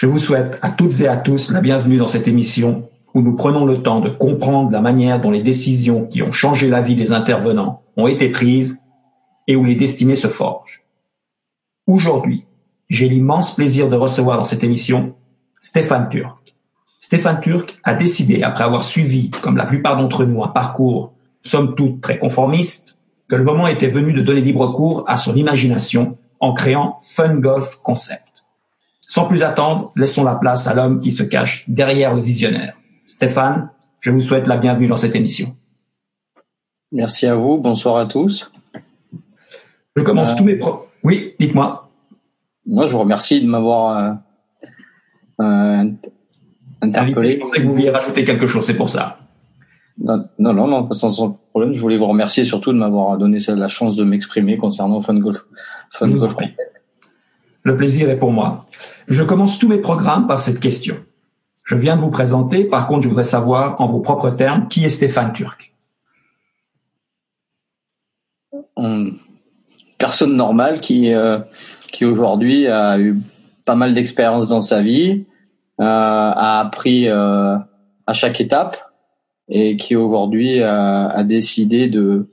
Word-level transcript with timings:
Je 0.00 0.06
vous 0.06 0.16
souhaite 0.16 0.58
à 0.62 0.70
toutes 0.70 0.98
et 1.02 1.08
à 1.08 1.18
tous 1.18 1.52
la 1.52 1.60
bienvenue 1.60 1.98
dans 1.98 2.06
cette 2.06 2.26
émission 2.26 2.88
où 3.12 3.20
nous 3.20 3.36
prenons 3.36 3.66
le 3.66 3.82
temps 3.82 4.00
de 4.00 4.08
comprendre 4.08 4.70
la 4.70 4.80
manière 4.80 5.20
dont 5.20 5.30
les 5.30 5.42
décisions 5.42 6.06
qui 6.06 6.22
ont 6.22 6.32
changé 6.32 6.68
la 6.68 6.80
vie 6.80 6.96
des 6.96 7.12
intervenants 7.12 7.82
ont 7.98 8.06
été 8.06 8.30
prises 8.30 8.82
et 9.46 9.56
où 9.56 9.64
les 9.66 9.74
destinées 9.74 10.14
se 10.14 10.28
forgent. 10.28 10.84
Aujourd'hui, 11.86 12.46
j'ai 12.88 13.10
l'immense 13.10 13.54
plaisir 13.54 13.90
de 13.90 13.96
recevoir 13.96 14.38
dans 14.38 14.44
cette 14.44 14.64
émission 14.64 15.16
Stéphane 15.60 16.08
Turc. 16.08 16.54
Stéphane 17.02 17.42
Turc 17.42 17.78
a 17.84 17.92
décidé, 17.92 18.42
après 18.42 18.64
avoir 18.64 18.84
suivi, 18.84 19.28
comme 19.42 19.58
la 19.58 19.66
plupart 19.66 19.98
d'entre 19.98 20.24
nous, 20.24 20.42
un 20.42 20.48
parcours, 20.48 21.12
somme 21.42 21.74
toute, 21.74 22.00
très 22.00 22.16
conformiste, 22.16 22.98
que 23.28 23.36
le 23.36 23.44
moment 23.44 23.68
était 23.68 23.88
venu 23.88 24.14
de 24.14 24.22
donner 24.22 24.40
libre 24.40 24.68
cours 24.68 25.04
à 25.08 25.18
son 25.18 25.36
imagination 25.36 26.16
en 26.38 26.54
créant 26.54 27.00
Fun 27.02 27.34
Golf 27.34 27.76
Concept. 27.82 28.29
Sans 29.10 29.26
plus 29.26 29.42
attendre, 29.42 29.90
laissons 29.96 30.22
la 30.22 30.36
place 30.36 30.68
à 30.68 30.74
l'homme 30.74 31.00
qui 31.00 31.10
se 31.10 31.24
cache 31.24 31.68
derrière 31.68 32.14
le 32.14 32.20
visionnaire. 32.20 32.76
Stéphane, 33.06 33.70
je 33.98 34.12
vous 34.12 34.20
souhaite 34.20 34.46
la 34.46 34.56
bienvenue 34.56 34.86
dans 34.86 34.96
cette 34.96 35.16
émission. 35.16 35.56
Merci 36.92 37.26
à 37.26 37.34
vous, 37.34 37.58
bonsoir 37.58 37.96
à 37.96 38.06
tous. 38.06 38.52
Je 39.96 40.02
commence 40.04 40.30
euh, 40.30 40.36
tous 40.36 40.44
mes 40.44 40.54
pro... 40.54 40.86
Oui, 41.02 41.34
dites-moi. 41.40 41.90
Moi, 42.66 42.86
je 42.86 42.92
vous 42.92 43.00
remercie 43.00 43.42
de 43.42 43.48
m'avoir 43.48 43.98
euh, 45.40 45.44
euh, 45.44 45.90
interpellé. 46.80 47.32
Je 47.32 47.40
pensais 47.40 47.58
que 47.58 47.64
vous 47.64 47.72
vouliez 47.72 47.90
rajouter 47.90 48.24
quelque 48.24 48.46
chose, 48.46 48.64
c'est 48.64 48.76
pour 48.76 48.90
ça. 48.90 49.18
Non, 49.98 50.24
non, 50.38 50.68
non, 50.68 50.88
sans 50.92 51.32
problème. 51.50 51.74
Je 51.74 51.80
voulais 51.80 51.98
vous 51.98 52.06
remercier 52.06 52.44
surtout 52.44 52.72
de 52.72 52.78
m'avoir 52.78 53.18
donné 53.18 53.38
la 53.48 53.66
chance 53.66 53.96
de 53.96 54.04
m'exprimer 54.04 54.56
concernant 54.56 55.00
Fun 55.00 55.18
Golf. 55.18 55.44
Fun 55.90 56.10
Golf. 56.12 56.36
Le 57.62 57.76
plaisir 57.76 58.08
est 58.10 58.18
pour 58.18 58.32
moi. 58.32 58.60
Je 59.06 59.22
commence 59.22 59.58
tous 59.58 59.68
mes 59.68 59.78
programmes 59.78 60.26
par 60.26 60.40
cette 60.40 60.60
question. 60.60 60.96
Je 61.62 61.76
viens 61.76 61.96
de 61.96 62.00
vous 62.00 62.10
présenter, 62.10 62.64
par 62.64 62.86
contre, 62.86 63.02
je 63.02 63.08
voudrais 63.08 63.24
savoir, 63.24 63.80
en 63.80 63.86
vos 63.86 64.00
propres 64.00 64.30
termes, 64.30 64.68
qui 64.68 64.84
est 64.84 64.88
Stéphane 64.88 65.32
Turc 65.32 65.72
Personne 69.98 70.34
normale 70.34 70.80
qui, 70.80 71.12
euh, 71.12 71.38
qui 71.92 72.04
aujourd'hui 72.04 72.66
a 72.66 72.98
eu 72.98 73.20
pas 73.66 73.74
mal 73.74 73.92
d'expérience 73.92 74.48
dans 74.48 74.62
sa 74.62 74.80
vie, 74.80 75.26
euh, 75.80 75.84
a 75.84 76.60
appris 76.60 77.06
euh, 77.06 77.56
à 78.06 78.12
chaque 78.14 78.40
étape 78.40 78.78
et 79.48 79.76
qui 79.76 79.96
aujourd'hui 79.96 80.62
a, 80.62 81.08
a, 81.08 81.22
décidé 81.22 81.88
de 81.88 82.28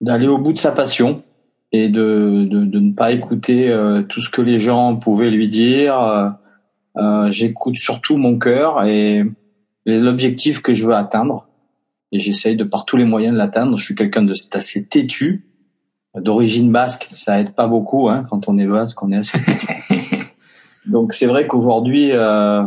d'aller 0.00 0.26
au 0.26 0.38
bout 0.38 0.52
de 0.52 0.58
sa 0.58 0.72
passion 0.72 1.22
et 1.72 1.88
de, 1.88 2.46
de, 2.48 2.64
de 2.64 2.78
ne 2.80 2.92
pas 2.92 3.12
écouter 3.12 3.68
euh, 3.68 4.02
tout 4.02 4.20
ce 4.20 4.28
que 4.28 4.42
les 4.42 4.58
gens 4.58 4.96
pouvaient 4.96 5.30
lui 5.30 5.48
dire. 5.48 6.36
Euh, 6.96 7.30
J'écoute 7.30 7.76
surtout 7.76 8.16
mon 8.16 8.38
cœur 8.38 8.84
et, 8.84 9.24
l'objectif 9.86 10.60
que 10.60 10.74
je 10.74 10.86
veux 10.86 10.94
atteindre. 10.94 11.48
Et 12.12 12.18
j'essaye 12.18 12.56
de 12.56 12.64
par 12.64 12.84
tous 12.84 12.96
les 12.96 13.04
moyens 13.04 13.34
de 13.34 13.38
l'atteindre. 13.38 13.78
Je 13.78 13.84
suis 13.84 13.94
quelqu'un 13.94 14.22
de 14.22 14.34
assez 14.52 14.86
têtu, 14.86 15.46
d'origine 16.14 16.70
basque. 16.70 17.08
Ça 17.14 17.40
aide 17.40 17.54
pas 17.54 17.66
beaucoup 17.66 18.08
hein, 18.08 18.24
quand 18.28 18.48
on 18.48 18.58
est 18.58 18.66
basque, 18.66 19.02
on 19.02 19.12
est 19.12 19.16
assez 19.16 19.40
têtu. 19.40 19.66
Donc 20.86 21.12
c'est 21.12 21.26
vrai 21.26 21.46
qu'aujourd'hui, 21.46 22.10
euh, 22.12 22.64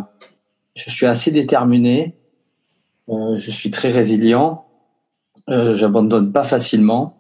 je 0.75 0.89
suis 0.89 1.05
assez 1.05 1.31
déterminé. 1.31 2.15
Euh, 3.09 3.37
je 3.37 3.51
suis 3.51 3.69
très 3.71 3.89
résilient. 3.89 4.65
Euh, 5.49 5.75
J'abandonne 5.75 6.31
pas 6.31 6.43
facilement. 6.43 7.17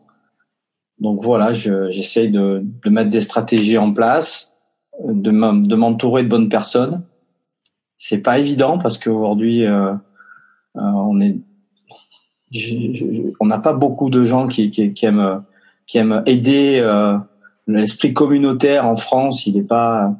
Donc 0.99 1.23
voilà, 1.23 1.53
j'essaye 1.53 2.29
de, 2.31 2.63
de, 2.83 2.89
mettre 2.89 3.09
des 3.09 3.21
stratégies 3.21 3.77
en 3.77 3.93
place, 3.93 4.53
de 5.03 5.31
m'entourer 5.75 6.23
de 6.23 6.29
bonnes 6.29 6.49
personnes. 6.49 7.03
C'est 7.97 8.21
pas 8.21 8.39
évident 8.39 8.77
parce 8.77 8.97
qu'aujourd'hui, 8.97 9.65
euh, 9.65 9.93
euh, 10.77 10.81
on 10.81 11.19
est, 11.21 11.37
on 13.39 13.45
n'a 13.45 13.59
pas 13.59 13.73
beaucoup 13.73 14.09
de 14.09 14.23
gens 14.23 14.47
qui, 14.47 14.71
qui, 14.71 14.93
qui, 14.93 15.05
aiment, 15.05 15.43
qui 15.87 15.97
aiment 15.97 16.23
aider. 16.25 16.79
Euh, 16.79 17.17
L'esprit 17.65 18.13
communautaire 18.13 18.85
en 18.85 18.97
France, 18.97 19.47
il 19.47 19.57
est 19.57 19.63
pas, 19.63 20.13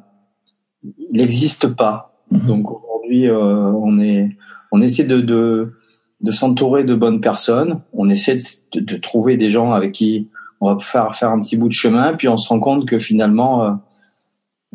il 0.82 1.18
n'existe 1.18 1.66
pas. 1.68 2.14
Mm-hmm. 2.32 2.46
Donc 2.46 2.70
aujourd'hui, 2.70 3.28
euh, 3.28 3.36
on 3.36 4.00
est, 4.00 4.30
on 4.72 4.80
essaie 4.80 5.04
de, 5.04 5.20
de, 5.20 5.74
de 6.22 6.30
s'entourer 6.30 6.84
de 6.84 6.94
bonnes 6.94 7.20
personnes. 7.20 7.80
On 7.92 8.08
essaie 8.08 8.36
de, 8.36 8.80
de, 8.80 8.96
trouver 8.96 9.36
des 9.36 9.50
gens 9.50 9.72
avec 9.72 9.92
qui 9.92 10.30
on 10.60 10.74
va 10.74 10.82
faire 10.82 11.14
faire 11.16 11.30
un 11.30 11.40
petit 11.40 11.56
bout 11.56 11.68
de 11.68 11.72
chemin, 11.72 12.14
puis 12.14 12.28
on 12.28 12.36
se 12.36 12.48
rend 12.48 12.60
compte 12.60 12.86
que 12.86 12.98
finalement, 12.98 13.64
euh, 13.64 13.70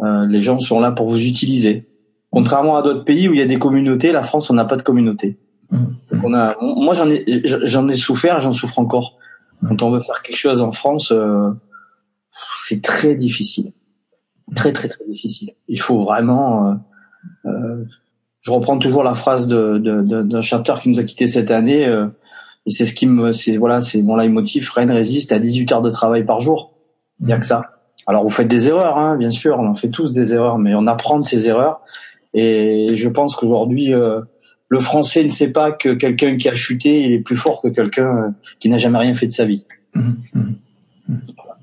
euh, 0.04 0.28
les 0.28 0.42
gens 0.42 0.60
sont 0.60 0.80
là 0.80 0.92
pour 0.92 1.08
vous 1.08 1.24
utiliser. 1.24 1.88
Contrairement 2.32 2.78
à 2.78 2.82
d'autres 2.82 3.06
pays 3.06 3.28
où 3.28 3.34
il 3.34 3.40
y 3.40 3.44
a 3.44 3.48
des 3.48 3.60
communautés, 3.60 4.12
la 4.12 4.24
France, 4.24 4.50
on 4.50 4.54
n'a 4.54 4.66
pas 4.66 4.78
de 4.78 4.84
communauté. 4.84 5.40
Mmh. 5.72 5.86
on 6.24 6.34
a, 6.34 6.56
moi, 6.62 6.94
j'en 6.94 7.10
ai, 7.10 7.24
j'en 7.44 7.88
ai 7.88 7.94
souffert, 7.94 8.42
j'en 8.42 8.54
souffre 8.54 8.80
encore. 8.80 9.18
Quand 9.68 9.82
on 9.84 9.92
veut 9.92 10.02
faire 10.02 10.22
quelque 10.24 10.38
chose 10.38 10.62
en 10.62 10.72
France, 10.72 11.12
euh, 11.12 11.50
c'est 12.58 12.82
très 12.82 13.16
difficile, 13.16 13.74
très 14.56 14.72
très 14.72 14.88
très 14.88 15.06
difficile. 15.06 15.52
Il 15.68 15.82
faut 15.82 16.02
vraiment. 16.04 16.80
je 17.44 18.52
reprends 18.52 18.80
toujours 18.80 19.04
la 19.04 19.16
phrase 19.16 19.48
de, 19.48 19.78
d'un 19.78 20.24
de, 20.24 20.42
chapter 20.42 20.76
qui 20.82 20.90
nous 20.90 21.00
a 21.00 21.04
quitté 21.04 21.28
cette 21.28 21.52
année. 21.52 21.86
Et 22.70 22.72
c'est 22.72 22.86
ce 22.86 22.94
qui 22.94 23.08
me, 23.08 23.34
c'est 23.34 23.58
voilà, 23.58 23.82
c'est 23.82 24.04
mon 24.04 24.16
leitmotiv. 24.16 24.70
Rennes 24.72 24.92
résiste 24.92 25.32
à 25.32 25.40
18 25.40 25.72
heures 25.72 25.82
de 25.82 25.90
travail 25.90 26.24
par 26.24 26.40
jour. 26.40 26.76
Il 27.20 27.26
n'y 27.26 27.34
a 27.34 27.40
que 27.40 27.46
ça. 27.48 27.82
Alors 28.06 28.22
vous 28.22 28.30
faites 28.30 28.48
des 28.48 28.68
erreurs, 28.68 29.00
hein, 29.00 29.18
bien 29.18 29.32
sûr, 29.32 29.58
on 29.58 29.66
en 29.66 29.74
fait 29.74 29.90
tous 29.90 30.14
des 30.14 30.36
erreurs, 30.36 30.60
mais 30.60 30.76
on 30.76 30.86
apprend 30.86 31.18
de 31.18 31.24
ces 31.24 31.48
erreurs. 31.48 31.82
Et 32.36 32.92
je 32.94 33.10
pense 33.10 33.36
qu'aujourd'hui, 33.36 33.92
euh, 33.92 34.22
le 34.68 34.80
Français 34.82 35.24
ne 35.24 35.30
sait 35.30 35.52
pas 35.52 35.72
que 35.72 35.96
quelqu'un 35.96 36.38
qui 36.38 36.48
a 36.48 36.54
chuté, 36.54 37.02
il 37.02 37.12
est 37.12 37.22
plus 37.22 37.36
fort 37.36 37.60
que 37.60 37.70
quelqu'un 37.70 38.18
euh, 38.18 38.30
qui 38.60 38.70
n'a 38.70 38.78
jamais 38.78 39.00
rien 39.00 39.16
fait 39.16 39.26
de 39.26 39.32
sa 39.32 39.46
vie. 39.46 39.66
Mmh, 39.96 40.02
mmh, 40.36 40.40
mmh. 41.08 41.16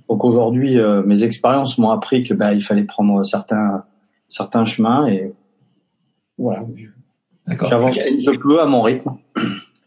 Donc 0.09 0.25
aujourd'hui, 0.25 0.77
euh, 0.77 1.05
mes 1.05 1.23
expériences 1.23 1.79
m'ont 1.79 1.91
appris 1.91 2.25
que 2.25 2.35
bah, 2.35 2.53
il 2.53 2.65
fallait 2.65 2.83
prendre 2.83 3.25
certains 3.25 3.85
certains 4.27 4.65
chemins 4.65 5.07
et 5.07 5.33
voilà. 6.37 6.65
J'avance, 7.47 7.95
je 7.95 8.37
peux 8.37 8.61
à 8.61 8.67
mon 8.67 8.83
rythme. 8.83 9.13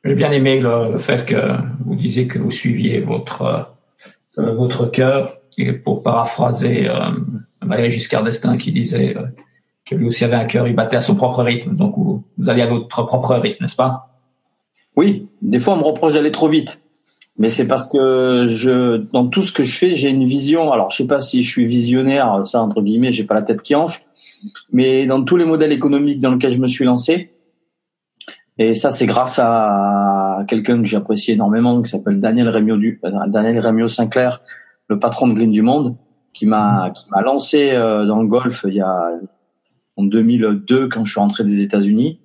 J'ai 0.03 0.15
bien 0.15 0.31
aimé 0.31 0.59
le, 0.59 0.97
fait 0.97 1.25
que 1.25 1.35
vous 1.85 1.95
disiez 1.95 2.27
que 2.27 2.39
vous 2.39 2.51
suiviez 2.51 2.99
votre 2.99 3.67
euh, 4.37 4.53
votre 4.53 4.85
cœur 4.85 5.37
et 5.57 5.73
pour 5.73 6.03
paraphraser 6.03 6.87
euh, 6.87 7.11
Valéry 7.61 7.91
Giscard 7.91 8.23
d'Estaing 8.23 8.57
qui 8.57 8.71
disait 8.71 9.17
euh, 9.17 9.23
que 9.85 9.95
lui 9.95 10.07
aussi 10.07 10.23
avait 10.23 10.35
un 10.35 10.45
cœur, 10.45 10.67
il 10.67 10.75
battait 10.75 10.97
à 10.97 11.01
son 11.01 11.15
propre 11.15 11.43
rythme. 11.43 11.75
Donc 11.75 11.95
vous, 11.97 12.23
vous 12.37 12.49
allez 12.49 12.61
à 12.61 12.67
votre 12.67 12.87
propre 12.87 13.35
rythme, 13.35 13.61
n'est-ce 13.61 13.75
pas? 13.75 14.15
Oui, 14.95 15.27
des 15.41 15.59
fois 15.59 15.73
on 15.73 15.77
me 15.77 15.83
reproche 15.83 16.13
d'aller 16.13 16.31
trop 16.31 16.47
vite. 16.47 16.81
Mais 17.37 17.49
c'est 17.49 17.67
parce 17.67 17.87
que 17.87 18.45
je, 18.47 18.97
dans 18.97 19.27
tout 19.27 19.41
ce 19.41 19.51
que 19.51 19.63
je 19.63 19.75
fais, 19.75 19.95
j'ai 19.95 20.09
une 20.09 20.25
vision. 20.25 20.73
Alors, 20.73 20.91
je 20.91 20.97
sais 20.97 21.07
pas 21.07 21.21
si 21.21 21.41
je 21.41 21.49
suis 21.49 21.65
visionnaire, 21.65 22.45
ça 22.45 22.61
entre 22.61 22.81
guillemets, 22.81 23.13
j'ai 23.13 23.23
pas 23.23 23.33
la 23.33 23.43
tête 23.43 23.61
qui 23.61 23.75
enfle. 23.75 24.01
Mais 24.73 25.05
dans 25.05 25.23
tous 25.23 25.37
les 25.37 25.45
modèles 25.45 25.71
économiques 25.71 26.19
dans 26.19 26.31
lesquels 26.31 26.53
je 26.53 26.59
me 26.59 26.67
suis 26.67 26.83
lancé, 26.83 27.31
et 28.59 28.75
ça, 28.75 28.91
c'est 28.91 29.05
grâce 29.05 29.39
à 29.41 30.43
quelqu'un 30.45 30.79
que 30.81 30.85
j'apprécie 30.85 31.31
énormément, 31.31 31.81
qui 31.81 31.89
s'appelle 31.89 32.19
Daniel 32.19 32.49
Rémio 32.49 32.75
du, 32.75 32.99
euh, 33.05 33.11
Daniel 33.27 33.57
Rémio 33.59 33.87
Sinclair, 33.87 34.41
le 34.89 34.99
patron 34.99 35.29
de 35.29 35.33
Green 35.33 35.49
du 35.49 35.61
Monde, 35.61 35.95
qui 36.33 36.45
m'a 36.45 36.91
qui 36.93 37.05
m'a 37.09 37.21
lancé 37.21 37.71
euh, 37.71 38.05
dans 38.05 38.21
le 38.21 38.27
golf 38.27 38.65
il 38.67 38.75
y 38.75 38.81
a 38.81 39.11
en 39.95 40.03
2002 40.03 40.89
quand 40.89 41.05
je 41.05 41.11
suis 41.11 41.19
rentré 41.19 41.45
des 41.45 41.61
États-Unis 41.61 42.19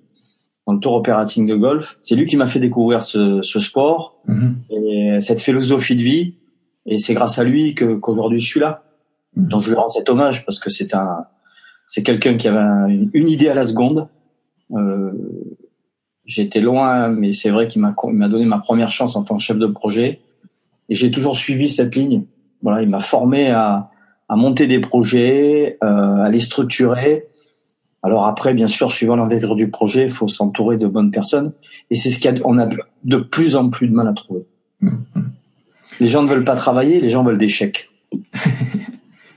dans 0.67 0.73
le 0.73 0.79
tour 0.79 0.93
opérating 0.93 1.47
de 1.47 1.55
golf. 1.55 1.97
C'est 2.01 2.15
lui 2.15 2.25
qui 2.25 2.35
m'a 2.35 2.47
fait 2.47 2.59
découvrir 2.59 3.03
ce, 3.03 3.41
ce 3.41 3.59
sport 3.61 4.21
mm-hmm. 4.27 5.17
et 5.17 5.21
cette 5.21 5.39
philosophie 5.39 5.95
de 5.95 6.01
vie. 6.01 6.35
Et 6.85 6.97
c'est 6.97 7.13
grâce 7.13 7.39
à 7.39 7.45
lui 7.45 7.75
que 7.75 7.95
qu'aujourd'hui 7.95 8.41
je 8.41 8.47
suis 8.47 8.59
là. 8.59 8.83
Mm-hmm. 9.37 9.47
Donc 9.47 9.61
je 9.61 9.69
lui 9.69 9.77
rends 9.77 9.87
cet 9.87 10.09
hommage 10.09 10.43
parce 10.43 10.59
que 10.59 10.69
c'est 10.69 10.93
un 10.93 11.25
c'est 11.87 12.03
quelqu'un 12.03 12.35
qui 12.35 12.49
avait 12.49 12.93
une, 12.93 13.09
une, 13.13 13.29
idée 13.29 13.47
à 13.47 13.53
la 13.53 13.63
seconde. 13.63 14.09
Euh, 14.71 15.11
J'étais 16.25 16.61
loin, 16.61 17.07
mais 17.07 17.33
c'est 17.33 17.51
vrai 17.51 17.67
qu'il 17.67 17.81
m'a 17.81 17.95
m'a 18.07 18.27
donné 18.27 18.45
ma 18.45 18.57
première 18.57 18.91
chance 18.91 19.15
en 19.15 19.23
tant 19.23 19.37
que 19.37 19.43
chef 19.43 19.57
de 19.57 19.67
projet. 19.67 20.21
Et 20.89 20.95
j'ai 20.95 21.11
toujours 21.11 21.35
suivi 21.35 21.69
cette 21.69 21.95
ligne. 21.95 22.23
Voilà, 22.61 22.81
il 22.81 22.89
m'a 22.89 22.99
formé 22.99 23.49
à, 23.49 23.89
à 24.29 24.35
monter 24.35 24.67
des 24.67 24.79
projets, 24.79 25.77
euh, 25.83 26.23
à 26.23 26.29
les 26.29 26.39
structurer. 26.39 27.25
Alors 28.03 28.25
après, 28.25 28.53
bien 28.53 28.67
sûr, 28.67 28.91
suivant 28.91 29.15
l'envergure 29.15 29.55
du 29.55 29.69
projet, 29.69 30.03
il 30.03 30.09
faut 30.09 30.27
s'entourer 30.27 30.77
de 30.77 30.87
bonnes 30.87 31.11
personnes. 31.11 31.53
Et 31.89 31.95
c'est 31.95 32.09
ce 32.09 32.19
qu'on 32.19 32.57
a 32.57 32.67
de, 33.03 33.17
plus 33.17 33.55
en 33.55 33.69
plus 33.69 33.87
de 33.87 33.93
mal 33.93 34.07
à 34.07 34.13
trouver. 34.13 34.45
Mmh, 34.81 34.89
mmh. 34.89 35.21
Les 35.99 36.07
gens 36.07 36.23
ne 36.23 36.29
veulent 36.29 36.43
pas 36.43 36.55
travailler, 36.55 36.99
les 37.01 37.09
gens 37.09 37.23
veulent 37.23 37.37
des 37.37 37.47
chèques. 37.47 37.89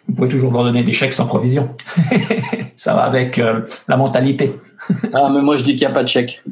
Vous 0.08 0.14
pouvez 0.14 0.28
toujours 0.28 0.52
leur 0.52 0.64
donner 0.64 0.82
des 0.82 0.93
chèques 0.93 1.12
sans 1.12 1.26
provision. 1.26 1.76
Ça 2.76 2.94
va 2.94 3.02
avec 3.02 3.38
euh, 3.38 3.60
la 3.88 3.96
mentalité. 3.96 4.55
ah, 5.12 5.31
mais 5.32 5.43
moi 5.43 5.56
je 5.56 5.64
dis 5.64 5.72
qu'il 5.72 5.87
n'y 5.87 5.93
a 5.93 5.94
pas 5.94 6.02
de 6.02 6.08
chèque. 6.08 6.43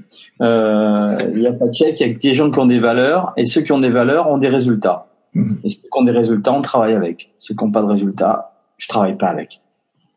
Euh, 0.42 1.30
il 1.32 1.40
n'y 1.40 1.46
a 1.46 1.52
pas 1.52 1.66
de 1.66 1.72
chèque, 1.72 2.00
il 2.00 2.06
y 2.06 2.10
a 2.10 2.14
des 2.14 2.34
gens 2.34 2.50
qui 2.50 2.58
ont 2.58 2.66
des 2.66 2.80
valeurs, 2.80 3.32
et 3.36 3.44
ceux 3.44 3.62
qui 3.62 3.72
ont 3.72 3.78
des 3.78 3.90
valeurs 3.90 4.30
ont 4.30 4.38
des 4.38 4.48
résultats. 4.48 5.06
Mmh. 5.34 5.54
Et 5.64 5.68
ceux 5.70 5.80
qui 5.80 5.88
ont 5.98 6.04
des 6.04 6.12
résultats, 6.12 6.52
on 6.52 6.60
travaille 6.60 6.94
avec. 6.94 7.30
Ceux 7.38 7.54
qui 7.54 7.64
n'ont 7.64 7.70
pas 7.70 7.82
de 7.82 7.86
résultats, 7.86 8.52
je 8.76 8.88
travaille 8.88 9.16
pas 9.16 9.28
avec. 9.28 9.60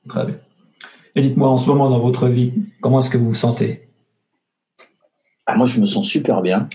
Très 0.07 0.25
bien. 0.25 0.35
Et 1.15 1.21
dites-moi, 1.21 1.47
en 1.47 1.57
ce 1.57 1.67
moment 1.67 1.89
dans 1.89 1.99
votre 1.99 2.27
vie, 2.27 2.53
comment 2.81 2.99
est-ce 2.99 3.09
que 3.09 3.17
vous 3.17 3.29
vous 3.29 3.35
sentez? 3.35 3.89
Ah, 5.45 5.55
Moi, 5.55 5.65
je 5.65 5.79
me 5.79 5.85
sens 5.85 6.07
super 6.07 6.41
bien. 6.41 6.69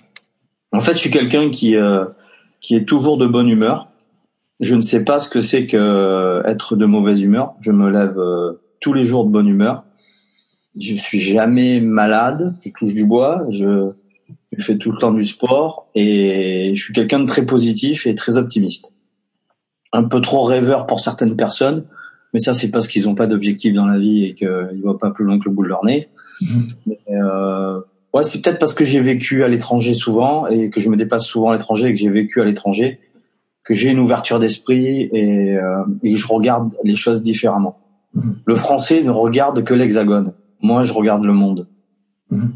En 0.72 0.80
fait, 0.80 0.94
je 0.94 0.98
suis 0.98 1.10
quelqu'un 1.10 1.50
qui, 1.50 1.76
euh, 1.76 2.04
qui 2.60 2.74
est 2.74 2.84
toujours 2.84 3.16
de 3.16 3.26
bonne 3.26 3.48
humeur. 3.48 3.88
Je 4.64 4.74
ne 4.74 4.80
sais 4.80 5.04
pas 5.04 5.18
ce 5.18 5.28
que 5.28 5.40
c'est 5.40 5.66
que 5.66 6.42
être 6.46 6.74
de 6.74 6.86
mauvaise 6.86 7.20
humeur. 7.20 7.54
Je 7.60 7.70
me 7.70 7.90
lève 7.90 8.18
euh, 8.18 8.54
tous 8.80 8.94
les 8.94 9.04
jours 9.04 9.26
de 9.26 9.30
bonne 9.30 9.46
humeur. 9.46 9.84
Je 10.80 10.94
suis 10.94 11.20
jamais 11.20 11.80
malade. 11.80 12.56
Je 12.64 12.70
touche 12.70 12.94
du 12.94 13.04
bois. 13.04 13.44
Je, 13.50 13.90
je 14.56 14.64
fais 14.64 14.78
tout 14.78 14.90
le 14.90 14.98
temps 14.98 15.12
du 15.12 15.24
sport 15.24 15.88
et 15.94 16.72
je 16.74 16.82
suis 16.82 16.94
quelqu'un 16.94 17.20
de 17.20 17.26
très 17.26 17.44
positif 17.44 18.06
et 18.06 18.14
très 18.14 18.38
optimiste. 18.38 18.94
Un 19.92 20.04
peu 20.04 20.22
trop 20.22 20.44
rêveur 20.44 20.86
pour 20.86 21.00
certaines 21.00 21.36
personnes, 21.36 21.84
mais 22.32 22.40
ça 22.40 22.54
c'est 22.54 22.70
parce 22.70 22.88
qu'ils 22.88 23.04
n'ont 23.04 23.14
pas 23.14 23.26
d'objectif 23.26 23.74
dans 23.74 23.86
la 23.86 23.98
vie 23.98 24.24
et 24.24 24.34
qu'ils 24.34 24.48
ne 24.48 24.82
voient 24.82 24.98
pas 24.98 25.10
plus 25.10 25.26
loin 25.26 25.38
que 25.38 25.44
le 25.44 25.54
bout 25.54 25.62
de 25.62 25.68
leur 25.68 25.84
nez. 25.84 26.08
Mhm. 26.40 26.66
Mais, 26.86 26.98
euh, 27.10 27.80
ouais, 28.14 28.24
c'est 28.24 28.42
peut-être 28.42 28.58
parce 28.58 28.74
que 28.74 28.84
j'ai 28.84 29.00
vécu 29.00 29.44
à 29.44 29.48
l'étranger 29.48 29.92
souvent 29.92 30.46
et 30.46 30.70
que 30.70 30.80
je 30.80 30.88
me 30.88 30.96
dépasse 30.96 31.26
souvent 31.26 31.50
à 31.50 31.52
l'étranger 31.52 31.88
et 31.88 31.92
que 31.92 32.00
j'ai 32.00 32.10
vécu 32.10 32.40
à 32.40 32.44
l'étranger 32.44 32.98
que 33.64 33.74
j'ai 33.74 33.90
une 33.90 33.98
ouverture 33.98 34.38
d'esprit 34.38 35.08
et, 35.12 35.56
euh, 35.56 35.84
et, 36.02 36.16
je 36.16 36.28
regarde 36.28 36.74
les 36.84 36.96
choses 36.96 37.22
différemment. 37.22 37.78
Mhm. 38.14 38.36
Le 38.44 38.56
français 38.56 39.02
ne 39.02 39.10
regarde 39.10 39.64
que 39.64 39.74
l'hexagone. 39.74 40.32
Moi, 40.60 40.84
je 40.84 40.92
regarde 40.92 41.24
le 41.24 41.32
monde. 41.32 41.66
Mhm. 42.30 42.52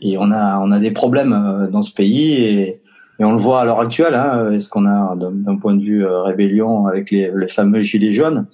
Et 0.00 0.18
on 0.18 0.30
a 0.30 0.58
on 0.60 0.72
a 0.72 0.78
des 0.78 0.90
problèmes 0.90 1.32
euh, 1.32 1.68
dans 1.68 1.82
ce 1.82 1.94
pays 1.94 2.32
et 2.32 2.82
et 3.18 3.24
on 3.24 3.32
le 3.32 3.38
voit 3.38 3.62
à 3.62 3.64
l'heure 3.64 3.80
actuelle, 3.80 4.14
hein, 4.14 4.52
est-ce 4.52 4.68
qu'on 4.68 4.84
a 4.84 5.16
d'un 5.16 5.56
point 5.56 5.74
de 5.74 5.82
vue 5.82 6.04
euh, 6.04 6.22
rébellion 6.22 6.86
avec 6.86 7.10
les, 7.10 7.30
les, 7.34 7.48
fameux 7.48 7.80
gilets 7.80 8.12
jaunes? 8.12 8.46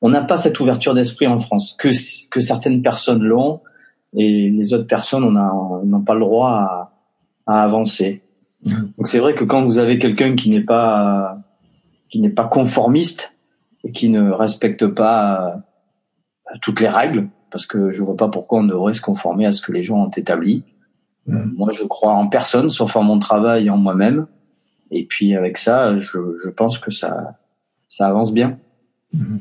On 0.00 0.08
n'a 0.08 0.22
pas 0.22 0.38
cette 0.38 0.58
ouverture 0.58 0.94
d'esprit 0.94 1.26
en 1.26 1.38
France 1.38 1.76
que, 1.78 1.88
que 2.30 2.40
certaines 2.40 2.80
personnes 2.80 3.22
l'ont 3.22 3.60
et 4.16 4.48
les 4.48 4.72
autres 4.72 4.86
personnes 4.86 5.24
on 5.24 5.84
n'ont 5.84 6.00
pas 6.00 6.14
le 6.14 6.20
droit 6.20 6.50
à, 6.50 6.92
à 7.46 7.62
avancer. 7.62 8.22
Mmh. 8.64 8.74
Donc 8.98 9.06
c'est 9.06 9.18
vrai 9.18 9.34
que 9.34 9.44
quand 9.44 9.64
vous 9.64 9.78
avez 9.78 9.98
quelqu'un 9.98 10.36
qui 10.36 10.50
n'est 10.50 10.60
pas 10.60 11.38
qui 12.10 12.20
n'est 12.20 12.28
pas 12.28 12.44
conformiste 12.44 13.32
et 13.84 13.92
qui 13.92 14.08
ne 14.08 14.30
respecte 14.30 14.86
pas 14.86 15.62
euh, 16.50 16.56
toutes 16.60 16.80
les 16.80 16.88
règles, 16.88 17.28
parce 17.50 17.66
que 17.66 17.92
je 17.92 18.02
vois 18.02 18.16
pas 18.16 18.28
pourquoi 18.28 18.60
on 18.60 18.64
devrait 18.64 18.94
se 18.94 19.00
conformer 19.00 19.46
à 19.46 19.52
ce 19.52 19.62
que 19.62 19.72
les 19.72 19.82
gens 19.82 19.96
ont 19.96 20.10
établi. 20.10 20.64
Mm. 21.26 21.52
Moi, 21.56 21.70
je 21.72 21.84
crois 21.84 22.12
en 22.12 22.28
personne, 22.28 22.70
sauf 22.70 22.96
en 22.96 23.02
mon 23.02 23.18
travail 23.18 23.66
et 23.66 23.70
en 23.70 23.76
moi-même. 23.76 24.26
Et 24.90 25.04
puis 25.04 25.34
avec 25.34 25.56
ça, 25.56 25.96
je, 25.96 26.18
je, 26.42 26.50
pense 26.50 26.78
que 26.78 26.90
ça, 26.90 27.38
ça 27.88 28.08
avance 28.08 28.34
bien. 28.34 28.58
Mm. 29.12 29.38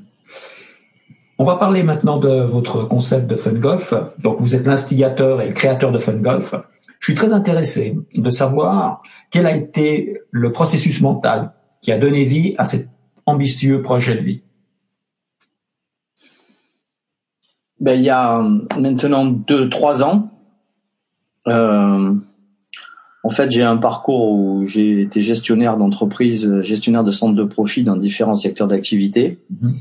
On 1.39 1.45
va 1.45 1.56
parler 1.56 1.83
maintenant 1.83 2.19
de 2.19 2.42
votre 2.42 2.83
concept 2.83 3.27
de 3.27 3.36
Fun 3.38 3.54
Golf. 3.54 3.94
Donc, 4.22 4.42
vous 4.42 4.56
êtes 4.56 4.68
l'instigateur 4.68 5.42
et 5.42 5.48
le 5.48 5.54
créateur 5.54 5.92
de 5.92 5.98
Fun 5.98 6.18
Golf. 6.18 6.54
Je 7.00 7.06
suis 7.06 7.16
très 7.16 7.34
intéressé 7.34 7.98
de 8.13 8.30
savoir 8.30 9.01
quel 9.31 9.46
a 9.46 9.56
été 9.56 10.22
le 10.31 10.51
processus 10.51 11.01
mental 11.01 11.54
qui 11.81 11.92
a 11.92 11.98
donné 11.98 12.25
vie 12.25 12.56
à 12.57 12.66
cet 12.66 12.90
ambitieux 13.25 13.81
projet 13.81 14.16
de 14.16 14.22
vie. 14.22 14.42
Ben, 17.80 17.94
il 17.94 18.04
y 18.04 18.10
a 18.10 18.42
maintenant 18.78 19.25
deux, 19.25 19.69
trois 19.69 20.04
ans, 20.04 20.30
euh, 21.48 22.13
en 23.24 23.30
fait, 23.31 23.51
j'ai 23.51 23.63
un 23.63 23.78
parcours 23.78 24.31
où 24.31 24.66
j'ai 24.66 25.01
été 25.01 25.22
gestionnaire 25.22 25.78
d'entreprise, 25.78 26.62
gestionnaire 26.62 27.04
de 27.04 27.12
centres 27.12 27.36
de 27.36 27.44
profit 27.44 27.84
dans 27.84 27.98
différents 27.98 28.36
secteurs 28.36 28.68
d'activité. 28.68 29.40
Mhm. 29.50 29.75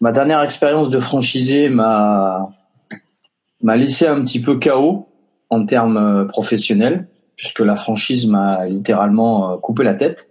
Ma 0.00 0.12
dernière 0.12 0.42
expérience 0.42 0.90
de 0.90 1.00
franchisé 1.00 1.68
m'a 1.68 2.50
m'a 3.62 3.76
laissé 3.76 4.06
un 4.06 4.20
petit 4.22 4.42
peu 4.42 4.58
chaos 4.58 5.08
en 5.50 5.64
termes 5.64 5.96
euh, 5.96 6.24
professionnels, 6.24 7.08
puisque 7.36 7.60
la 7.60 7.76
franchise 7.76 8.26
m'a 8.26 8.66
littéralement 8.66 9.52
euh, 9.52 9.56
coupé 9.56 9.84
la 9.84 9.94
tête. 9.94 10.30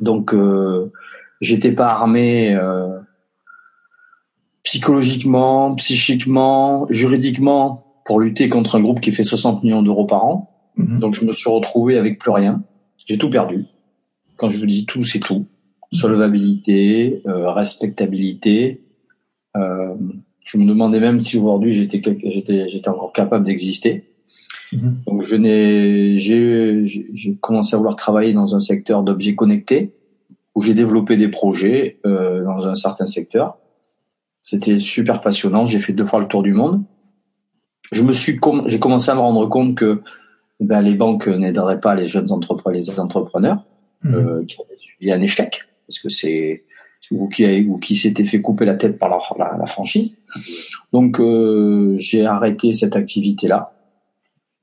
Donc, 0.00 0.34
euh, 0.34 0.92
j'étais 1.40 1.72
pas 1.72 1.88
armé 1.88 2.54
euh, 2.54 2.98
psychologiquement, 4.64 5.74
psychiquement, 5.74 6.86
juridiquement 6.90 7.84
pour 8.04 8.20
lutter 8.20 8.48
contre 8.48 8.76
un 8.76 8.80
groupe 8.80 9.00
qui 9.00 9.12
fait 9.12 9.24
60 9.24 9.62
millions 9.62 9.82
d'euros 9.82 10.06
par 10.06 10.24
an. 10.24 10.50
Mhm. 10.76 10.98
Donc 10.98 11.14
je 11.14 11.24
me 11.24 11.32
suis 11.32 11.50
retrouvé 11.50 11.98
avec 11.98 12.18
plus 12.18 12.30
rien. 12.30 12.62
J'ai 13.06 13.18
tout 13.18 13.30
perdu. 13.30 13.66
Quand 14.36 14.48
je 14.48 14.58
vous 14.58 14.66
dis 14.66 14.86
tout, 14.86 15.04
c'est 15.04 15.20
tout. 15.20 15.46
Solvabilité, 15.92 17.22
euh, 17.26 17.50
respectabilité. 17.50 18.82
Euh, 19.56 19.94
je 20.44 20.58
me 20.58 20.66
demandais 20.66 21.00
même 21.00 21.18
si 21.18 21.38
aujourd'hui 21.38 21.72
j'étais 21.72 22.02
j'étais 22.24 22.68
j'étais 22.68 22.88
encore 22.88 23.12
capable 23.12 23.44
d'exister. 23.44 24.04
Mhm. 24.72 24.98
Donc 25.06 25.22
je 25.22 25.36
n'ai 25.36 26.18
j'ai 26.18 26.84
j'ai 26.84 27.36
commencé 27.36 27.74
à 27.74 27.78
vouloir 27.78 27.96
travailler 27.96 28.32
dans 28.32 28.54
un 28.54 28.60
secteur 28.60 29.02
d'objets 29.02 29.34
connectés 29.34 29.92
où 30.54 30.62
j'ai 30.62 30.74
développé 30.74 31.16
des 31.16 31.28
projets 31.28 31.98
euh, 32.06 32.44
dans 32.44 32.66
un 32.66 32.74
certain 32.74 33.06
secteur. 33.06 33.58
C'était 34.40 34.78
super 34.78 35.20
passionnant. 35.20 35.64
J'ai 35.64 35.80
fait 35.80 35.92
deux 35.92 36.06
fois 36.06 36.20
le 36.20 36.28
tour 36.28 36.42
du 36.42 36.52
monde 36.52 36.84
je 37.92 38.02
me 38.02 38.12
suis 38.12 38.38
j'ai 38.66 38.78
commencé 38.78 39.10
à 39.10 39.14
me 39.14 39.20
rendre 39.20 39.48
compte 39.48 39.76
que 39.76 40.02
ben, 40.60 40.80
les 40.80 40.94
banques 40.94 41.26
n'aideraient 41.28 41.80
pas 41.80 41.94
les 41.94 42.06
jeunes 42.06 42.30
entrepreneurs, 42.32 42.80
les 42.80 43.00
entrepreneurs 43.00 43.64
mmh. 44.02 44.14
euh, 44.14 44.44
qui 44.46 44.56
avaient 44.60 44.78
suivi 44.78 45.12
un 45.12 45.20
échec 45.20 45.62
parce 45.86 45.98
que 45.98 46.08
c'est 46.08 46.64
ou 47.10 47.28
qui 47.28 47.66
ou 47.66 47.78
qui 47.78 47.94
s'était 47.96 48.24
fait 48.24 48.40
couper 48.40 48.64
la 48.64 48.74
tête 48.74 48.98
par 48.98 49.08
la, 49.10 49.56
la, 49.58 49.66
franchise. 49.66 50.20
Donc 50.92 51.20
euh, 51.20 51.94
j'ai 51.98 52.24
arrêté 52.24 52.72
cette 52.72 52.96
activité 52.96 53.48
là 53.48 53.72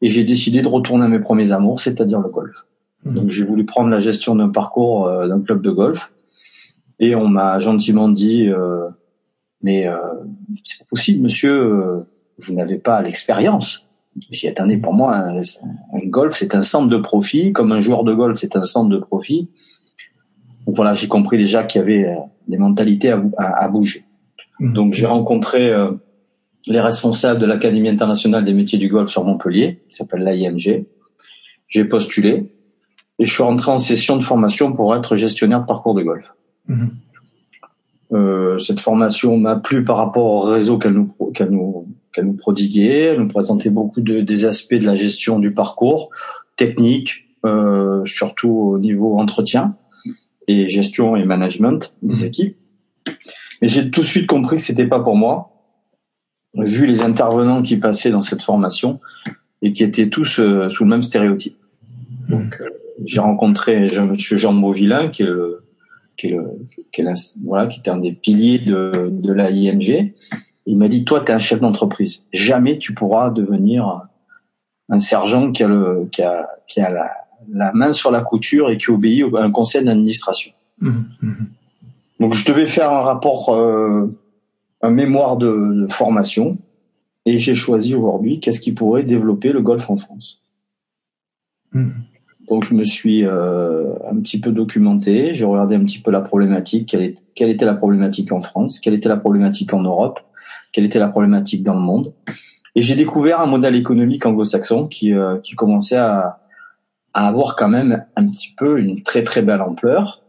et 0.01 0.09
j'ai 0.09 0.23
décidé 0.23 0.61
de 0.61 0.67
retourner 0.67 1.05
à 1.05 1.07
mes 1.07 1.19
premiers 1.19 1.51
amours, 1.51 1.79
c'est-à-dire 1.79 2.19
le 2.19 2.29
golf. 2.29 2.65
Mmh. 3.03 3.13
Donc 3.13 3.29
j'ai 3.29 3.45
voulu 3.45 3.65
prendre 3.65 3.89
la 3.89 3.99
gestion 3.99 4.35
d'un 4.35 4.49
parcours 4.49 5.07
euh, 5.07 5.27
d'un 5.27 5.41
club 5.41 5.61
de 5.61 5.71
golf 5.71 6.11
et 6.99 7.15
on 7.15 7.27
m'a 7.27 7.59
gentiment 7.59 8.09
dit 8.09 8.47
euh, 8.47 8.87
mais 9.61 9.87
euh, 9.87 9.97
c'est 10.63 10.79
pas 10.79 10.85
possible 10.89 11.21
monsieur 11.21 12.05
vous 12.47 12.53
n'avez 12.53 12.77
pas 12.77 13.01
l'expérience. 13.01 13.89
J'y 14.29 14.47
attendez, 14.47 14.77
pour 14.77 14.93
moi, 14.93 15.15
un, 15.15 16.05
golf, 16.05 16.35
c'est 16.37 16.53
un 16.55 16.63
centre 16.63 16.89
de 16.89 16.97
profit, 16.97 17.53
comme 17.53 17.71
un 17.71 17.79
joueur 17.79 18.03
de 18.03 18.13
golf, 18.13 18.39
c'est 18.39 18.55
un 18.55 18.65
centre 18.65 18.89
de 18.89 18.97
profit. 18.97 19.49
Donc 20.71 20.77
voilà, 20.77 20.93
j'ai 20.93 21.09
compris 21.09 21.37
déjà 21.37 21.65
qu'il 21.65 21.81
y 21.81 21.83
avait 21.83 22.05
euh, 22.05 22.15
des 22.47 22.57
mentalités 22.57 23.13
à, 23.37 23.67
bouger. 23.67 24.05
Mmh. 24.61 24.71
Donc 24.71 24.93
j'ai 24.93 25.05
rencontré 25.05 25.69
euh, 25.69 25.91
les 26.65 26.79
responsables 26.79 27.41
de 27.41 27.45
l'Académie 27.45 27.89
internationale 27.89 28.45
des 28.45 28.53
métiers 28.53 28.79
du 28.79 28.87
golf 28.87 29.09
sur 29.09 29.25
Montpellier, 29.25 29.81
qui 29.89 29.97
s'appelle 29.97 30.21
l'AIMG. 30.21 30.85
J'ai 31.67 31.83
postulé 31.83 32.53
et 33.19 33.25
je 33.25 33.33
suis 33.33 33.43
rentré 33.43 33.69
en 33.69 33.77
session 33.79 34.15
de 34.15 34.23
formation 34.23 34.71
pour 34.71 34.95
être 34.95 35.17
gestionnaire 35.17 35.59
de 35.59 35.65
parcours 35.65 35.93
de 35.93 36.03
golf. 36.03 36.33
Mmh. 36.69 36.85
Euh, 38.13 38.57
cette 38.57 38.79
formation 38.79 39.35
m'a 39.35 39.57
plu 39.57 39.83
par 39.83 39.97
rapport 39.97 40.23
au 40.23 40.39
réseau 40.39 40.77
qu'elle 40.77 40.93
nous, 40.93 41.13
qu'elle 41.33 41.49
nous, 41.49 41.85
qu'elle 42.13 42.27
nous 42.27 42.37
prodiguait. 42.37 43.07
Elle 43.07 43.19
nous 43.19 43.27
présentait 43.27 43.69
beaucoup 43.69 43.99
de, 43.99 44.21
des 44.21 44.45
aspects 44.45 44.75
de 44.75 44.85
la 44.85 44.95
gestion 44.95 45.37
du 45.37 45.53
parcours, 45.53 46.11
technique, 46.55 47.27
euh, 47.43 48.05
surtout 48.05 48.51
au 48.51 48.79
niveau 48.79 49.19
entretien 49.19 49.75
et 50.51 50.69
gestion 50.69 51.15
et 51.15 51.25
management 51.25 51.93
des 52.01 52.23
mmh. 52.23 52.27
équipes. 52.27 52.57
Mais 53.61 53.67
j'ai 53.67 53.89
tout 53.89 54.01
de 54.01 54.05
suite 54.05 54.27
compris 54.27 54.57
que 54.57 54.61
c'était 54.61 54.87
pas 54.87 54.99
pour 54.99 55.15
moi, 55.15 55.51
vu 56.55 56.85
les 56.85 57.01
intervenants 57.01 57.61
qui 57.61 57.77
passaient 57.77 58.11
dans 58.11 58.21
cette 58.21 58.41
formation 58.41 58.99
et 59.61 59.73
qui 59.73 59.83
étaient 59.83 60.09
tous 60.09 60.39
euh, 60.39 60.69
sous 60.69 60.83
le 60.83 60.89
même 60.89 61.03
stéréotype. 61.03 61.57
Mmh. 62.27 62.31
Donc, 62.31 62.57
euh, 62.61 62.69
j'ai 63.05 63.19
rencontré 63.19 63.87
Monsieur 64.01 64.37
Jean 64.37 64.53
Mauvillain, 64.53 65.09
qui 65.09 65.23
est 65.23 65.25
le, 65.25 65.63
qui 66.17 66.27
est, 66.27 66.31
le, 66.31 66.67
qui 66.91 67.01
est 67.01 67.35
voilà, 67.43 67.67
qui 67.67 67.79
était 67.79 67.89
un 67.89 67.99
des 67.99 68.11
piliers 68.11 68.59
de, 68.59 69.09
de 69.11 69.33
la 69.33 69.49
IMG, 69.49 70.13
il 70.67 70.77
m'a 70.77 70.87
dit, 70.87 71.03
toi, 71.03 71.21
tu 71.21 71.31
es 71.31 71.35
un 71.35 71.39
chef 71.39 71.59
d'entreprise. 71.59 72.23
Jamais 72.33 72.77
tu 72.77 72.93
pourras 72.93 73.31
devenir 73.31 74.01
un 74.89 74.99
sergent 74.99 75.51
qui 75.51 75.63
a, 75.63 75.67
le, 75.67 76.07
qui 76.11 76.21
a, 76.21 76.47
qui 76.67 76.81
a 76.81 76.89
la, 76.89 77.11
la 77.49 77.71
main 77.73 77.93
sur 77.93 78.11
la 78.11 78.21
couture 78.21 78.69
et 78.69 78.77
qui 78.77 78.89
obéit 78.89 79.23
à 79.35 79.43
un 79.43 79.51
conseil 79.51 79.83
d'administration. 79.83 80.51
Mmh, 80.79 80.89
mmh. 81.21 81.33
Donc, 82.19 82.33
je 82.33 82.45
devais 82.45 82.67
faire 82.67 82.91
un 82.91 83.01
rapport, 83.01 83.49
euh, 83.49 84.15
un 84.81 84.91
mémoire 84.91 85.37
de, 85.37 85.87
formation, 85.89 86.57
et 87.25 87.39
j'ai 87.39 87.55
choisi 87.55 87.95
aujourd'hui 87.95 88.39
qu'est-ce 88.39 88.59
qui 88.59 88.71
pourrait 88.71 89.03
développer 89.03 89.51
le 89.51 89.61
golf 89.61 89.89
en 89.89 89.97
France. 89.97 90.41
Mmh. 91.73 91.89
Donc, 92.49 92.65
je 92.65 92.73
me 92.73 92.83
suis 92.83 93.25
euh, 93.25 93.93
un 94.09 94.19
petit 94.19 94.39
peu 94.39 94.51
documenté, 94.51 95.35
j'ai 95.35 95.45
regardé 95.45 95.75
un 95.75 95.83
petit 95.85 95.99
peu 95.99 96.11
la 96.11 96.21
problématique, 96.21 96.89
quelle, 96.89 97.15
quelle 97.35 97.49
était 97.49 97.65
la 97.65 97.75
problématique 97.75 98.31
en 98.31 98.41
France, 98.41 98.79
quelle 98.79 98.93
était 98.93 99.09
la 99.09 99.17
problématique 99.17 99.73
en 99.73 99.81
Europe, 99.81 100.19
quelle 100.73 100.85
était 100.85 100.99
la 100.99 101.07
problématique 101.07 101.63
dans 101.63 101.75
le 101.75 101.81
monde. 101.81 102.13
Et 102.75 102.81
j'ai 102.81 102.95
découvert 102.95 103.41
un 103.41 103.45
modèle 103.45 103.75
économique 103.75 104.25
anglo-saxon 104.25 104.87
qui, 104.87 105.13
euh, 105.13 105.37
qui 105.39 105.55
commençait 105.55 105.97
à, 105.97 106.41
à 107.13 107.27
avoir 107.27 107.55
quand 107.55 107.67
même 107.67 108.05
un 108.15 108.27
petit 108.27 108.53
peu 108.57 108.79
une 108.79 109.03
très 109.03 109.23
très 109.23 109.41
belle 109.41 109.61
ampleur 109.61 110.21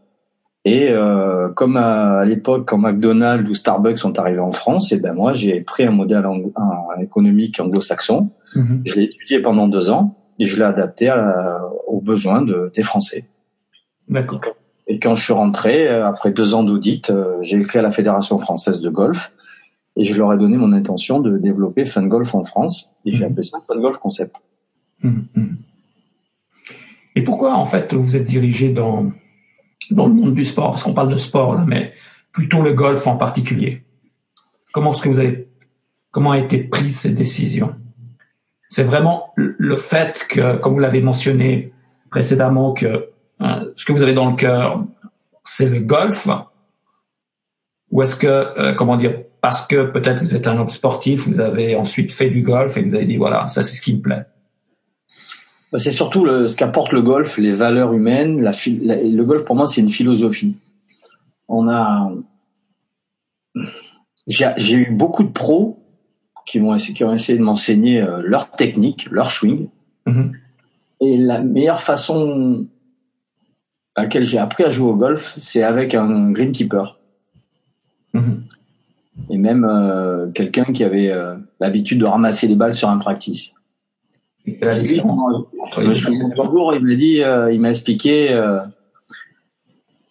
Et 0.65 0.89
euh, 0.89 1.49
comme 1.49 1.77
à, 1.77 2.25
l'époque, 2.25 2.67
quand 2.67 2.77
McDonald's 2.77 3.49
ou 3.49 3.55
Starbucks 3.55 3.99
sont 3.99 4.17
arrivés 4.19 4.39
en 4.39 4.51
France, 4.51 4.91
et 4.91 4.95
eh 4.95 4.99
ben 4.99 5.13
moi 5.13 5.33
j'ai 5.33 5.61
pris 5.61 5.83
un 5.83 5.91
modèle 5.91 6.25
économique 7.01 7.59
anglo-saxon, 7.59 8.29
mhm. 8.55 8.81
je 8.85 8.95
l'ai 8.95 9.03
étudié 9.03 9.41
pendant 9.41 9.67
deux 9.67 9.89
ans 9.89 10.17
et 10.39 10.45
je 10.45 10.57
l'ai 10.57 10.65
adapté 10.65 11.13
aux 11.87 12.01
besoins 12.01 12.41
de, 12.41 12.71
des 12.75 12.83
Français. 12.83 13.25
D'accord. 14.09 14.41
Et 14.87 14.99
quand 14.99 15.15
je 15.15 15.23
suis 15.23 15.33
rentré, 15.33 15.87
euh, 15.87 16.07
après 16.07 16.31
deux 16.31 16.53
ans 16.53 16.63
d'audit, 16.63 17.09
euh, 17.09 17.37
j'ai 17.41 17.57
écrit 17.57 17.79
à 17.79 17.81
la 17.81 17.91
Fédération 17.91 18.37
française 18.37 18.81
de 18.81 18.89
golf 18.89 19.31
et 19.95 20.03
je 20.03 20.17
leur 20.17 20.33
ai 20.33 20.37
donné 20.37 20.57
mon 20.57 20.73
intention 20.73 21.19
de 21.19 21.37
développer 21.37 21.85
Fun 21.85 22.07
Golf 22.07 22.35
en 22.35 22.43
France 22.43 22.91
et 23.05 23.11
j'ai 23.11 23.25
mhm. 23.25 23.31
appelé 23.31 23.43
ça 23.43 23.59
Fun 23.65 23.79
Golf 23.79 23.97
Concept. 23.97 24.35
Mhm, 25.01 25.57
et 27.15 27.23
pourquoi 27.23 27.53
en 27.55 27.65
fait 27.65 27.93
vous 27.93 28.15
êtes 28.15 28.25
dirigé 28.25 28.69
dans 28.69 29.11
dans 29.91 30.07
le 30.07 30.13
monde 30.13 30.33
du 30.33 30.45
sport, 30.45 30.71
parce 30.71 30.83
qu'on 30.83 30.93
parle 30.93 31.11
de 31.11 31.17
sport 31.17 31.55
là, 31.55 31.63
mais 31.67 31.93
plutôt 32.31 32.61
le 32.61 32.73
golf 32.73 33.05
en 33.07 33.17
particulier. 33.17 33.83
Comment 34.71 34.91
est-ce 34.91 35.01
que 35.01 35.09
vous 35.09 35.19
avez, 35.19 35.47
comment 36.11 36.31
a 36.31 36.39
été 36.39 36.59
prise 36.59 36.99
cette 36.99 37.15
décision? 37.15 37.75
C'est 38.69 38.83
vraiment 38.83 39.33
le 39.35 39.75
fait 39.75 40.25
que, 40.29 40.57
comme 40.57 40.73
vous 40.73 40.79
l'avez 40.79 41.01
mentionné 41.01 41.73
précédemment, 42.09 42.73
que 42.73 43.09
hein, 43.39 43.65
ce 43.75 43.85
que 43.85 43.91
vous 43.91 44.01
avez 44.01 44.13
dans 44.13 44.29
le 44.31 44.35
cœur, 44.35 44.83
c'est 45.43 45.69
le 45.69 45.79
golf, 45.79 46.27
ou 47.91 48.01
est-ce 48.01 48.15
que, 48.15 48.27
euh, 48.27 48.73
comment 48.73 48.97
dire, 48.97 49.19
parce 49.41 49.67
que 49.67 49.85
peut-être 49.91 50.23
vous 50.23 50.35
êtes 50.35 50.47
un 50.47 50.57
homme 50.57 50.69
sportif, 50.69 51.27
vous 51.27 51.39
avez 51.39 51.75
ensuite 51.75 52.11
fait 52.11 52.29
du 52.29 52.41
golf 52.41 52.77
et 52.77 52.83
vous 52.83 52.95
avez 52.95 53.05
dit 53.05 53.17
voilà, 53.17 53.47
ça 53.47 53.61
c'est 53.61 53.75
ce 53.75 53.81
qui 53.81 53.95
me 53.95 54.01
plaît. 54.01 54.25
Bah, 55.73 55.79
c'est 55.79 55.91
surtout 55.91 56.23
le, 56.23 56.47
ce 56.47 56.55
qu'apporte 56.55 56.91
le 56.91 57.01
golf, 57.01 57.39
les 57.39 57.51
valeurs 57.51 57.93
humaines. 57.93 58.39
La, 58.41 58.51
le 58.51 59.23
golf, 59.23 59.43
pour 59.43 59.55
moi, 59.55 59.65
c'est 59.65 59.81
une 59.81 59.89
philosophie. 59.89 60.55
On 61.47 61.67
a, 61.67 62.11
j'ai 64.27 64.75
eu 64.75 64.91
beaucoup 64.91 65.23
de 65.23 65.31
pros 65.31 65.79
qui 66.45 66.59
vont 66.59 66.77
qui 66.77 67.03
ont 67.03 67.11
essayé 67.11 67.39
de 67.39 67.43
m'enseigner 67.43 68.01
euh, 68.01 68.21
leur 68.23 68.51
technique, 68.51 69.07
leur 69.09 69.31
swing. 69.31 69.69
Mm-hmm. 70.05 70.31
Et 71.01 71.17
la 71.17 71.41
meilleure 71.41 71.81
façon 71.81 72.67
à 73.95 74.03
laquelle 74.03 74.25
j'ai 74.25 74.37
appris 74.37 74.63
à 74.63 74.69
jouer 74.69 74.91
au 74.91 74.95
golf, 74.95 75.33
c'est 75.37 75.63
avec 75.63 75.95
un 75.95 76.31
greenkeeper. 76.31 76.99
Mm-hmm. 78.13 78.41
Et 79.31 79.37
même 79.37 79.65
euh, 79.65 80.29
quelqu'un 80.29 80.65
qui 80.65 80.83
avait 80.83 81.09
euh, 81.09 81.35
l'habitude 81.59 81.97
de 81.99 82.05
ramasser 82.05 82.47
les 82.47 82.55
balles 82.55 82.75
sur 82.75 82.89
un 82.89 82.99
practice 82.99 83.53
il 86.73 86.85
m'a 86.85 86.95
dit, 86.95 87.21
euh, 87.21 87.53
il 87.53 87.61
m'a 87.61 87.69
expliqué, 87.69 88.31
euh, 88.31 88.59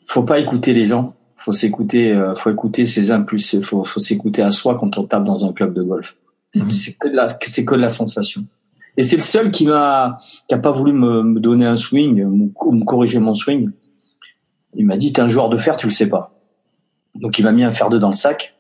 faut 0.06 0.22
pas 0.22 0.38
écouter 0.38 0.72
les 0.72 0.84
gens, 0.84 1.14
faut 1.36 1.52
s'écouter, 1.52 2.12
euh, 2.12 2.34
faut 2.34 2.50
écouter 2.50 2.86
ses 2.86 3.10
impulses, 3.10 3.60
faut, 3.60 3.84
faut 3.84 4.00
s'écouter 4.00 4.42
à 4.42 4.52
soi 4.52 4.78
quand 4.78 4.96
on 4.96 5.04
tape 5.04 5.24
dans 5.24 5.44
un 5.44 5.52
club 5.52 5.74
de 5.74 5.82
golf. 5.82 6.16
C'est 6.54 6.62
mhm. 6.62 6.96
que 6.98 7.08
de 7.08 7.14
la, 7.14 7.28
c'est 7.28 7.64
que 7.64 7.74
de 7.74 7.80
la 7.80 7.90
sensation. 7.90 8.44
Et 8.96 9.02
c'est 9.02 9.16
le 9.16 9.22
seul 9.22 9.50
qui 9.50 9.66
m'a, 9.66 10.18
qui 10.48 10.54
a 10.54 10.58
pas 10.58 10.70
voulu 10.70 10.92
me, 10.92 11.22
me 11.22 11.40
donner 11.40 11.64
un 11.64 11.76
swing 11.76 12.24
ou 12.24 12.72
me 12.72 12.84
corriger 12.84 13.18
mon 13.20 13.34
swing. 13.34 13.70
Il 14.74 14.86
m'a 14.86 14.96
dit, 14.96 15.12
t'es 15.12 15.22
un 15.22 15.28
joueur 15.28 15.48
de 15.48 15.56
fer, 15.56 15.76
tu 15.76 15.86
le 15.86 15.92
sais 15.92 16.08
pas. 16.08 16.34
Donc 17.14 17.38
il 17.38 17.44
m'a 17.44 17.52
mis 17.52 17.64
un 17.64 17.70
fer 17.70 17.88
2 17.88 17.98
dans 17.98 18.08
le 18.08 18.14
sac. 18.14 18.54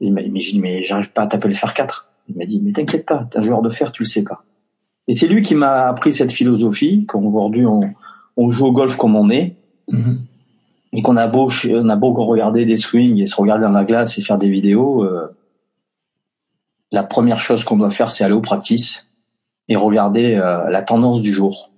Et 0.00 0.06
il 0.06 0.12
m'a 0.12 0.22
dit, 0.22 0.30
mais, 0.30 0.40
mais 0.60 0.82
j'arrive 0.82 1.10
pas 1.12 1.22
à 1.22 1.26
taper 1.26 1.48
le 1.48 1.54
fer 1.54 1.74
4. 1.74 2.08
Il 2.28 2.36
m'a 2.36 2.44
dit, 2.44 2.60
mais 2.62 2.72
t'inquiète 2.72 3.04
pas, 3.06 3.26
t'es 3.30 3.38
un 3.38 3.42
joueur 3.42 3.60
de 3.60 3.70
fer, 3.70 3.92
tu 3.92 4.02
le 4.02 4.08
sais 4.08 4.24
pas. 4.24 4.44
Et 5.10 5.12
c'est 5.12 5.26
lui 5.26 5.42
qui 5.42 5.56
m'a 5.56 5.88
appris 5.88 6.12
cette 6.12 6.30
philosophie 6.30 7.04
qu'aujourd'hui 7.04 7.66
on, 7.66 7.80
on 8.36 8.48
joue 8.48 8.66
au 8.66 8.70
golf 8.70 8.96
comme 8.96 9.16
on 9.16 9.28
est. 9.28 9.56
Mm-hmm. 9.90 10.18
Et 10.92 11.02
qu'on 11.02 11.16
a 11.16 11.26
beau, 11.26 11.50
on 11.68 11.88
a 11.88 11.96
beau 11.96 12.12
regarder 12.12 12.64
des 12.64 12.76
swings 12.76 13.18
et 13.18 13.26
se 13.26 13.34
regarder 13.34 13.64
dans 13.64 13.72
la 13.72 13.82
glace 13.82 14.18
et 14.18 14.22
faire 14.22 14.38
des 14.38 14.48
vidéos, 14.48 15.02
euh, 15.02 15.36
la 16.92 17.02
première 17.02 17.40
chose 17.40 17.64
qu'on 17.64 17.76
doit 17.76 17.90
faire, 17.90 18.12
c'est 18.12 18.22
aller 18.22 18.34
au 18.34 18.40
practice 18.40 19.08
et 19.66 19.74
regarder 19.74 20.36
euh, 20.36 20.70
la 20.70 20.82
tendance 20.82 21.22
du 21.22 21.32
jour. 21.32 21.72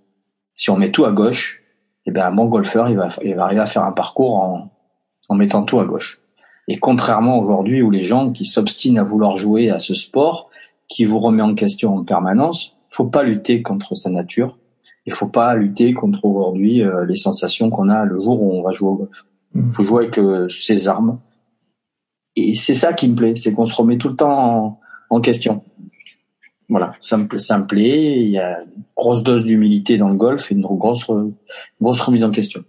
Si 0.55 0.69
on 0.69 0.77
met 0.77 0.91
tout 0.91 1.07
à 1.07 1.13
gauche, 1.13 1.63
eh 2.05 2.11
ben 2.11 2.27
un 2.27 2.35
bon 2.35 2.45
golfeur, 2.45 2.91
il 2.91 2.99
va, 2.99 3.09
il 3.25 3.35
va 3.35 3.45
arriver 3.45 3.63
à 3.63 3.67
faire 3.67 3.85
un 3.85 3.93
parcours 3.93 4.35
en, 4.35 4.71
en 5.31 5.35
mettant 5.35 5.63
tout 5.63 5.81
à 5.81 5.87
gauche. 5.87 6.21
Et 6.69 6.77
contrairement 6.79 7.39
aujourd'hui 7.39 7.81
où 7.81 7.91
les 7.91 8.03
gens 8.03 8.31
qui 8.31 8.45
s'obstinent 8.45 8.99
à 8.99 9.05
vouloir 9.05 9.37
jouer 9.37 9.71
à 9.71 9.79
ce 9.79 9.95
sport, 9.95 10.51
qui 10.87 11.07
vous 11.07 11.19
remet 11.19 11.43
en 11.43 11.55
question 11.55 11.97
en 11.97 12.05
permanence, 12.05 12.77
faut 12.93 13.07
pas 13.07 13.23
lutter 13.23 13.63
contre 13.63 13.95
sa 13.97 14.11
nature. 14.11 14.59
Il 15.07 15.13
faut 15.13 15.27
pas 15.27 15.55
lutter 15.55 15.95
contre 15.95 16.25
aujourd'hui 16.25 16.83
euh, 16.83 17.05
les 17.05 17.17
sensations 17.17 17.71
qu'on 17.71 17.89
a 17.89 18.05
le 18.05 18.17
jour 18.17 18.41
où 18.41 18.53
on 18.53 18.63
va 18.63 18.73
jouer 18.73 18.91
au 18.91 18.95
golf. 18.95 19.25
Il 19.55 19.63
mmh. 19.63 19.73
faut 19.73 19.83
jouer 19.83 20.05
avec 20.05 20.19
euh, 20.19 20.49
ses 20.49 20.87
armes. 20.87 21.19
Et 22.37 22.55
c'est 22.55 22.75
ça 22.75 22.93
qui 22.93 23.09
me 23.09 23.17
plaît, 23.17 23.35
c'est 23.37 23.53
qu'on 23.53 23.67
se 23.67 23.75
remet 23.75 23.99
tout 23.99 24.09
le 24.09 24.17
temps 24.17 24.81
en, 25.11 25.21
question. 25.21 25.63
Voilà, 26.69 26.95
ça 27.01 27.19
me, 27.19 27.27
ça 27.37 27.59
me 27.59 27.67
plaît. 27.67 28.21
Il 28.21 28.31
y 28.31 28.39
a 28.39 28.61
une 28.61 28.83
grosse 28.97 29.23
dose 29.23 29.45
d'humilité 29.45 29.99
dans 29.99 30.09
le 30.09 30.15
golf 30.15 30.51
et 30.51 30.55
une 30.55 30.63
grosse, 30.63 31.07
grosse 31.81 32.01
remise 32.01 32.25
en 32.25 32.31
question. 32.31 32.65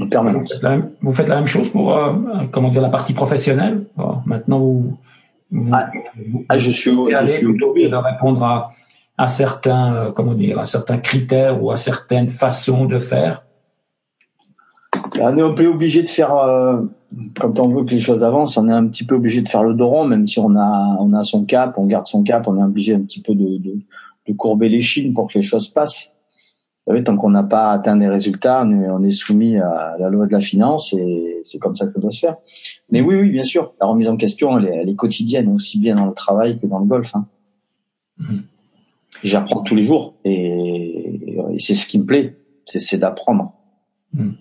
En 0.00 0.08
permanence. 0.08 0.52
Vous 1.00 1.12
faites 1.12 1.28
la, 1.28 1.36
même 1.36 1.46
chose 1.46 1.70
pour 1.70 1.96
euh, 1.96 2.12
comment 2.50 2.70
dire 2.70 2.82
la 2.82 2.90
partie 2.90 3.14
professionnelle? 3.14 3.86
maintenant, 4.24 4.58
vous, 4.58 4.98
ah, 5.72 5.90
ah, 6.48 6.58
je 6.58 6.70
suis, 6.70 6.90
je 6.90 7.26
suis 7.26 7.46
de 7.46 7.96
répondre 7.96 8.42
à 8.42 8.72
à 9.18 9.28
certains, 9.28 9.94
euh, 9.94 10.12
comment 10.12 10.34
dire, 10.34 10.58
à 10.58 10.66
certains 10.66 10.98
critères 10.98 11.62
ou 11.62 11.70
à 11.70 11.76
certaines 11.76 12.28
façons 12.28 12.84
de 12.84 12.98
faire 12.98 13.44
On 15.18 15.36
est 15.36 15.42
un 15.42 15.52
peu 15.52 15.66
obligé 15.66 16.02
de 16.02 16.08
faire, 16.08 16.34
euh, 16.36 16.82
quand 17.38 17.58
on 17.58 17.68
veut 17.68 17.84
que 17.84 17.92
les 17.92 18.00
choses 18.00 18.24
avancent, 18.24 18.56
on 18.58 18.68
est 18.68 18.72
un 18.72 18.86
petit 18.86 19.04
peu 19.04 19.14
obligé 19.14 19.40
de 19.40 19.48
faire 19.48 19.62
le 19.62 19.74
dos 19.74 19.88
rond, 19.88 20.04
même 20.04 20.26
si 20.26 20.38
on 20.38 20.54
a, 20.56 20.96
on 21.00 21.12
a 21.14 21.24
son 21.24 21.44
cap, 21.44 21.74
on 21.78 21.86
garde 21.86 22.06
son 22.06 22.22
cap, 22.22 22.46
on 22.46 22.58
est 22.58 22.64
obligé 22.64 22.94
un 22.94 23.00
petit 23.00 23.22
peu 23.22 23.34
de, 23.34 23.58
de, 23.58 23.78
de 24.28 24.32
courber 24.34 24.68
les 24.68 24.80
chines 24.80 25.14
pour 25.14 25.28
que 25.28 25.38
les 25.38 25.42
choses 25.42 25.68
passent. 25.68 26.12
Vous 26.86 26.92
savez, 26.92 27.02
tant 27.02 27.16
qu'on 27.16 27.30
n'a 27.30 27.42
pas 27.42 27.72
atteint 27.72 27.96
des 27.96 28.06
résultats, 28.06 28.62
on 28.62 29.02
est, 29.02 29.10
soumis 29.10 29.56
à 29.56 29.96
la 29.98 30.08
loi 30.08 30.26
de 30.26 30.32
la 30.32 30.38
finance 30.38 30.92
et 30.92 31.40
c'est 31.42 31.58
comme 31.58 31.74
ça 31.74 31.84
que 31.84 31.92
ça 31.92 31.98
doit 31.98 32.12
se 32.12 32.20
faire. 32.20 32.36
Mais 32.92 33.00
oui, 33.00 33.16
oui, 33.16 33.30
bien 33.30 33.42
sûr, 33.42 33.74
la 33.80 33.88
remise 33.88 34.06
en 34.06 34.16
question, 34.16 34.56
elle 34.56 34.66
est, 34.66 34.76
elle 34.82 34.88
est 34.88 34.94
quotidienne, 34.94 35.52
aussi 35.52 35.80
bien 35.80 35.96
dans 35.96 36.06
le 36.06 36.14
travail 36.14 36.60
que 36.60 36.66
dans 36.68 36.78
le 36.78 36.84
golf. 36.84 37.12
Hein. 37.16 37.26
Mmh 38.18 38.36
j'apprends 39.24 39.62
tous 39.62 39.74
les 39.74 39.82
jours 39.82 40.14
et, 40.24 40.82
c'est 41.58 41.74
ce 41.74 41.86
qui 41.86 41.98
me 41.98 42.04
plaît, 42.04 42.36
c'est 42.66 42.98
d'apprendre. 42.98 43.54
Hmm. 44.12 44.32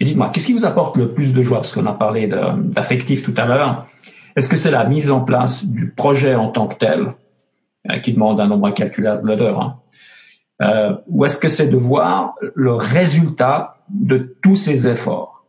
Et 0.00 0.04
dites-moi, 0.04 0.30
qu'est-ce 0.30 0.46
qui 0.46 0.52
vous 0.52 0.64
apporte 0.64 0.96
le 0.96 1.12
plus 1.12 1.34
de 1.34 1.42
joie? 1.42 1.58
Parce 1.58 1.72
qu'on 1.72 1.86
a 1.86 1.92
parlé 1.92 2.26
d'affectif 2.26 3.22
tout 3.22 3.34
à 3.36 3.44
l'heure. 3.44 3.86
Est-ce 4.34 4.48
que 4.48 4.56
c'est 4.56 4.70
la 4.70 4.84
mise 4.84 5.10
en 5.10 5.20
place 5.20 5.64
du 5.64 5.90
projet 5.90 6.34
en 6.34 6.48
tant 6.48 6.66
que 6.66 6.76
tel, 6.76 7.14
euh, 7.90 7.98
qui 7.98 8.12
demande 8.12 8.40
un 8.40 8.46
nombre 8.46 8.66
incalculable 8.66 9.36
d'heures, 9.36 9.60
hein, 9.60 9.78
euh, 10.64 10.96
ou 11.08 11.24
est-ce 11.24 11.38
que 11.38 11.48
c'est 11.48 11.68
de 11.68 11.76
voir 11.76 12.34
le 12.54 12.74
résultat 12.74 13.76
de 13.90 14.36
tous 14.42 14.56
ces 14.56 14.88
efforts? 14.88 15.46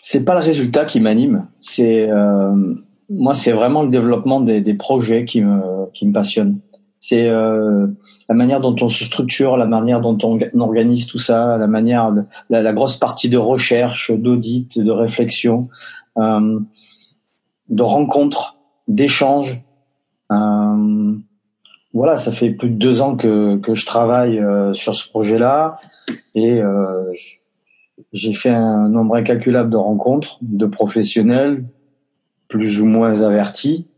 C'est 0.00 0.24
pas 0.24 0.34
le 0.34 0.40
résultat 0.40 0.84
qui 0.84 1.00
m'anime. 1.00 1.46
C'est 1.60 2.08
euh, 2.08 2.74
moi, 3.08 3.34
c'est 3.34 3.52
vraiment 3.52 3.82
le 3.82 3.88
développement 3.88 4.40
des, 4.40 4.60
des 4.60 4.74
projets 4.74 5.24
qui 5.24 5.40
me 5.40 5.90
qui 5.94 6.06
me 6.06 6.12
passionne 6.12 6.60
c'est 7.06 7.28
euh, 7.28 7.86
la 8.30 8.34
manière 8.34 8.60
dont 8.60 8.74
on 8.80 8.88
se 8.88 9.04
structure, 9.04 9.58
la 9.58 9.66
manière 9.66 10.00
dont 10.00 10.16
on, 10.22 10.38
organise 10.58 11.06
tout 11.06 11.18
ça, 11.18 11.58
la 11.58 11.66
manière, 11.66 12.10
la, 12.48 12.62
la 12.62 12.72
grosse 12.72 12.96
partie 12.96 13.28
de 13.28 13.36
recherche, 13.36 14.10
d'audit, 14.10 14.78
de 14.78 14.90
réflexion, 14.90 15.68
euh, 16.16 16.58
de 17.68 17.82
rencontres, 17.82 18.56
d'échanges. 18.88 19.60
Euh, 20.32 21.14
voilà, 21.92 22.16
ça 22.16 22.32
fait 22.32 22.52
plus 22.52 22.70
de 22.70 22.76
deux 22.76 23.02
ans 23.02 23.16
que, 23.16 23.58
que 23.58 23.74
je 23.74 23.84
travaille 23.84 24.38
euh, 24.38 24.72
sur 24.72 24.94
ce 24.94 25.06
projet-là 25.06 25.80
et 26.34 26.62
euh, 26.62 27.12
j'ai 28.14 28.32
fait 28.32 28.48
un 28.48 28.88
nombre 28.88 29.16
incalculable 29.16 29.68
de 29.68 29.76
rencontres, 29.76 30.38
de 30.40 30.64
professionnels 30.64 31.66
plus 32.48 32.80
ou 32.80 32.86
moins 32.86 33.20
avertis. 33.20 33.88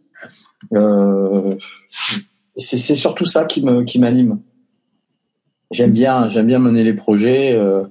Euh, 0.72 1.54
c'est 2.56 2.94
surtout 2.94 3.26
ça 3.26 3.44
qui 3.44 3.64
me 3.64 3.84
qui 3.84 3.98
m'anime. 3.98 4.40
J'aime 5.70 5.92
bien 5.92 6.28
j'aime 6.28 6.46
bien 6.46 6.58
mener 6.58 6.84
les 6.84 6.94
projets. 6.94 7.54
Euh, 7.54 7.84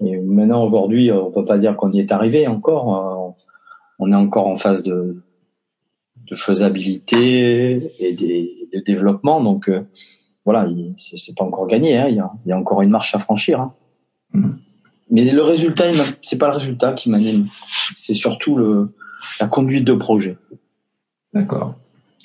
et 0.00 0.18
maintenant 0.18 0.64
aujourd'hui, 0.64 1.10
on 1.10 1.30
peut 1.30 1.44
pas 1.44 1.58
dire 1.58 1.76
qu'on 1.76 1.90
y 1.92 2.00
est 2.00 2.12
arrivé 2.12 2.46
encore. 2.46 2.94
Euh, 2.94 3.42
on 3.98 4.12
est 4.12 4.16
encore 4.16 4.46
en 4.46 4.58
phase 4.58 4.82
de 4.82 5.22
de 6.28 6.34
faisabilité 6.34 7.88
et 8.00 8.12
de 8.72 8.80
développement. 8.80 9.42
Donc 9.42 9.68
euh, 9.68 9.82
voilà, 10.44 10.68
c'est 10.98 11.34
pas 11.34 11.44
encore 11.44 11.66
gagné. 11.66 11.96
Hein. 11.96 12.08
Il, 12.08 12.16
y 12.16 12.20
a, 12.20 12.30
il, 12.44 12.48
y 12.48 12.52
a, 12.52 12.58
encore 12.58 12.82
une 12.82 12.90
marche 12.90 13.14
à 13.14 13.18
franchir. 13.18 13.60
Hein. 13.60 13.72
Mm-hmm. 14.34 14.52
Mais 15.10 15.30
le 15.30 15.42
résultat, 15.42 15.84
c'est 16.20 16.38
pas 16.38 16.48
le 16.48 16.54
résultat 16.54 16.92
qui 16.92 17.10
m'anime. 17.10 17.46
C'est 17.94 18.14
surtout 18.14 18.56
le 18.56 18.92
la 19.40 19.46
conduite 19.46 19.84
de 19.84 19.94
projet. 19.94 20.36
D'accord. 21.32 21.74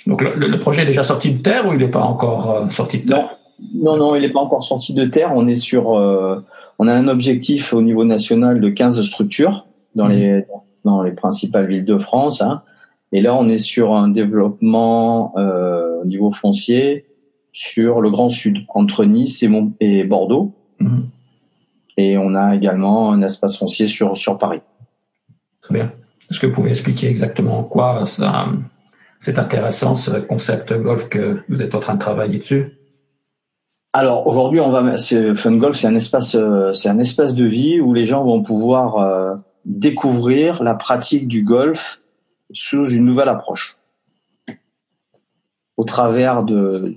Donc 0.08 0.22
le, 0.22 0.60
projet 0.60 0.84
est 0.84 0.88
déjà 0.88 1.04
sorti 1.04 1.32
de 1.32 1.42
terre 1.42 1.68
ou 1.68 1.74
il 1.74 1.80
n'est 1.80 1.88
pas 1.88 2.02
encore 2.02 2.52
euh, 2.52 2.70
sorti 2.70 3.00
de 3.00 3.08
terre? 3.08 3.38
Non, 3.74 3.96
non, 3.96 3.98
non, 3.98 4.16
il 4.16 4.22
n'est 4.22 4.32
pas 4.32 4.40
encore 4.40 4.64
sorti 4.64 4.94
de 4.94 5.06
terre. 5.06 5.32
On 5.36 5.48
est 5.48 5.56
sur, 5.56 5.96
euh, 5.98 6.44
on 6.80 6.88
a 6.88 6.94
un 6.94 7.08
objectif 7.08 7.74
au 7.74 7.82
niveau 7.82 8.04
national 8.04 8.60
de 8.60 8.70
15 8.70 9.02
structures 9.04 9.68
dans 9.96 10.08
mmh. 10.08 10.12
les 10.12 10.46
dans 10.84 11.04
les 11.04 11.12
principales 11.12 11.68
villes 11.68 11.86
de 11.86 12.00
France. 12.00 12.42
Hein. 12.42 12.64
Et 13.12 13.22
là, 13.22 13.36
on 13.36 13.48
est 13.50 13.58
sur 13.58 13.94
un 13.94 14.08
développement 14.08 15.34
euh, 15.38 16.02
au 16.02 16.06
niveau 16.06 16.32
foncier 16.32 17.06
sur 17.54 18.02
le 18.02 18.10
Grand 18.10 18.30
Sud, 18.30 18.60
entre 18.70 19.06
Nice 19.06 19.44
et, 19.44 19.52
et 19.80 20.04
Bordeaux. 20.04 20.54
Mmh. 20.80 21.02
Et 21.98 22.18
on 22.18 22.34
a 22.34 22.56
également 22.56 23.12
un 23.12 23.22
espace 23.22 23.60
foncier 23.60 23.86
sur 23.86 24.18
sur 24.18 24.40
Paris. 24.40 24.62
Très 25.62 25.76
bien. 25.76 25.92
Est-ce 26.32 26.40
que 26.40 26.48
vous 26.48 26.54
pouvez 26.54 26.72
expliquer 26.72 27.08
exactement 27.10 27.64
quoi 27.64 28.06
ça, 28.06 28.48
c'est 29.22 29.40
intéressant 29.40 29.96
ce 29.96 30.12
concept 30.12 30.74
golf 30.74 31.08
que 31.08 31.40
vous 31.48 31.62
êtes 31.62 31.74
en 31.74 31.80
train 31.80 31.94
de 31.94 32.00
travailler 32.00 32.40
dessus 32.40 32.78
alors 33.94 34.26
aujourd'hui, 34.26 34.62
on 34.62 34.70
va 34.70 34.96
Fun 35.36 35.58
Golf, 35.58 35.76
c'est 35.76 35.88
un 35.88 35.96
espace, 35.96 36.36
euh, 36.36 36.72
c'est 36.72 36.88
un 36.88 36.98
espace 37.00 37.36
de 37.36 37.44
vie 37.44 37.82
où 37.82 37.94
les 37.94 38.06
gens 38.06 38.24
vont 38.24 38.42
pouvoir 38.42 38.98
euh, 39.00 39.36
découvrir 39.66 40.64
la 40.64 40.76
pratique 40.76 41.28
du 41.28 41.44
golf 41.44 42.00
sous 42.54 42.90
une 42.90 43.04
nouvelle 43.04 43.28
approche, 43.28 43.78
au 45.76 45.84
travers 45.84 46.44
de 46.44 46.96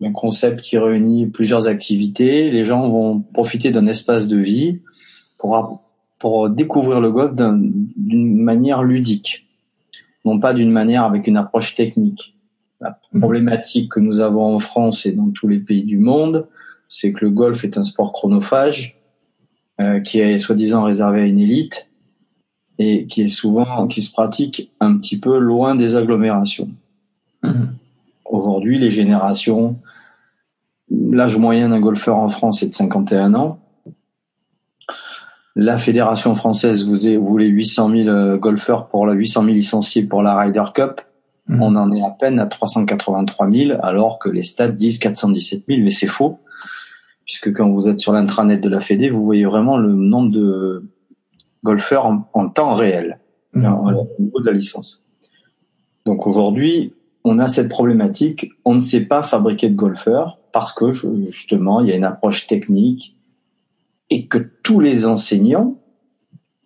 d'un 0.00 0.10
concept 0.10 0.62
qui 0.62 0.76
réunit 0.76 1.26
plusieurs 1.26 1.68
activités. 1.68 2.50
Les 2.50 2.64
gens 2.64 2.88
vont 2.88 3.20
profiter 3.20 3.70
d'un 3.70 3.86
espace 3.86 4.26
de 4.26 4.38
vie 4.38 4.80
pour 5.38 5.80
pour 6.18 6.50
découvrir 6.50 7.00
le 7.00 7.12
golf 7.12 7.32
d'une 7.36 8.42
manière 8.42 8.82
ludique, 8.82 9.46
non 10.24 10.38
pas 10.38 10.54
d'une 10.54 10.70
manière 10.70 11.04
avec 11.04 11.26
une 11.26 11.36
approche 11.36 11.74
technique. 11.74 12.36
La 12.80 12.98
problématique 13.18 13.92
que 13.92 14.00
nous 14.00 14.20
avons 14.20 14.54
en 14.54 14.58
France 14.58 15.06
et 15.06 15.12
dans 15.12 15.30
tous 15.30 15.46
les 15.46 15.58
pays 15.58 15.84
du 15.84 15.98
monde, 15.98 16.48
c'est 16.88 17.12
que 17.12 17.24
le 17.24 17.30
golf 17.30 17.64
est 17.64 17.78
un 17.78 17.84
sport 17.84 18.12
chronophage 18.12 19.00
euh, 19.80 20.00
qui 20.00 20.18
est 20.18 20.38
soi-disant 20.38 20.84
réservé 20.84 21.22
à 21.22 21.26
une 21.26 21.38
élite 21.38 21.88
et 22.78 23.06
qui 23.06 23.22
est 23.22 23.28
souvent 23.28 23.86
qui 23.86 24.02
se 24.02 24.12
pratique 24.12 24.72
un 24.80 24.96
petit 24.96 25.18
peu 25.18 25.38
loin 25.38 25.74
des 25.74 25.94
agglomérations. 25.96 26.70
Mmh. 27.42 27.64
Aujourd'hui, 28.24 28.78
les 28.78 28.90
générations, 28.90 29.76
l'âge 30.90 31.36
moyen 31.36 31.68
d'un 31.68 31.80
golfeur 31.80 32.16
en 32.16 32.28
France 32.28 32.62
est 32.62 32.68
de 32.68 32.74
51 32.74 33.34
ans. 33.34 33.61
La 35.54 35.76
fédération 35.76 36.34
française 36.34 36.88
vous 36.88 37.20
voulait 37.20 37.46
800 37.46 37.90
000 37.90 38.08
euh, 38.08 38.36
golfeurs 38.38 38.88
pour 38.88 39.06
la 39.06 39.12
800 39.12 39.42
000 39.42 39.54
licenciés 39.54 40.02
pour 40.04 40.22
la 40.22 40.34
Ryder 40.34 40.64
Cup. 40.74 41.02
Mmh. 41.48 41.62
On 41.62 41.76
en 41.76 41.92
est 41.92 42.02
à 42.02 42.10
peine 42.10 42.38
à 42.38 42.46
383 42.46 43.50
000, 43.50 43.78
alors 43.82 44.18
que 44.18 44.30
les 44.30 44.42
stats 44.42 44.68
disent 44.68 44.98
417 44.98 45.64
000, 45.68 45.80
mais 45.82 45.90
c'est 45.90 46.06
faux, 46.06 46.38
puisque 47.24 47.52
quand 47.52 47.68
vous 47.68 47.88
êtes 47.88 48.00
sur 48.00 48.12
l'intranet 48.12 48.60
de 48.60 48.68
la 48.68 48.80
Fédé, 48.80 49.10
vous 49.10 49.24
voyez 49.24 49.44
vraiment 49.44 49.76
le 49.76 49.92
nombre 49.92 50.30
de 50.30 50.84
golfeurs 51.64 52.06
en, 52.06 52.48
temps 52.48 52.72
réel, 52.72 53.18
mmh. 53.52 53.66
au 53.66 54.22
niveau 54.22 54.40
de 54.40 54.46
la 54.46 54.52
licence. 54.52 55.04
Donc 56.06 56.26
aujourd'hui, 56.26 56.94
on 57.24 57.38
a 57.38 57.48
cette 57.48 57.68
problématique, 57.68 58.50
on 58.64 58.74
ne 58.74 58.80
sait 58.80 59.04
pas 59.04 59.22
fabriquer 59.22 59.68
de 59.68 59.76
golfeurs 59.76 60.38
parce 60.52 60.72
que 60.72 60.92
justement, 60.92 61.80
il 61.80 61.88
y 61.88 61.92
a 61.92 61.96
une 61.96 62.04
approche 62.04 62.46
technique 62.46 63.16
et 64.12 64.26
que 64.26 64.36
tous 64.62 64.78
les 64.78 65.06
enseignants 65.06 65.78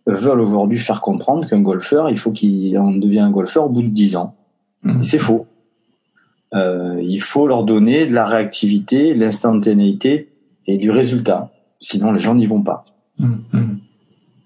veulent 0.04 0.40
aujourd'hui 0.40 0.80
faire 0.80 1.00
comprendre 1.00 1.48
qu'un 1.48 1.60
golfeur, 1.60 2.10
il 2.10 2.18
faut 2.18 2.32
qu'il 2.32 2.76
en 2.76 2.90
devienne 2.90 3.24
un 3.24 3.30
golfeur 3.30 3.66
au 3.66 3.68
bout 3.68 3.82
de 3.82 3.88
10 3.88 4.16
ans. 4.16 4.34
Mmh. 4.82 5.02
c'est 5.04 5.18
faux. 5.18 5.46
Euh, 6.54 7.00
il 7.02 7.22
faut 7.22 7.46
leur 7.46 7.62
donner 7.62 8.04
de 8.06 8.14
la 8.14 8.26
réactivité, 8.26 9.14
de 9.14 9.20
l'instantanéité 9.20 10.28
et 10.66 10.76
du 10.76 10.90
résultat. 10.90 11.52
Sinon, 11.78 12.10
les 12.10 12.18
gens 12.18 12.34
n'y 12.34 12.46
vont 12.46 12.62
pas. 12.62 12.84
Mmh, 13.18 13.34
mmh. 13.52 13.78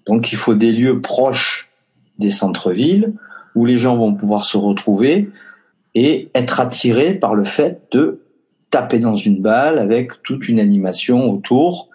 Donc, 0.05 0.31
il 0.31 0.37
faut 0.37 0.53
des 0.53 0.71
lieux 0.71 1.01
proches 1.01 1.71
des 2.19 2.29
centres-villes 2.29 3.13
où 3.55 3.65
les 3.65 3.77
gens 3.77 3.97
vont 3.97 4.13
pouvoir 4.13 4.45
se 4.45 4.57
retrouver 4.57 5.29
et 5.95 6.29
être 6.35 6.59
attirés 6.59 7.15
par 7.15 7.33
le 7.33 7.45
fait 7.45 7.81
de 7.91 8.21
taper 8.69 8.99
dans 8.99 9.15
une 9.15 9.41
balle 9.41 9.79
avec 9.79 10.21
toute 10.21 10.47
une 10.47 10.59
animation 10.59 11.31
autour 11.31 11.90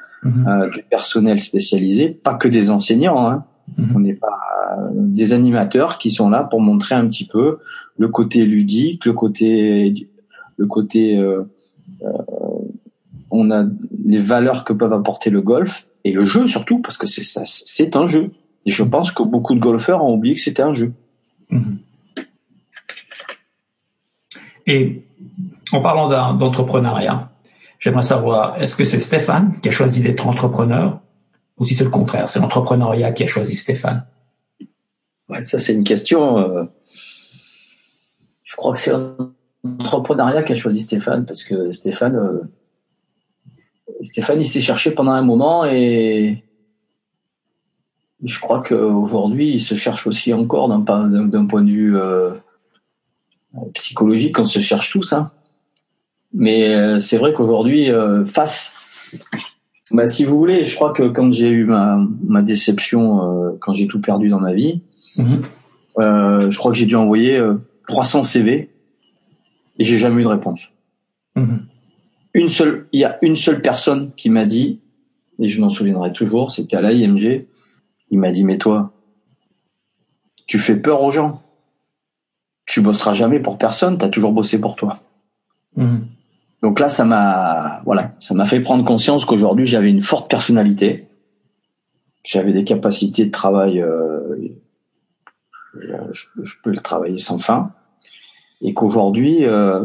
euh, 0.49 0.71
du 0.71 0.83
personnel 0.83 1.41
spécialisé, 1.41 2.09
pas 2.09 2.35
que 2.35 2.49
des 2.49 2.71
enseignants. 2.71 3.29
Hein. 3.29 3.45
On 3.95 3.99
n'est 3.99 4.15
pas 4.15 4.39
euh, 4.79 4.91
des 4.93 5.33
animateurs 5.33 5.99
qui 5.99 6.11
sont 6.11 6.31
là 6.31 6.45
pour 6.45 6.61
montrer 6.61 6.95
un 6.95 7.07
petit 7.07 7.27
peu 7.27 7.59
le 7.99 8.09
côté 8.09 8.45
ludique, 8.45 9.05
le 9.05 9.13
côté, 9.13 10.09
le 10.57 10.67
côté, 10.67 11.17
euh, 11.17 11.43
euh, 12.03 12.09
on 13.31 13.51
a 13.51 13.65
les 14.05 14.19
valeurs 14.19 14.65
que 14.65 14.73
peuvent 14.73 14.93
apporter 14.93 15.31
le 15.31 15.41
golf 15.41 15.87
et 16.05 16.13
le 16.13 16.25
jeu 16.25 16.47
surtout 16.47 16.81
parce 16.81 16.97
que 16.97 17.07
c'est 17.07 17.25
ça, 17.25 17.43
c'est 17.45 17.97
un 17.97 18.07
jeu. 18.07 18.31
Et 18.65 18.73
je 18.73 18.83
pense 18.83 19.11
que 19.11 19.23
beaucoup 19.23 19.55
de 19.55 19.61
golfeurs 19.61 20.05
ont 20.05 20.15
oublié 20.15 20.35
que 20.35 20.41
c'était 20.41 20.63
un 20.63 20.75
jeu. 20.75 20.93
Mhm. 21.51 21.79
Et 24.67 25.05
en 25.73 25.81
parlant 25.81 26.35
d'entrepreneuriat, 26.35 27.31
j'aimerais 27.79 28.03
savoir, 28.03 28.61
est-ce 28.61 28.77
que 28.77 28.85
c'est 28.85 29.01
Stéphane 29.01 29.59
qui 29.61 29.69
a 29.69 29.73
choisi 29.73 30.03
d'être 30.03 30.27
entrepreneur 30.27 31.01
ou 31.59 31.65
si 31.65 31.75
c'est 31.75 31.85
le 31.85 31.91
contraire, 31.91 32.29
c'est 32.29 32.41
l'entrepreneuriat 32.41 33.13
qui 33.13 33.25
a 33.25 33.27
choisi 33.27 33.57
Stéphane? 33.57 34.07
Ouais, 35.29 35.43
ça 35.43 35.59
c'est 35.59 35.75
une 35.75 35.85
question. 35.85 36.39
Euh, 36.39 36.65
je 38.45 38.57
crois 38.57 38.73
que 38.73 38.79
c'est 38.79 38.93
l'entrepreneuriat 39.65 40.43
qui 40.43 40.53
a 40.53 40.57
choisi 40.57 40.83
Stéphane 40.83 41.25
parce 41.27 41.43
que 41.43 41.73
Stéphane, 41.73 42.17
euh, 42.17 42.43
Stéphane, 44.03 44.41
il 44.41 44.47
s'est 44.47 44.61
cherché 44.61 44.91
pendant 44.91 45.13
un 45.13 45.23
moment 45.23 45.65
et 45.65 46.45
je 48.23 48.41
crois 48.41 48.63
qu'aujourd'hui, 48.63 49.55
il 49.55 49.61
se 49.61 49.75
cherche 49.75 50.07
aussi 50.07 50.33
encore 50.33 50.69
d'un 50.69 50.83
point 50.83 51.63
de 51.63 51.71
vue 51.71 51.99
euh, 51.99 52.33
psychologique. 53.75 54.39
On 54.39 54.47
se 54.47 54.61
cherche 54.61 54.91
tous, 54.91 55.13
hein. 55.13 55.33
Mais 56.39 56.69
euh, 56.69 57.01
c'est 57.01 57.17
vrai 57.17 57.33
qu'aujourd'hui, 57.33 57.91
face, 58.27 58.75
bah, 59.91 60.07
si 60.07 60.25
vous 60.25 60.39
voulez, 60.39 60.65
je 60.65 60.75
crois 60.77 60.93
que 60.93 61.09
quand 61.09 61.33
j'ai 61.33 61.49
eu 61.49 61.65
ma, 61.65 61.99
ma 62.25 62.43
déception, 62.43 63.57
quand 63.61 63.73
j'ai 63.73 63.87
tout 63.87 64.01
perdu 64.01 64.29
dans 64.29 64.41
ma 64.41 64.53
vie, 64.53 64.83
mhm. 65.17 65.43
je 65.99 66.57
crois 66.59 66.71
que 66.71 66.79
j'ai 66.79 66.87
dû 66.87 66.95
envoyer 66.95 67.43
300 67.89 68.23
CV 68.23 68.71
et 69.79 69.85
j'ai 69.85 69.99
jamais 69.99 70.21
eu 70.21 70.25
de 70.25 70.29
réponse. 70.29 70.71
Mhm. 71.37 71.67
Une 72.35 72.49
seule, 72.49 72.87
il 72.93 73.01
y 73.01 73.05
a 73.05 73.19
une 73.23 73.37
seule 73.37 73.63
personne 73.63 74.11
qui 74.17 74.29
m'a 74.31 74.45
dit, 74.45 74.81
et 75.39 75.49
je 75.49 75.61
m'en 75.61 75.69
souviendrai 75.69 76.13
toujours, 76.13 76.51
c'était 76.51 76.77
à 76.77 76.83
l'IMG, 76.83 77.47
il 78.11 78.19
m'a 78.19 78.33
dit, 78.33 78.45
mais 78.45 78.59
toi, 78.59 78.93
tu 80.47 80.59
fais 80.59 80.77
peur 80.77 81.03
aux 81.03 81.13
gens. 81.13 81.43
Tu 82.67 82.81
bosseras 82.81 83.15
jamais 83.15 83.41
pour 83.41 83.59
personne, 83.59 83.99
tu 83.99 84.05
as 84.05 84.09
toujours 84.09 84.33
bossé 84.33 84.61
pour 84.61 84.77
toi. 84.77 85.01
Mhm. 85.77 86.07
Donc 86.67 86.81
là, 86.81 86.89
ça 86.89 87.05
m'a, 87.05 87.81
voilà, 87.85 88.11
ça 88.19 88.35
m'a 88.35 88.45
fait 88.45 88.59
prendre 88.59 88.85
conscience 88.85 89.25
qu'aujourd'hui, 89.25 89.67
j'avais 89.67 89.89
une 89.89 90.03
forte 90.03 90.29
personnalité, 90.29 91.07
j'avais 92.25 92.53
des 92.53 92.65
capacités 92.65 93.25
de 93.25 93.31
travail 93.31 93.81
euh, 93.81 94.53
je, 96.11 96.55
peux 96.65 96.71
le 96.71 96.79
travailler 96.79 97.19
sans 97.19 97.39
fin. 97.39 97.71
Et 98.63 98.75
qu'aujourd'hui, 98.75 99.45
euh, 99.45 99.85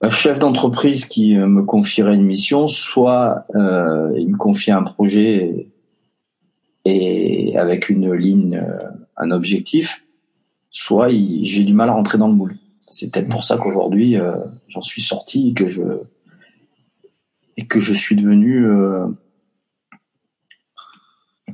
un 0.00 0.08
chef 0.08 0.40
d'entreprise 0.40 1.04
qui 1.06 1.36
euh, 1.36 1.46
me 1.46 1.62
confierait 1.62 2.16
une 2.16 2.24
mission, 2.24 2.66
soit 2.66 3.46
euh, 3.54 4.12
il 4.18 4.30
me 4.30 4.36
confie 4.36 4.72
un 4.72 4.82
projet 4.82 5.68
et 6.84 7.56
avec 7.56 7.90
une 7.90 8.12
ligne, 8.12 8.56
euh, 8.56 8.88
un 9.16 9.30
objectif, 9.30 10.04
soit 10.68 11.10
j'ai 11.10 11.62
du 11.62 11.74
mal 11.74 11.90
à 11.90 11.92
rentrer 11.92 12.18
dans 12.18 12.26
le 12.26 12.34
moule. 12.34 12.56
C'est 12.92 13.10
peut-être 13.10 13.28
pour 13.28 13.42
ça 13.42 13.56
qu'aujourd'hui 13.56 14.16
j'en 14.68 14.82
suis 14.82 15.02
sorti 15.02 15.50
et 15.50 15.54
que 15.54 15.68
je 15.68 15.82
et 17.56 17.66
que 17.66 17.80
je 17.80 17.92
suis 17.92 18.16
devenu 18.16 18.66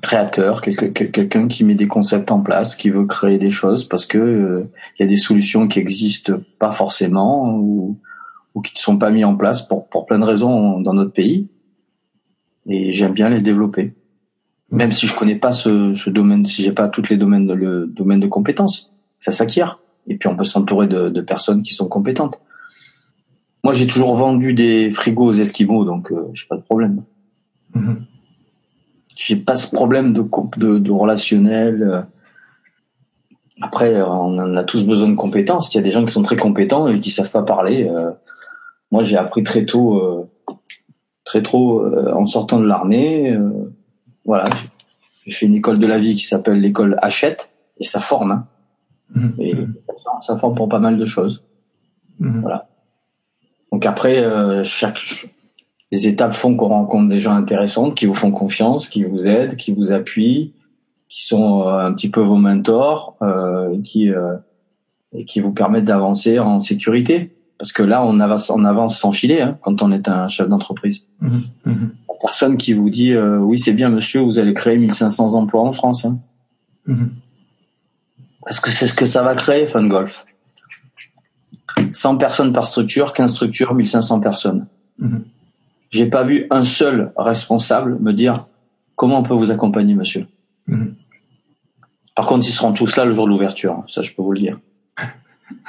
créateur, 0.01 0.63
quelqu'un 0.63 1.49
qui 1.49 1.65
met 1.65 1.75
des 1.75 1.87
concepts 1.87 2.31
en 2.31 2.41
place, 2.41 2.77
qui 2.77 2.91
veut 2.91 3.07
créer 3.07 3.39
des 3.39 3.51
choses 3.51 3.85
parce 3.85 4.07
que 4.07 4.19
euh, 4.19 4.71
il 4.99 5.03
y 5.03 5.05
a 5.05 5.09
des 5.09 5.17
solutions 5.17 5.69
qui 5.69 5.79
existent 5.79 6.35
pas 6.59 6.73
forcément 6.73 7.57
ou, 7.57 7.99
qui 8.65 8.75
ne 8.75 8.79
sont 8.79 8.99
pas 8.99 9.11
mis 9.11 9.25
en 9.25 9.37
place 9.37 9.63
pour, 9.63 9.89
pour 9.89 10.05
plein 10.07 10.19
de 10.19 10.25
raisons 10.25 10.81
dans 10.81 10.93
notre 10.93 11.13
pays. 11.13 11.49
Et 12.67 12.93
j'aime 12.93 13.13
bien 13.13 13.29
les 13.29 13.41
développer, 13.41 13.95
même 14.71 14.91
si 14.91 15.07
je 15.07 15.15
connais 15.15 15.37
pas 15.37 15.53
ce, 15.53 16.11
domaine, 16.11 16.45
si 16.45 16.65
j'ai 16.65 16.73
pas 16.73 16.89
toutes 16.89 17.09
les 17.09 17.17
domaines 17.17 17.47
de, 17.47 17.55
le 17.55 17.87
domaine 17.87 18.19
de 18.19 18.27
compétences, 18.27 18.93
ça 19.21 19.31
s'acquiert. 19.31 19.81
Et 20.09 20.17
puis 20.17 20.29
on 20.29 20.37
peut 20.37 20.45
s'entourer 20.45 20.87
de, 20.87 21.09
de, 21.09 21.21
personnes 21.21 21.63
qui 21.63 21.75
sont 21.75 21.89
compétentes. 21.89 22.41
Moi, 23.63 23.75
j'ai 23.75 23.87
toujours 23.87 24.17
vendu 24.17 24.55
des 24.55 24.91
frigos 24.91 25.27
aux 25.27 25.33
Esquimaux, 25.33 25.85
donc 25.85 26.11
euh, 26.11 26.29
j'ai 26.33 26.47
pas 26.49 26.57
de 26.57 26.63
problème. 26.63 27.03
Mm-hmm 27.77 27.97
j'ai 29.19 29.37
pas 29.37 29.57
ce 29.57 29.67
problème 29.67 30.13
de, 30.13 30.25
de, 30.57 30.79
de 30.79 30.91
relationnel. 30.93 32.07
Après, 33.61 34.01
on 34.01 34.57
a 34.57 34.63
tous 34.63 34.87
besoin 34.87 35.09
de 35.09 35.17
compétences. 35.17 35.75
Il 35.75 35.77
y 35.77 35.81
a 35.81 35.83
des 35.83 35.91
gens 35.91 36.07
qui 36.07 36.15
sont 36.15 36.23
très 36.23 36.37
compétents 36.37 36.87
et 36.89 37.01
qui 37.01 37.11
savent 37.11 37.33
pas 37.33 37.43
parler. 37.43 37.91
Euh, 37.93 38.13
moi, 38.93 39.03
j'ai 39.03 39.17
appris 39.17 39.43
très 39.43 39.67
tôt, 39.67 39.99
euh, 39.99 40.55
très 41.25 41.43
trop 41.43 41.85
en 41.85 42.27
sortant 42.27 42.61
de 42.61 42.67
l'armée. 42.67 43.37
voilà, 44.25 44.49
j'ai 45.27 45.33
fait 45.33 45.47
une 45.47 45.55
école 45.55 45.81
de 45.81 45.87
la 45.87 45.99
vie 45.99 46.15
qui 46.15 46.25
s'appelle 46.25 46.61
l'école 46.61 46.97
Hachette 47.03 47.51
et 47.81 47.85
ça 47.85 48.01
forme. 48.01 48.31
Hein. 48.31 48.47
Mhm. 49.15 49.35
Et 49.39 49.55
ça 50.21 50.37
forme 50.37 50.55
pour 50.55 50.69
pas 50.69 50.79
mal 50.79 50.99
de 50.99 51.07
choses. 51.07 51.43
Mhm. 52.21 52.41
Voilà. 52.41 52.69
Donc 53.73 53.85
après, 53.87 54.25
chaque 54.65 55.29
les 55.91 56.07
étapes 56.07 56.35
font 56.35 56.57
qu'on 56.57 56.69
rencontre 56.69 57.09
des 57.09 57.21
gens 57.21 57.35
intéressants 57.35 57.91
qui 57.91 58.07
vous 58.07 58.15
font 58.15 58.31
confiance, 58.31 58.89
qui 58.89 59.05
vous 59.05 59.27
aident, 59.27 59.57
qui 59.57 59.73
vous 59.73 59.93
appuient, 59.93 60.53
qui 61.09 61.25
sont 61.25 61.63
euh, 61.63 61.79
un 61.79 61.93
petit 61.95 62.11
peu 62.11 62.21
vos 62.21 62.37
mentors, 62.37 63.17
euh, 63.23 63.81
qui 63.83 64.11
euh, 64.11 64.35
et 65.15 65.25
qui 65.25 65.41
vous 65.41 65.53
permettent 65.53 65.87
d'avancer 65.87 66.39
en 66.39 66.61
sécurité. 66.61 67.35
Parce 67.57 67.73
que 67.73 67.83
là, 67.83 68.05
on 68.05 68.21
avance, 68.21 68.51
on 68.51 68.65
avance 68.65 68.99
sans 68.99 69.11
filet 69.11 69.41
hein, 69.41 69.59
quand 69.63 69.83
on 69.83 69.91
est 69.91 70.09
un 70.09 70.29
chef 70.29 70.49
d'entreprise. 70.49 71.09
Mmh, 71.21 71.39
mmh. 71.65 71.73
Personne 72.21 72.57
qui 72.57 72.73
vous 72.73 72.91
dit 72.91 73.13
euh, 73.13 73.39
oui, 73.39 73.59
c'est 73.59 73.73
bien, 73.73 73.89
monsieur, 73.89 74.21
vous 74.21 74.39
allez 74.39 74.53
créer 74.53 74.77
1500 74.77 75.35
emplois 75.35 75.63
en 75.63 75.73
France. 75.73 76.05
Hein. 76.05 76.19
Est-ce 78.49 78.61
que 78.61 78.71
c'est 78.71 78.89
ce 78.89 78.95
que 78.95 79.07
ça 79.07 79.23
va 79.23 79.35
créer, 79.35 79.67
Fun 79.67 79.87
Golf 79.87 80.25
100 81.93 82.17
personnes 82.17 82.53
par 82.53 82.67
structure, 82.67 83.13
15 83.13 83.33
structures, 83.33 83.75
1500 83.75 84.21
personnes. 84.21 84.67
J'ai 85.91 86.07
pas 86.07 86.25
vu 86.25 86.47
un 86.51 86.65
seul 86.65 87.13
responsable 87.17 87.99
me 88.01 88.13
dire 88.13 88.47
comment 88.97 89.21
on 89.21 89.23
peut 89.23 89.35
vous 89.35 89.51
accompagner, 89.51 89.95
monsieur? 89.95 90.27
Mhm. 90.67 90.97
Par 92.15 92.27
contre, 92.27 92.47
ils 92.47 92.53
seront 92.53 92.73
tous 92.73 92.97
là 92.97 93.05
le 93.05 93.13
jour 93.13 93.27
de 93.27 93.31
l'ouverture. 93.31 93.75
Hein, 93.75 93.85
ça, 93.89 94.03
je 94.03 94.13
peux 94.13 94.23
vous 94.23 94.33
le 94.33 94.41
dire. 94.41 94.59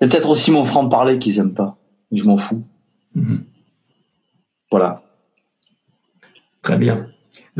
C'est 0.00 0.08
peut-être 0.08 0.28
aussi 0.28 0.50
mon 0.50 0.64
franc-parler 0.64 1.18
qu'ils 1.18 1.38
aiment 1.38 1.54
pas. 1.54 1.76
Je 2.10 2.24
m'en 2.24 2.36
fous. 2.36 2.64
Mhm. 3.14 3.44
Voilà. 4.70 5.02
Très 6.62 6.78
bien. 6.78 7.06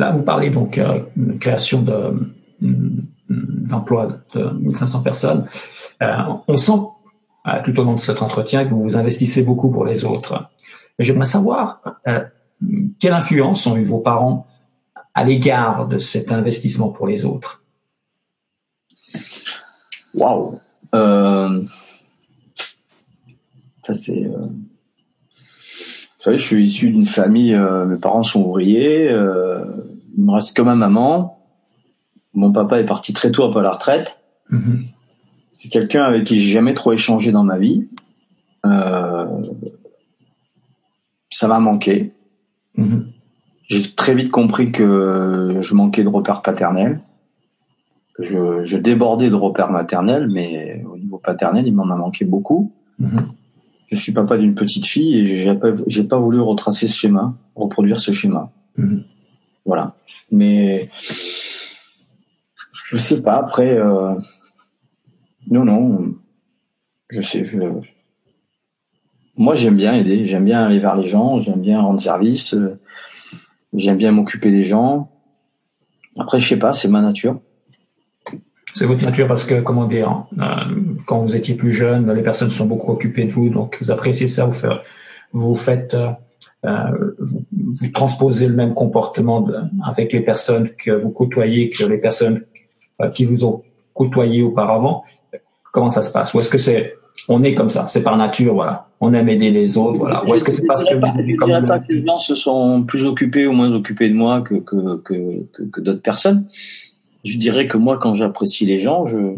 Là, 0.01 0.13
vous 0.13 0.23
parlez 0.23 0.49
donc 0.49 0.79
euh, 0.79 1.03
création 1.41 1.83
de, 1.83 2.15
d'emploi 3.29 4.09
de 4.35 4.49
1500 4.49 5.03
personnes. 5.03 5.45
Euh, 6.03 6.23
on 6.49 6.57
sent 6.57 6.73
euh, 7.47 7.63
tout 7.63 7.79
au 7.79 7.85
long 7.85 7.97
de 7.97 8.01
cet 8.01 8.23
entretien 8.23 8.65
que 8.65 8.71
vous 8.71 8.83
vous 8.83 8.97
investissez 8.97 9.43
beaucoup 9.43 9.71
pour 9.71 9.85
les 9.85 10.07
autres. 10.07 10.49
J'aimerais 10.99 11.27
savoir 11.27 11.83
quelle 12.99 13.13
influence 13.13 13.67
ont 13.67 13.77
eu 13.77 13.85
vos 13.85 13.99
parents 13.99 14.47
à 15.13 15.23
l'égard 15.23 15.87
de 15.87 15.99
cet 15.99 16.33
investissement 16.33 16.89
pour 16.89 17.07
les 17.07 17.27
autres? 17.27 17.63
Waouh 20.15 20.61
Ça 23.83 23.95
c'est. 23.95 24.25
Euh, 26.21 26.25
vous 26.25 26.25
savez, 26.25 26.39
je 26.39 26.45
suis 26.45 26.65
issu 26.65 26.91
d'une 26.91 27.07
famille. 27.07 27.55
Euh, 27.55 27.87
mes 27.87 27.97
parents 27.97 28.23
sont 28.23 28.43
ouvriers. 28.43 29.07
il 29.07 30.25
me 30.25 30.33
reste 30.33 30.57
que 30.57 30.63
ma 30.63 30.75
maman. 30.75 31.39
Mon 32.35 32.53
papa 32.53 32.79
est 32.79 32.87
parti 32.87 33.13
très 33.13 33.31
tôt 33.31 33.45
après 33.45 33.63
la 33.63 33.73
retraite. 33.73 34.21
Mm-hmm. 34.53 34.87
C'est 35.53 35.69
quelqu'un 35.69 36.05
avec 36.05 36.25
qui 36.25 36.39
j'ai 36.39 36.53
jamais 36.53 36.75
trop 36.75 36.93
échangé 36.93 37.33
dans 37.33 37.43
ma 37.43 37.59
vie. 37.59 37.89
ça 41.31 41.49
m'a 41.49 41.61
manqué. 41.61 42.13
Mm-hmm 42.79 43.03
j'ai 43.71 43.83
très 43.83 44.15
vite 44.15 44.31
compris 44.33 44.73
que 44.73 45.59
je 45.61 45.75
manquais 45.75 46.03
de 46.03 46.09
repères 46.09 46.43
paternels. 46.43 47.01
Que 48.15 48.25
je, 48.25 48.65
je, 48.65 48.77
débordais 48.77 49.31
de 49.31 49.37
repères 49.37 49.71
maternels, 49.71 50.29
mais 50.29 50.85
au 50.93 50.99
niveau 50.99 51.19
paternel, 51.19 51.67
il 51.67 51.75
m'en 51.75 51.89
a 51.89 51.95
manqué 51.95 52.25
beaucoup. 52.25 52.73
Mm-hmm. 53.01 53.23
Je 53.91 53.97
suis 53.97 54.13
papa 54.13 54.39
d'une 54.39 54.55
petite 54.55 54.87
fille 54.87 55.19
et 55.19 55.27
j'ai 55.27 55.55
pas, 55.55 55.71
j'ai 55.87 56.05
pas 56.05 56.19
voulu 56.19 56.41
retracer 56.41 56.87
ce 56.87 56.97
schéma, 56.97 57.35
reproduire 57.57 58.01
ce 58.01 58.13
schéma. 58.13 58.53
Mm-hmm. 58.79 59.03
Voilà. 59.65 59.97
Mais 60.31 60.91
je 62.91 62.97
sais 62.97 63.23
pas. 63.23 63.37
Après, 63.37 63.77
euh, 63.77 64.15
non, 65.51 65.65
non. 65.65 66.15
Je 67.09 67.21
sais. 67.21 67.45
Je, 67.45 67.59
moi, 69.37 69.55
j'aime 69.55 69.77
bien 69.77 69.95
aider. 69.95 70.27
J'aime 70.27 70.45
bien 70.45 70.65
aller 70.65 70.79
vers 70.79 70.97
les 70.97 71.07
gens. 71.07 71.41
J'aime 71.41 71.61
bien 71.61 71.81
rendre 71.81 72.01
service. 72.01 72.55
J'aime 73.73 73.97
bien 73.97 74.13
m'occuper 74.13 74.51
des 74.51 74.65
gens. 74.65 75.11
Après, 76.19 76.41
je 76.41 76.49
sais 76.49 76.59
pas, 76.59 76.73
c'est 76.73 76.89
ma 76.89 77.01
nature. 77.01 77.41
C'est 78.75 78.87
votre 78.87 79.03
nature 79.03 79.27
parce 79.27 79.45
que, 79.45 79.61
comment 79.61 79.87
dire, 79.87 80.25
euh, 80.39 80.45
quand 81.07 81.21
vous 81.21 81.37
étiez 81.37 81.55
plus 81.55 81.73
jeune, 81.73 82.13
les 82.13 82.23
personnes 82.23 82.51
sont 82.51 82.67
beaucoup 82.67 82.93
occupées 82.93 83.25
de 83.25 83.33
vous, 83.33 83.49
donc 83.49 83.77
vous 83.81 83.91
appréciez 83.91 84.29
ça, 84.29 84.47
vous, 84.47 84.53
faites, 84.53 84.71
vous 85.33 85.57
faites, 85.57 85.95
euh, 85.95 86.11
euh, 86.67 87.15
vous, 87.19 87.45
transposez 87.93 88.47
le 88.47 88.55
même 88.55 88.75
comportement 88.75 89.47
avec 89.85 90.13
les 90.13 90.21
personnes 90.21 90.71
que 90.79 90.91
vous 90.91 91.11
côtoyez 91.11 91.71
que 91.71 91.85
les 91.85 91.99
personnes 91.99 92.43
qui 93.15 93.25
vous 93.25 93.45
ont 93.45 93.63
côtoyé 93.95 94.43
auparavant. 94.43 95.05
Comment 95.73 95.91
ça 95.91 96.03
se 96.03 96.13
passe? 96.13 96.35
Ou 96.35 96.41
est-ce 96.41 96.51
que 96.51 96.59
c'est 96.59 96.95
on 97.29 97.43
est 97.43 97.55
comme 97.55 97.71
ça, 97.71 97.87
c'est 97.89 98.03
par 98.03 98.17
nature, 98.17 98.55
voilà. 98.55 98.87
On 99.01 99.13
aime 99.15 99.29
aider 99.29 99.51
les 99.51 99.79
autres, 99.79 99.97
voilà. 99.97 100.23
Ou 100.27 100.35
est-ce 100.35 100.45
que 100.45 100.53
c'est 100.53 100.67
parce 100.67 100.85
que 100.85 100.95
les 101.93 102.07
gens 102.07 102.19
se 102.19 102.35
sont 102.35 102.85
plus 102.85 103.05
occupés 103.05 103.47
ou 103.47 103.53
moins 103.53 103.73
occupés 103.73 104.09
de 104.09 104.15
moi 104.15 104.43
que 104.43 104.55
que, 104.55 105.01
que, 105.03 105.81
d'autres 105.81 106.03
personnes. 106.03 106.47
Je 107.25 107.39
dirais 107.39 107.69
que 107.69 107.77
moi, 107.77 107.99
quand 107.99 108.15
j'apprécie 108.15 108.67
les 108.67 108.81
gens, 108.81 109.05
je 109.05 109.35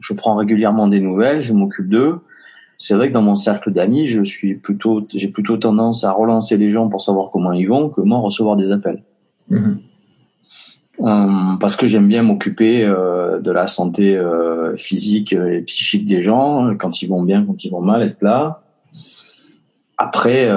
je 0.00 0.12
prends 0.12 0.34
régulièrement 0.36 0.86
des 0.86 1.00
nouvelles, 1.00 1.40
je 1.40 1.54
m'occupe 1.54 1.88
d'eux. 1.88 2.20
C'est 2.76 2.94
vrai 2.94 3.08
que 3.08 3.14
dans 3.14 3.22
mon 3.22 3.34
cercle 3.34 3.72
d'amis, 3.72 4.06
je 4.06 4.22
suis 4.22 4.54
plutôt, 4.54 5.06
j'ai 5.14 5.28
plutôt 5.28 5.56
tendance 5.56 6.04
à 6.04 6.12
relancer 6.12 6.56
les 6.58 6.70
gens 6.70 6.88
pour 6.88 7.00
savoir 7.00 7.30
comment 7.30 7.52
ils 7.52 7.66
vont 7.66 7.88
que 7.88 8.02
moi 8.02 8.18
recevoir 8.18 8.56
des 8.56 8.70
appels. 8.72 9.02
Mm-hmm. 9.50 9.76
Euh, 11.00 11.56
parce 11.58 11.76
que 11.76 11.86
j'aime 11.86 12.06
bien 12.06 12.22
m'occuper 12.22 12.84
euh, 12.84 13.40
de 13.40 13.50
la 13.50 13.66
santé 13.66 14.16
euh, 14.16 14.76
physique 14.76 15.32
et 15.32 15.62
psychique 15.62 16.06
des 16.06 16.20
gens, 16.22 16.74
quand 16.76 17.02
ils 17.02 17.08
vont 17.08 17.22
bien, 17.22 17.44
quand 17.44 17.64
ils 17.64 17.70
vont 17.70 17.80
mal, 17.80 18.02
être 18.02 18.22
là. 18.22 18.62
Après, 19.96 20.50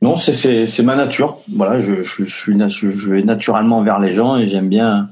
non, 0.00 0.16
c'est 0.16 0.82
ma 0.82 0.96
nature. 0.96 1.38
Voilà, 1.54 1.78
je, 1.78 2.02
je, 2.02 2.24
suis 2.24 2.56
je 2.56 3.10
vais 3.10 3.22
naturellement 3.22 3.82
vers 3.82 3.98
les 3.98 4.12
gens 4.12 4.36
et 4.36 4.46
j'aime 4.46 4.68
bien 4.68 5.10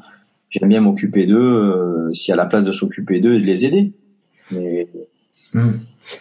j'aime 0.49 0.68
bien 0.68 0.81
m'occuper 0.81 1.27
d'eux 1.27 2.11
s'il 2.12 2.31
y 2.31 2.33
a 2.33 2.37
la 2.37 2.46
place 2.46 2.64
de 2.64 2.72
s'occuper 2.72 3.20
d'eux 3.20 3.35
et 3.35 3.40
de 3.40 3.46
les 3.46 3.66
aider. 3.66 3.92
Mais 4.53 4.88
mmh. 5.55 5.70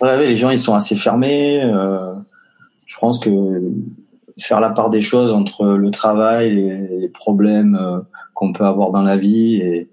les 0.02 0.36
gens 0.36 0.50
ils 0.50 0.60
sont 0.60 0.74
assez 0.74 0.96
fermés. 0.96 1.62
je 2.86 2.98
pense 3.00 3.20
que 3.20 3.30
faire 4.40 4.60
la 4.60 4.70
part 4.70 4.90
des 4.90 5.02
choses 5.02 5.32
entre 5.32 5.66
le 5.66 5.92
travail 5.92 6.60
et 6.60 7.00
les 7.00 7.10
problèmes 7.10 7.76
euh, 7.76 8.00
qu'on 8.34 8.52
peut 8.54 8.66
avoir 8.66 8.92
dans 8.92 9.02
la 9.02 9.18
vie 9.18 9.56
et, 9.56 9.90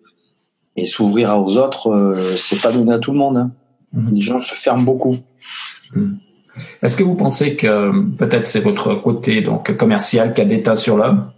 et 0.76 0.86
s'ouvrir 0.86 1.38
aux 1.38 1.58
autres, 1.58 1.90
euh, 1.90 2.36
c'est 2.36 2.60
pas 2.60 2.72
donné 2.72 2.92
à 2.92 2.98
tout 2.98 3.12
le 3.12 3.18
monde. 3.18 3.36
Hein. 3.36 3.52
Mhm. 3.92 4.14
Les 4.14 4.22
gens 4.22 4.40
se 4.40 4.54
ferment 4.54 4.82
beaucoup. 4.82 5.16
Mhm. 5.94 6.18
Est-ce 6.82 6.96
que 6.96 7.02
vous 7.02 7.14
pensez 7.14 7.56
que 7.56 7.90
peut-être 8.16 8.46
c'est 8.46 8.60
votre 8.60 8.94
côté 8.94 9.40
donc 9.40 9.76
commercial 9.76 10.34
qui 10.34 10.40
a 10.40 10.44
d'état 10.44 10.76
sur 10.76 10.96
l'homme, 10.96 11.30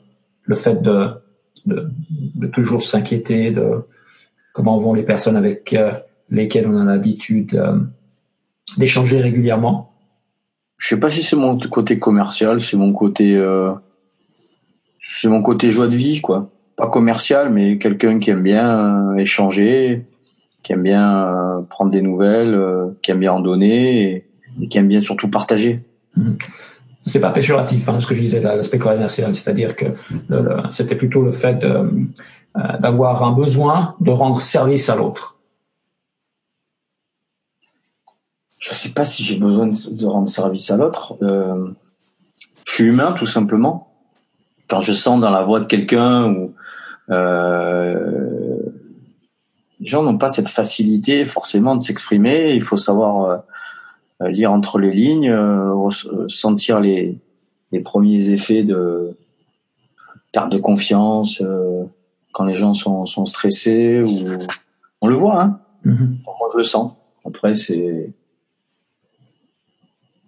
le 0.43 0.57
fait 0.57 0.83
de, 0.83 1.09
de, 1.67 1.89
de 2.35 2.47
toujours 2.49 2.83
s'inquiéter 2.83 3.51
de 3.51 3.83
comment 4.53 4.79
vont 4.79 4.95
les 4.95 5.03
personnes 5.03 5.37
avec 5.37 5.73
euh, 5.73 5.93
lesquelles 6.31 6.67
on 6.67 6.77
a 6.77 6.85
l'habitude 6.85 7.61
d'échanger 8.77 9.21
régulièrement? 9.21 9.95
Je 10.77 10.89
sais 10.89 11.01
pas 11.01 11.09
si 11.09 11.23
c'est 11.23 11.37
mon 11.37 11.59
côté 11.59 11.99
commercial, 11.99 12.61
c'est 12.61 12.77
mon 12.77 12.93
côté, 12.93 13.37
euh, 13.37 13.73
c'est 15.01 15.29
mon 15.29 15.43
côté 15.43 15.71
joie 15.71 15.87
de 15.87 15.97
vie, 15.97 16.21
quoi. 16.21 16.51
Pas 16.77 16.89
commercial, 16.89 17.51
mais 17.51 17.79
quelqu'un 17.79 18.19
qui 18.19 18.31
aime 18.31 18.43
bien 18.43 19.13
euh, 19.13 19.17
échanger, 19.17 20.05
qui 20.63 20.73
aime 20.73 20.83
bien 20.83 21.27
euh, 21.27 21.63
prendre 21.63 21.91
des 21.91 22.03
nouvelles, 22.03 22.59
qui 23.03 23.13
aime 23.13 23.21
bien 23.21 23.33
en 23.33 23.41
donner 23.41 24.24
qui 24.69 24.79
aime 24.79 24.89
bien 24.89 25.01
surtout 25.01 25.29
partager. 25.29 25.83
Mmh. 26.17 26.33
C'est 27.07 27.21
pas 27.21 27.31
péjoratif, 27.31 27.89
hein, 27.89 28.01
ce 28.01 28.07
que 28.07 28.15
je 28.15 28.21
disais, 28.21 28.41
l'aspect 28.41 28.79
commercial, 28.79 29.37
c'est-à-dire 29.37 29.77
que 29.77 29.87
c'était 30.71 30.95
plutôt 30.95 31.23
le 31.23 31.33
fait 31.33 31.67
d'avoir 32.81 33.23
un 33.23 33.33
besoin 33.33 33.95
de 34.01 34.11
rendre 34.11 34.41
service 34.41 34.89
à 34.89 34.97
l'autre. 34.97 35.35
je 38.65 38.73
sais 38.73 38.93
pas 38.95 39.05
si 39.05 39.23
j'ai 39.23 39.37
besoin 39.37 39.67
de, 39.67 40.07
rendre 40.07 40.29
service 40.29 40.71
à 40.71 40.79
l'autre. 40.79 41.17
Euh, 41.23 41.69
je 42.67 42.73
suis 42.73 42.85
humain 42.85 43.13
tout 43.13 43.27
simplement. 43.27 43.93
Quand 44.71 44.81
je 44.81 44.93
sens 44.93 45.21
dans 45.21 45.31
la 45.31 45.43
voix 45.43 45.61
de 45.61 45.67
quelqu'un 45.67 46.31
ou 46.31 46.55
euh, 47.11 48.57
les 49.81 49.87
gens 49.87 50.03
n'ont 50.03 50.17
pas 50.17 50.29
cette 50.29 50.49
facilité 50.49 51.27
forcément 51.27 51.77
de 51.77 51.83
s'exprimer. 51.83 52.55
Il 52.55 52.63
faut 52.63 52.79
savoir 52.79 53.31
euh, 53.31 53.37
lire 54.21 54.53
entre 54.53 54.79
les 54.79 54.91
lignes, 54.91 55.31
euh, 55.31 55.91
sentir 56.29 56.81
les, 56.81 57.19
les 57.73 57.81
premiers 57.81 58.31
effets 58.31 58.63
de 58.63 59.17
perte 60.33 60.51
de 60.51 60.59
confiance 60.59 61.43
quand 62.33 62.45
les 62.45 62.55
gens 62.55 62.75
sont, 62.75 63.07
sont 63.07 63.27
stressés 63.27 64.03
ou 64.03 64.39
on 65.01 65.07
le 65.07 65.15
voit. 65.17 65.41
Hein 65.41 65.61
Mhm. 65.85 66.19
Moi, 66.25 66.49
je 66.53 66.59
le 66.59 66.65
sens. 66.65 66.93
Après, 67.25 67.55
c'est. 67.55 68.13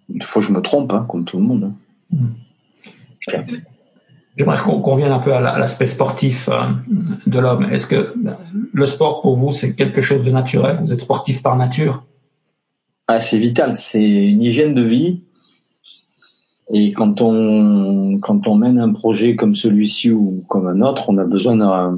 Une 0.09 0.23
fois, 0.23 0.41
je 0.41 0.51
me 0.51 0.61
trompe, 0.61 0.93
hein, 0.93 1.05
comme 1.09 1.25
tout 1.25 1.37
le 1.37 1.43
monde. 1.43 1.63
Hein. 1.65 1.73
Mhm. 2.11 2.35
J'aimerais 4.37 4.57
qu'on 4.57 4.79
revienne 4.81 5.11
un 5.11 5.19
peu 5.19 5.33
à 5.33 5.39
l'aspect 5.39 5.87
sportif 5.87 6.47
euh, 6.47 6.67
de 7.25 7.39
l'homme. 7.39 7.65
Est-ce 7.71 7.87
que 7.87 8.13
le 8.71 8.85
sport 8.85 9.21
pour 9.21 9.35
vous, 9.35 9.51
c'est 9.51 9.75
quelque 9.75 10.01
chose 10.01 10.23
de 10.23 10.29
naturel? 10.29 10.77
Vous 10.81 10.93
êtes 10.93 11.01
sportif 11.01 11.41
par 11.41 11.57
nature? 11.57 12.05
Ah, 13.07 13.19
C'est 13.19 13.37
vital. 13.37 13.77
C'est 13.77 14.03
une 14.03 14.41
hygiène 14.41 14.73
de 14.73 14.83
vie. 14.83 15.21
Et 16.69 16.91
quand 16.91 17.21
on, 17.21 18.19
quand 18.19 18.47
on 18.47 18.55
mène 18.55 18.79
un 18.79 18.91
projet 18.91 19.35
comme 19.35 19.55
celui-ci 19.55 20.11
ou 20.11 20.43
comme 20.49 20.67
un 20.67 20.81
autre, 20.81 21.05
on 21.07 21.17
a 21.17 21.23
besoin 21.23 21.97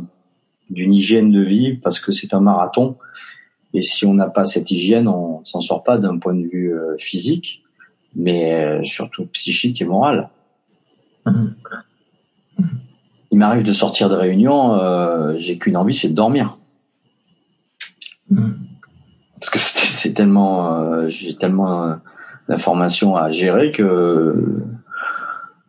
d'une 0.69 0.93
hygiène 0.93 1.31
de 1.31 1.41
vie 1.41 1.73
parce 1.73 1.99
que 1.99 2.11
c'est 2.11 2.33
un 2.33 2.39
marathon. 2.39 2.95
Et 3.73 3.81
si 3.81 4.05
on 4.05 4.13
n'a 4.13 4.27
pas 4.27 4.45
cette 4.45 4.69
hygiène, 4.69 5.07
on 5.07 5.43
s'en 5.43 5.61
sort 5.61 5.83
pas 5.83 5.97
d'un 5.97 6.17
point 6.17 6.33
de 6.33 6.47
vue 6.47 6.73
euh, 6.73 6.95
physique, 6.97 7.63
mais 8.15 8.53
euh, 8.53 8.83
surtout 8.83 9.25
psychique 9.27 9.81
et 9.81 9.85
moral. 9.85 10.29
Mmh 11.25 11.47
il 13.31 13.37
m'arrive 13.37 13.63
de 13.63 13.73
sortir 13.73 14.09
de 14.09 14.15
réunion, 14.15 14.75
euh, 14.75 15.35
j'ai 15.39 15.57
qu'une 15.57 15.77
envie, 15.77 15.93
c'est 15.93 16.09
de 16.09 16.15
dormir. 16.15 16.57
Parce 19.39 19.49
que 19.49 19.59
c'est 19.59 20.13
tellement, 20.13 20.81
euh, 20.81 21.07
j'ai 21.07 21.35
tellement 21.35 21.85
euh, 21.85 21.95
d'informations 22.47 23.15
à 23.15 23.31
gérer 23.31 23.71
que 23.71 24.35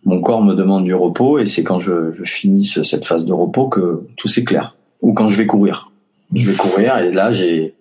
mon 0.04 0.20
corps 0.20 0.42
me 0.42 0.54
demande 0.54 0.84
du 0.84 0.94
repos 0.94 1.38
et 1.38 1.46
c'est 1.46 1.62
quand 1.62 1.78
je, 1.78 2.10
je 2.10 2.24
finisse 2.24 2.82
cette 2.82 3.04
phase 3.04 3.26
de 3.26 3.32
repos 3.32 3.68
que 3.68 4.06
tout 4.16 4.28
s'éclaire. 4.28 4.76
Ou 5.02 5.12
quand 5.12 5.28
je 5.28 5.36
vais 5.36 5.46
courir. 5.46 5.90
Je 6.34 6.50
vais 6.50 6.56
courir 6.56 6.98
et 6.98 7.10
là 7.12 7.32
j'ai 7.32 7.74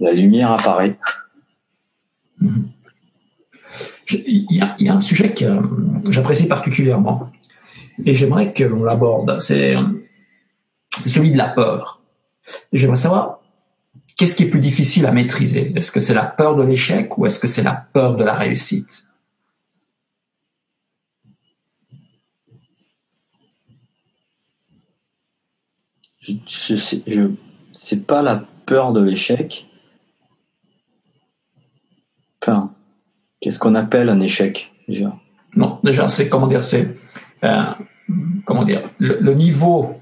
la 0.00 0.12
lumière 0.12 0.52
apparaît. 0.52 0.96
Hmm. 2.40 2.64
Il 4.10 4.46
y, 4.50 4.88
a, 4.88 4.94
un 4.94 5.00
sujet 5.00 5.32
que 5.32 5.46
j'apprécie 6.10 6.46
particulièrement 6.46 7.30
et 8.04 8.14
j'aimerais 8.14 8.52
que 8.52 8.64
l'on 8.64 8.84
l'aborde. 8.84 9.40
C'est 9.40 9.74
celui 10.90 11.32
de 11.32 11.38
la 11.38 11.48
peur. 11.48 12.02
J'aimerais 12.72 12.96
savoir 12.96 13.33
qu'est-ce 14.16 14.36
qui 14.36 14.44
est 14.44 14.50
plus 14.50 14.60
difficile 14.60 15.06
à 15.06 15.12
maîtriser? 15.12 15.72
Est-ce 15.76 15.92
que 15.92 16.00
c'est 16.00 16.14
la 16.14 16.24
peur 16.24 16.56
de 16.56 16.62
l'échec 16.62 17.16
ou 17.18 17.26
est-ce 17.26 17.38
que 17.38 17.48
c'est 17.48 17.62
la 17.62 17.74
peur 17.92 18.16
de 18.16 18.24
la 18.24 18.34
réussite? 18.34 19.08
Je, 26.20 26.32
je, 26.46 27.30
c'est 27.72 28.06
pas 28.06 28.22
la 28.22 28.46
peur 28.64 28.92
de 28.92 29.02
l'échec. 29.02 29.66
Enfin, 32.40 32.72
qu'est-ce 33.40 33.58
qu'on 33.58 33.74
appelle 33.74 34.08
un 34.08 34.20
échec 34.20 34.72
déjà? 34.88 35.14
Non, 35.54 35.78
déjà, 35.84 36.08
c'est 36.08 36.28
comment 36.28 36.46
dire, 36.46 36.62
c'est 36.62 36.96
euh, 37.44 37.74
comment 38.44 38.64
dire, 38.64 38.88
le, 38.98 39.34
niveau 39.34 40.00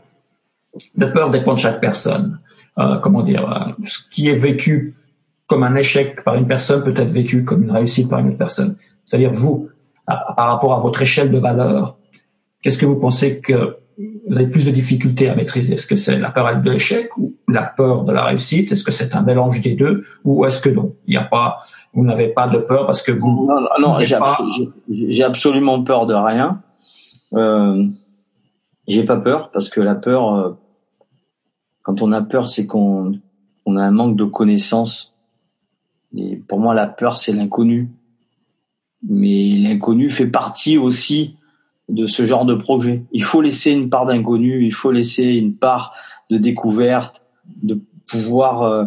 de 0.95 1.07
peur 1.07 1.31
dépend 1.31 1.55
de 1.55 1.59
chaque 1.59 1.81
personne. 1.81 2.41
Euh, 2.79 2.97
comment 2.99 3.23
dire, 3.23 3.51
euh, 3.51 3.85
ce 3.85 3.99
qui 4.11 4.29
est 4.29 4.35
vécu 4.35 4.95
comme 5.47 5.63
un 5.63 5.75
échec 5.75 6.25
par 6.25 6.37
une 6.37 6.47
personne 6.47 6.83
peut 6.83 6.95
être 6.97 7.11
vécu 7.11 7.45
comme 7.45 7.65
une 7.65 7.71
réussite 7.71 8.09
par 8.09 8.21
une 8.21 8.29
autre 8.29 8.39
personne. 8.39 8.77
C'est-à-dire 9.05 9.33
vous, 9.33 9.69
par 10.07 10.49
rapport 10.49 10.75
à 10.75 10.81
votre 10.81 11.03
échelle 11.03 11.31
de 11.31 11.39
valeur, 11.39 11.99
qu'est-ce 12.63 12.79
que 12.79 12.87
vous 12.87 12.97
pensez 12.97 13.41
que 13.41 13.77
vous 13.99 14.37
avez 14.37 14.47
plus 14.47 14.65
de 14.65 14.71
difficultés 14.71 15.29
à 15.29 15.35
maîtriser? 15.35 15.75
Est-ce 15.75 15.87
que 15.87 15.97
c'est 15.97 16.19
la 16.19 16.31
peur 16.31 16.63
de 16.63 16.71
l'échec 16.71 17.15
ou 17.19 17.35
la 17.47 17.63
peur 17.63 18.05
de 18.05 18.13
la 18.13 18.25
réussite? 18.25 18.73
Est-ce 18.73 18.85
que 18.85 18.93
c'est 18.93 19.15
un 19.15 19.21
mélange 19.23 19.61
des 19.61 19.75
deux 19.75 20.05
ou 20.25 20.47
est-ce 20.47 20.63
que 20.63 20.71
non? 20.71 20.95
Il 21.07 21.11
n'y 21.11 21.19
a 21.19 21.25
pas, 21.25 21.63
vous 21.93 22.05
n'avez 22.05 22.29
pas 22.29 22.49
de 22.49 22.59
peur 22.59 22.87
parce 22.87 23.03
que 23.03 23.13
vous 23.13 23.49
non, 23.49 23.61
non, 23.79 23.99
j'ai, 24.89 25.23
absolument 25.23 25.83
peur 25.83 26.07
de 26.07 26.15
rien. 26.15 26.63
Euh, 27.35 27.85
j'ai 28.89 29.05
pas 29.05 29.17
peur 29.17 29.51
parce 29.51 29.69
que 29.69 29.81
la 29.81 29.95
peur, 29.95 30.35
euh, 30.35 30.59
quand 31.83 32.03
on 32.03 32.13
a 32.13 32.23
peur, 32.23 32.49
c'est 32.49 32.67
qu'on 32.67 33.13
on 33.67 33.77
a 33.77 33.83
un 33.83 33.91
manque 33.91 34.17
de 34.17 34.25
connaissances. 34.25 35.15
Et 36.17 36.37
pour 36.37 36.61
moi, 36.61 36.75
la 36.75 36.87
peur, 36.87 37.19
c'est 37.19 37.33
l'inconnu. 37.33 37.91
Mais 39.03 39.57
l'inconnu 39.57 40.11
fait 40.11 40.27
partie 40.27 40.79
aussi 40.79 41.37
de 41.89 42.07
ce 42.07 42.25
genre 42.25 42.45
de 42.45 42.55
projet. 42.55 43.05
Il 43.13 43.25
faut 43.25 43.41
laisser 43.41 43.73
une 43.73 43.91
part 43.91 44.07
d'inconnu, 44.07 44.65
il 44.65 44.73
faut 44.73 44.93
laisser 44.93 45.25
une 45.25 45.55
part 45.55 45.95
de 46.31 46.39
découverte, 46.39 47.23
de 47.63 47.81
pouvoir 48.07 48.63
euh, 48.63 48.85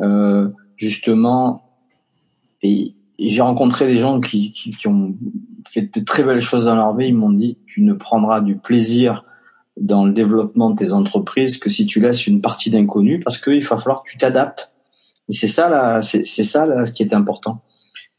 euh 0.00 0.48
justement. 0.76 1.64
Et, 2.62 2.94
j'ai 3.18 3.42
rencontré 3.42 3.88
des 3.88 3.98
gens 3.98 4.20
qui, 4.20 4.52
qui, 4.52 4.70
qui, 4.70 4.86
ont 4.86 5.12
fait 5.66 5.92
de 5.92 6.04
très 6.04 6.22
belles 6.22 6.40
choses 6.40 6.66
dans 6.66 6.76
leur 6.76 6.94
vie. 6.94 7.08
Ils 7.08 7.16
m'ont 7.16 7.32
dit 7.32 7.56
tu 7.66 7.82
ne 7.82 7.92
prendras 7.92 8.40
du 8.40 8.54
plaisir 8.54 9.24
dans 9.80 10.04
le 10.04 10.12
développement 10.12 10.70
de 10.70 10.76
tes 10.76 10.92
entreprises 10.92 11.58
que 11.58 11.68
si 11.68 11.86
tu 11.86 12.00
laisses 12.00 12.26
une 12.26 12.40
partie 12.40 12.70
d'inconnu 12.70 13.20
parce 13.20 13.38
qu'il 13.38 13.64
va 13.64 13.76
falloir 13.76 14.02
que 14.02 14.10
tu 14.10 14.18
t'adaptes. 14.18 14.72
Et 15.28 15.32
c'est 15.32 15.46
ça 15.46 15.68
là, 15.68 16.02
c'est 16.02 16.24
ça 16.24 16.66
là 16.66 16.86
ce 16.86 16.92
qui 16.92 17.02
est 17.02 17.14
important. 17.14 17.62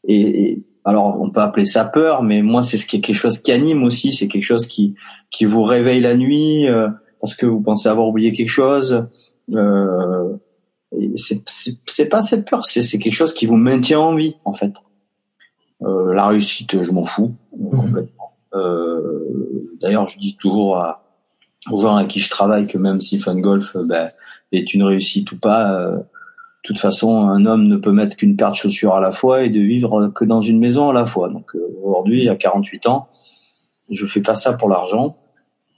Et, 0.06 0.62
alors 0.84 1.20
on 1.20 1.30
peut 1.30 1.40
appeler 1.40 1.66
ça 1.66 1.84
peur, 1.84 2.22
mais 2.22 2.42
moi 2.42 2.62
c'est 2.62 2.76
ce 2.76 2.86
qui 2.86 2.96
est 2.96 3.00
quelque 3.00 3.16
chose 3.16 3.38
qui 3.38 3.52
anime 3.52 3.84
aussi, 3.84 4.12
c'est 4.12 4.28
quelque 4.28 4.44
chose 4.44 4.66
qui 4.66 4.94
qui 5.30 5.44
vous 5.44 5.62
réveille 5.62 6.00
la 6.00 6.14
nuit 6.14 6.68
euh, 6.68 6.88
parce 7.20 7.34
que 7.34 7.46
vous 7.46 7.60
pensez 7.60 7.88
avoir 7.88 8.08
oublié 8.08 8.32
quelque 8.32 8.48
chose. 8.48 9.06
Euh, 9.52 10.36
c'est 11.16 12.08
pas 12.08 12.22
cette 12.22 12.48
peur, 12.48 12.64
c'est 12.66 12.98
quelque 12.98 13.12
chose 13.12 13.34
qui 13.34 13.46
vous 13.46 13.56
maintient 13.56 14.00
en 14.00 14.14
vie 14.14 14.36
en 14.44 14.54
fait. 14.54 14.72
Euh, 15.82 16.12
la 16.12 16.26
réussite, 16.26 16.82
je 16.82 16.92
m'en 16.92 17.04
fous 17.04 17.34
mmh. 17.56 17.70
complètement. 17.70 18.32
Euh, 18.54 19.00
D'ailleurs, 19.80 20.08
je 20.08 20.18
dis 20.18 20.36
toujours 20.36 20.76
à, 20.76 21.02
aux 21.68 21.80
gens 21.80 21.96
à 21.96 22.04
qui 22.04 22.20
je 22.20 22.30
travaille 22.30 22.66
que 22.66 22.78
même 22.78 23.00
si 23.00 23.18
Fun 23.18 23.38
Golf 23.38 23.76
euh, 23.76 23.84
ben, 23.84 24.10
est 24.52 24.74
une 24.74 24.82
réussite 24.82 25.30
ou 25.32 25.38
pas, 25.38 25.74
euh, 25.74 25.96
de 25.96 26.02
toute 26.64 26.78
façon, 26.78 27.28
un 27.28 27.46
homme 27.46 27.68
ne 27.68 27.76
peut 27.76 27.92
mettre 27.92 28.16
qu'une 28.16 28.36
paire 28.36 28.50
de 28.50 28.56
chaussures 28.56 28.94
à 28.94 29.00
la 29.00 29.12
fois 29.12 29.42
et 29.42 29.48
de 29.48 29.60
vivre 29.60 30.08
que 30.08 30.24
dans 30.24 30.42
une 30.42 30.58
maison 30.58 30.90
à 30.90 30.92
la 30.92 31.04
fois. 31.04 31.28
Donc 31.28 31.54
euh, 31.54 31.60
aujourd'hui, 31.82 32.28
à 32.28 32.36
48 32.36 32.86
ans, 32.86 33.08
je 33.90 34.06
fais 34.06 34.20
pas 34.20 34.34
ça 34.34 34.52
pour 34.52 34.68
l'argent. 34.68 35.16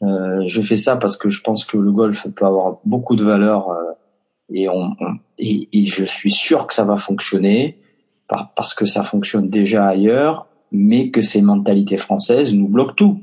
Euh, 0.02 0.42
je 0.46 0.60
fais 0.60 0.76
ça 0.76 0.96
parce 0.96 1.16
que 1.16 1.28
je 1.28 1.40
pense 1.42 1.64
que 1.64 1.76
le 1.76 1.92
golf 1.92 2.26
peut 2.34 2.44
avoir 2.44 2.78
beaucoup 2.84 3.14
de 3.14 3.22
valeur 3.22 3.68
et, 4.52 4.68
on, 4.68 4.96
et, 5.38 5.86
je 5.86 6.04
suis 6.04 6.32
sûr 6.32 6.66
que 6.66 6.74
ça 6.74 6.84
va 6.84 6.96
fonctionner 6.96 7.78
parce 8.56 8.74
que 8.74 8.84
ça 8.84 9.02
fonctionne 9.02 9.48
déjà 9.48 9.86
ailleurs, 9.86 10.46
mais 10.72 11.10
que 11.10 11.22
ces 11.22 11.42
mentalités 11.42 11.98
françaises 11.98 12.52
nous 12.52 12.68
bloquent 12.68 12.94
tout. 12.94 13.20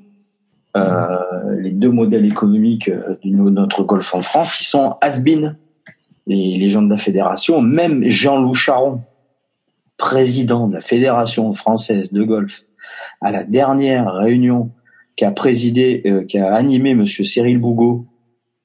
Euh, 0.77 1.59
les 1.59 1.71
deux 1.71 1.89
modèles 1.89 2.25
économiques 2.25 2.89
euh, 2.89 3.17
de 3.23 3.49
notre 3.49 3.83
golf 3.83 4.13
en 4.13 4.21
France, 4.21 4.61
ils 4.61 4.65
sont 4.65 4.95
has-been. 5.01 5.57
Les, 6.27 6.57
les 6.57 6.69
gens 6.69 6.83
de 6.83 6.89
la 6.89 6.99
fédération, 6.99 7.59
même 7.59 8.03
Jean-Loup 8.07 8.53
Charon, 8.53 9.01
président 9.97 10.67
de 10.67 10.75
la 10.75 10.81
fédération 10.81 11.51
française 11.53 12.13
de 12.13 12.23
golf, 12.23 12.61
à 13.19 13.31
la 13.31 13.43
dernière 13.43 14.13
réunion 14.13 14.71
qui 15.15 15.25
a 15.25 15.31
présidé, 15.31 16.03
euh, 16.05 16.23
qui 16.25 16.37
a 16.37 16.53
animé 16.53 16.93
Monsieur 16.93 17.23
Cyril 17.23 17.57
Bougot, 17.57 18.05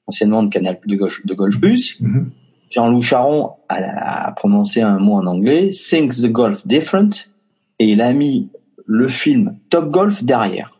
anciennement 0.05 0.43
de 0.43 0.49
Canal 0.49 0.79
de 0.85 0.95
Golf, 0.95 1.25
de 1.25 1.33
Golf 1.33 1.59
Plus, 1.59 1.99
mm-hmm. 1.99 2.25
Jean-Loup 2.69 3.01
Charon 3.01 3.51
a, 3.67 4.27
a, 4.27 4.31
prononcé 4.33 4.81
un 4.81 4.99
mot 4.99 5.13
en 5.15 5.25
anglais, 5.25 5.71
thinks 5.71 6.21
the 6.21 6.31
golf 6.31 6.65
different, 6.67 7.31
et 7.79 7.89
il 7.89 8.01
a 8.01 8.13
mis 8.13 8.49
le 8.85 9.07
film 9.07 9.57
Top 9.69 9.89
Golf 9.89 10.23
derrière 10.23 10.74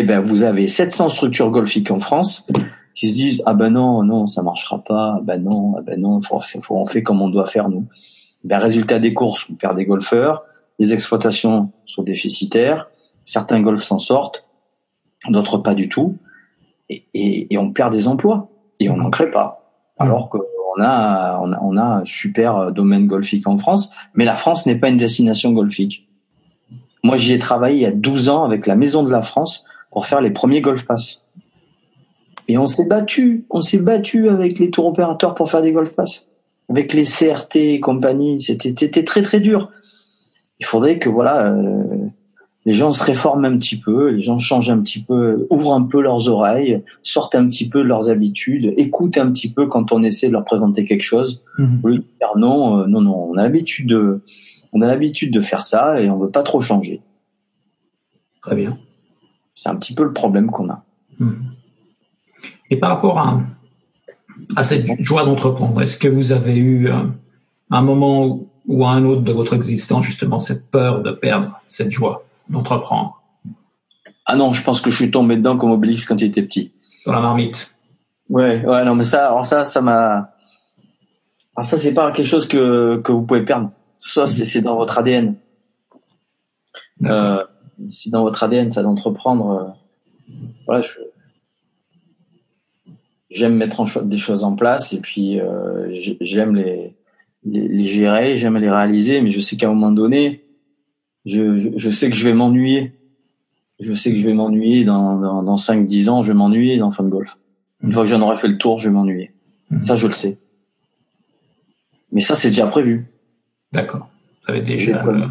eh 0.00 0.02
ben 0.02 0.20
vous 0.20 0.42
avez 0.42 0.66
700 0.66 1.10
structures 1.10 1.50
golfiques 1.50 1.90
en 1.90 2.00
France 2.00 2.46
qui 2.94 3.08
se 3.10 3.14
disent 3.14 3.42
ah 3.44 3.52
ben 3.52 3.68
non 3.68 4.02
non 4.02 4.26
ça 4.26 4.42
marchera 4.42 4.78
pas 4.78 5.16
ah 5.18 5.20
ben 5.22 5.42
non 5.42 5.74
ah 5.76 5.82
ben 5.82 6.00
non 6.00 6.22
faut, 6.22 6.40
faut 6.40 6.76
on 6.76 6.86
fait 6.86 7.02
comme 7.02 7.20
on 7.20 7.28
doit 7.28 7.46
faire 7.46 7.68
nous. 7.68 7.86
Ben 8.44 8.58
résultat 8.58 8.98
des 8.98 9.12
courses 9.12 9.46
on 9.50 9.54
perd 9.54 9.76
des 9.76 9.84
golfeurs 9.84 10.44
les 10.78 10.94
exploitations 10.94 11.70
sont 11.84 12.02
déficitaires 12.02 12.88
certains 13.26 13.60
golfs 13.60 13.82
s'en 13.82 13.98
sortent 13.98 14.44
d'autres 15.28 15.58
pas 15.58 15.74
du 15.74 15.90
tout 15.90 16.16
et, 16.88 17.04
et, 17.12 17.52
et, 17.52 17.58
on 17.58 17.72
perd 17.72 17.92
des 17.92 18.08
emplois 18.08 18.48
et 18.80 18.88
on 18.88 18.96
n'en 18.96 19.10
crée 19.10 19.30
pas. 19.30 19.70
Alors 19.98 20.30
qu'on 20.30 20.40
a 20.80 21.38
on 21.42 21.52
a 21.52 21.60
on 21.60 21.76
a 21.76 21.82
un 21.82 22.04
super 22.06 22.72
domaine 22.72 23.06
golfique 23.06 23.46
en 23.46 23.58
France 23.58 23.94
mais 24.14 24.24
la 24.24 24.36
France 24.36 24.64
n'est 24.64 24.76
pas 24.76 24.88
une 24.88 24.96
destination 24.96 25.52
golfique. 25.52 26.08
Moi 27.04 27.18
j'y 27.18 27.34
ai 27.34 27.38
travaillé 27.38 27.76
il 27.76 27.82
y 27.82 27.86
a 27.86 27.92
12 27.92 28.30
ans 28.30 28.44
avec 28.44 28.66
la 28.66 28.76
Maison 28.76 29.02
de 29.02 29.10
la 29.10 29.20
France 29.20 29.66
pour 29.90 30.06
faire 30.06 30.20
les 30.20 30.30
premiers 30.30 30.60
Golf 30.60 30.84
Pass. 30.84 31.24
Et 32.48 32.58
on 32.58 32.66
s'est 32.66 32.86
battu, 32.86 33.44
on 33.50 33.60
s'est 33.60 33.78
battu 33.78 34.28
avec 34.28 34.58
les 34.58 34.70
tours 34.70 34.86
opérateurs 34.86 35.34
pour 35.34 35.50
faire 35.50 35.62
des 35.62 35.72
Golf 35.72 35.90
Pass. 35.90 36.26
Avec 36.68 36.92
les 36.92 37.04
CRT 37.04 37.56
et 37.56 37.80
compagnie, 37.80 38.40
c'était 38.40 39.04
très 39.04 39.22
très 39.22 39.40
dur. 39.40 39.70
Il 40.58 40.66
faudrait 40.66 40.98
que 40.98 41.08
voilà, 41.08 41.46
euh, 41.46 41.82
les 42.66 42.72
gens 42.72 42.92
se 42.92 43.02
réforment 43.02 43.46
un 43.46 43.56
petit 43.56 43.78
peu, 43.78 44.08
les 44.08 44.20
gens 44.20 44.38
changent 44.38 44.70
un 44.70 44.80
petit 44.80 45.02
peu, 45.02 45.46
ouvrent 45.50 45.74
un 45.74 45.84
peu 45.84 46.00
leurs 46.00 46.28
oreilles, 46.28 46.82
sortent 47.02 47.34
un 47.34 47.46
petit 47.48 47.68
peu 47.68 47.78
de 47.78 47.88
leurs 47.88 48.10
habitudes, 48.10 48.74
écoutent 48.76 49.18
un 49.18 49.32
petit 49.32 49.50
peu 49.50 49.66
quand 49.66 49.92
on 49.92 50.02
essaie 50.02 50.28
de 50.28 50.32
leur 50.32 50.44
présenter 50.44 50.84
quelque 50.84 51.02
chose. 51.02 51.42
Mhm. 51.58 51.80
Au 51.82 51.88
lieu 51.88 51.98
de 51.98 52.04
dire 52.20 52.36
non, 52.36 52.80
euh, 52.80 52.86
non, 52.86 53.00
non, 53.00 53.30
on 53.30 53.36
a 53.36 53.42
l'habitude 53.42 53.88
de, 53.88 54.20
on 54.72 54.82
a 54.82 54.86
l'habitude 54.86 55.32
de 55.32 55.40
faire 55.40 55.62
ça 55.62 56.00
et 56.00 56.10
on 56.10 56.18
veut 56.18 56.30
pas 56.30 56.42
trop 56.42 56.60
changer. 56.60 57.00
Très 58.42 58.54
bien. 58.54 58.78
C'est 59.62 59.68
un 59.68 59.76
petit 59.76 59.92
peu 59.94 60.04
le 60.04 60.14
problème 60.14 60.50
qu'on 60.50 60.70
a. 60.70 60.82
Mhm. 61.18 61.52
Et 62.70 62.78
par 62.78 62.88
rapport 62.88 63.18
à, 63.18 63.42
à 64.56 64.64
cette 64.64 64.86
joie 65.02 65.26
d'entreprendre, 65.26 65.82
est-ce 65.82 65.98
que 65.98 66.08
vous 66.08 66.32
avez 66.32 66.56
eu 66.56 66.88
euh, 66.88 67.02
un 67.70 67.82
moment 67.82 68.40
ou 68.66 68.86
à 68.86 68.92
un 68.92 69.04
autre 69.04 69.20
de 69.20 69.32
votre 69.32 69.52
existence 69.52 70.06
justement 70.06 70.40
cette 70.40 70.70
peur 70.70 71.02
de 71.02 71.10
perdre 71.12 71.60
cette 71.68 71.90
joie 71.90 72.24
d'entreprendre? 72.48 73.20
Ah 74.24 74.36
non, 74.36 74.54
je 74.54 74.64
pense 74.64 74.80
que 74.80 74.90
je 74.90 74.96
suis 74.96 75.10
tombé 75.10 75.36
dedans 75.36 75.58
comme 75.58 75.72
Obélix 75.72 76.06
quand 76.06 76.16
il 76.18 76.28
était 76.28 76.42
petit. 76.42 76.72
dans 77.04 77.12
la 77.12 77.20
marmite 77.20 77.74
Ouais, 78.30 78.64
ouais, 78.64 78.84
non, 78.86 78.94
mais 78.94 79.04
ça, 79.04 79.26
alors 79.26 79.44
ça, 79.44 79.64
ça 79.64 79.82
m'a. 79.82 80.30
Alors 81.54 81.68
ça, 81.68 81.76
c'est 81.76 81.92
pas 81.92 82.12
quelque 82.12 82.28
chose 82.28 82.48
que 82.48 82.98
que 83.04 83.12
vous 83.12 83.22
pouvez 83.26 83.44
perdre. 83.44 83.72
Ça, 83.98 84.26
c'est 84.26 84.46
c'est 84.46 84.62
dans 84.62 84.76
votre 84.76 84.96
ADN. 84.96 85.34
D'accord. 87.00 87.16
Euh, 87.16 87.44
si 87.90 88.10
dans 88.10 88.22
votre 88.22 88.42
ADN, 88.44 88.70
ça 88.70 88.82
d'entreprendre, 88.82 89.74
euh, 90.30 90.34
voilà, 90.66 90.82
je 90.82 90.98
j'aime 93.30 93.54
mettre 93.54 93.80
en 93.80 93.86
cho- 93.86 94.02
des 94.02 94.18
choses 94.18 94.44
en 94.44 94.54
place 94.56 94.92
et 94.92 95.00
puis 95.00 95.40
euh, 95.40 95.88
j'ai- 95.94 96.16
j'aime 96.20 96.56
les, 96.56 96.94
les 97.44 97.68
les 97.68 97.84
gérer, 97.84 98.36
j'aime 98.36 98.56
les 98.58 98.70
réaliser, 98.70 99.20
mais 99.20 99.30
je 99.30 99.40
sais 99.40 99.56
qu'à 99.56 99.66
un 99.68 99.74
moment 99.74 99.92
donné, 99.92 100.44
je, 101.26 101.58
je, 101.60 101.68
je 101.76 101.90
sais 101.90 102.10
que 102.10 102.16
je 102.16 102.24
vais 102.28 102.34
m'ennuyer. 102.34 102.92
Je 103.78 103.94
sais 103.94 104.10
que 104.10 104.18
je 104.18 104.26
vais 104.26 104.34
m'ennuyer 104.34 104.84
dans 104.84 105.18
dans, 105.18 105.42
dans 105.42 105.56
5-10 105.56 106.08
ans, 106.10 106.22
je 106.22 106.28
vais 106.28 106.34
m'ennuyer 106.38 106.76
dans 106.76 106.90
Fun 106.90 107.04
Golf. 107.08 107.36
Une 107.82 107.92
fois 107.92 108.02
que 108.02 108.10
j'en 108.10 108.20
aurai 108.20 108.36
fait 108.36 108.48
le 108.48 108.58
tour, 108.58 108.78
je 108.78 108.88
vais 108.88 108.94
m'ennuyer. 108.94 109.30
Mhm. 109.70 109.80
Ça, 109.80 109.96
je 109.96 110.06
le 110.06 110.12
sais. 110.12 110.36
Mais 112.12 112.20
ça, 112.20 112.34
c'est 112.34 112.48
déjà 112.48 112.66
prévu. 112.66 113.06
D'accord. 113.72 114.10
Vous 114.46 114.52
avez 114.54 114.66
J'ai 114.78 114.86
déjà 114.92 114.98
prévu. 114.98 115.22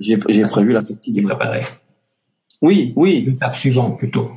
J'ai 0.00 0.18
j'ai 0.30 0.42
prévu 0.46 0.72
la 0.72 0.80
est 0.80 1.22
préparé. 1.22 1.62
Oui, 2.62 2.92
oui. 2.96 3.24
L'étape 3.26 3.56
suivante 3.56 3.98
plutôt. 3.98 4.30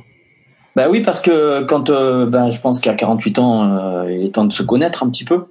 Bah 0.74 0.90
oui, 0.90 1.00
parce 1.00 1.20
que 1.20 1.64
quand 1.64 1.88
euh, 1.90 2.26
ben, 2.26 2.50
je 2.50 2.60
pense 2.60 2.80
qu'à 2.80 2.94
48 2.94 3.38
ans, 3.38 3.64
euh, 4.04 4.12
il 4.12 4.26
est 4.26 4.32
temps 4.34 4.44
de 4.44 4.52
se 4.52 4.62
connaître 4.62 5.02
un 5.02 5.08
petit 5.10 5.24
peu. 5.24 5.46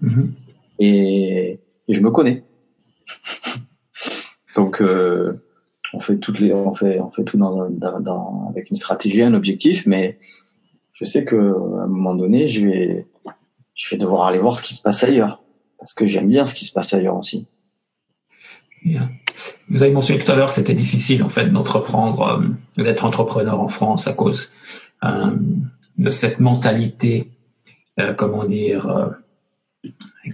Mhm. 0.00 0.32
Et, 0.78 1.58
et 1.88 1.92
je 1.92 2.00
me 2.00 2.10
connais. 2.10 2.44
Donc, 4.56 4.80
euh, 4.80 5.42
on 5.92 6.00
fait 6.00 6.16
toutes 6.18 6.40
les, 6.40 6.52
on 6.52 6.74
fait, 6.74 6.98
on 7.00 7.10
fait 7.10 7.24
tout 7.24 7.36
dans, 7.36 7.60
un- 7.60 7.70
dans, 7.70 8.00
dans- 8.00 8.46
avec 8.50 8.70
une 8.70 8.76
stratégie, 8.76 9.22
un 9.22 9.34
objectif, 9.34 9.84
mais 9.86 10.18
je 10.94 11.04
sais 11.04 11.24
que 11.24 11.36
à 11.36 11.82
un 11.84 11.86
moment 11.86 12.14
donné, 12.14 12.48
je 12.48 12.66
vais, 12.66 13.06
je 13.74 13.90
vais 13.90 13.98
devoir 13.98 14.26
aller 14.26 14.38
voir 14.38 14.56
ce 14.56 14.62
qui 14.62 14.74
se 14.74 14.82
passe 14.82 15.02
ailleurs, 15.04 15.42
parce 15.78 15.92
que 15.94 16.06
j'aime 16.06 16.28
bien 16.28 16.44
ce 16.44 16.54
qui 16.54 16.64
se 16.64 16.72
passe 16.72 16.94
ailleurs 16.94 17.16
aussi. 17.16 17.46
Bien. 18.84 19.10
Vous 19.68 19.82
avez 19.82 19.92
mentionné 19.92 20.22
tout 20.22 20.30
à 20.30 20.34
l'heure 20.34 20.48
que 20.48 20.54
c'était 20.54 20.74
difficile 20.74 21.22
en 21.22 21.28
fait 21.28 21.46
d'entreprendre, 21.46 22.42
euh, 22.78 22.82
d'être 22.82 23.04
entrepreneur 23.04 23.60
en 23.60 23.68
France 23.68 24.06
à 24.06 24.12
cause 24.12 24.50
euh, 25.04 25.30
de 25.98 26.10
cette 26.10 26.40
mentalité, 26.40 27.30
euh, 27.98 28.12
comment 28.14 28.44
dire, 28.44 29.10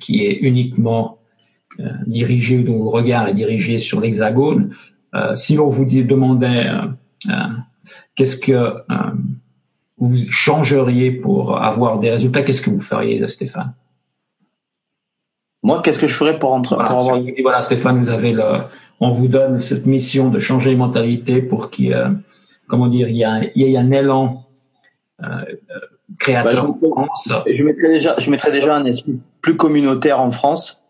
qui 0.00 0.24
est 0.24 0.38
uniquement 0.40 1.18
dirigée, 2.06 2.62
dont 2.62 2.84
le 2.84 2.88
regard 2.88 3.28
est 3.28 3.34
dirigé 3.34 3.78
sur 3.78 4.00
l'hexagone. 4.00 4.74
Si 5.36 5.56
l'on 5.56 5.68
vous 5.68 5.84
dit- 5.84 6.04
demandait 6.04 6.70
qu'est-ce 8.14 8.38
que 8.38 8.74
vous 9.98 10.16
changeriez 10.30 11.10
pour 11.10 11.62
avoir 11.62 11.98
des 11.98 12.10
résultats, 12.10 12.42
qu'est-ce 12.42 12.62
que 12.62 12.70
vous 12.70 12.80
feriez, 12.80 13.26
Stéphane? 13.28 13.74
Moi, 15.62 15.82
qu'est-ce 15.82 15.98
que 15.98 16.06
je 16.06 16.14
ferais 16.14 16.38
pour, 16.38 16.50
voilà, 16.50 16.88
pour 16.88 16.98
avoir 16.98 17.18
on 17.18 17.26
voilà, 17.42 17.60
Stéphane, 17.60 18.00
vous 18.00 18.08
avez 18.08 18.32
le, 18.32 18.62
on 19.00 19.10
vous 19.10 19.28
donne 19.28 19.60
cette 19.60 19.86
mission 19.86 20.30
de 20.30 20.38
changer 20.38 20.70
les 20.70 20.76
mentalités 20.76 21.42
pour 21.42 21.70
qu'il, 21.70 21.86
y 21.86 21.88
ait, 21.90 21.94
euh, 21.94 22.08
comment 22.68 22.88
dire, 22.88 23.08
il 23.08 23.16
y 23.16 23.24
a, 23.24 23.30
un- 23.32 23.42
il 23.54 23.62
y 23.62 23.64
ait 23.74 23.76
un 23.76 23.90
élan 23.90 24.46
euh, 25.22 25.26
euh, 25.26 25.44
créateur 26.18 26.68
Bah, 26.72 26.78
je- 26.82 26.86
en 26.88 27.04
France. 27.06 27.32
Je 27.46 27.62
mettrais 27.64 27.88
déjà, 27.88 28.14
je 28.18 28.50
déjà 28.50 28.76
un 28.76 28.84
esprit 28.84 29.18
plus 29.40 29.56
communautaire 29.56 30.20
en 30.20 30.30
France. 30.30 30.82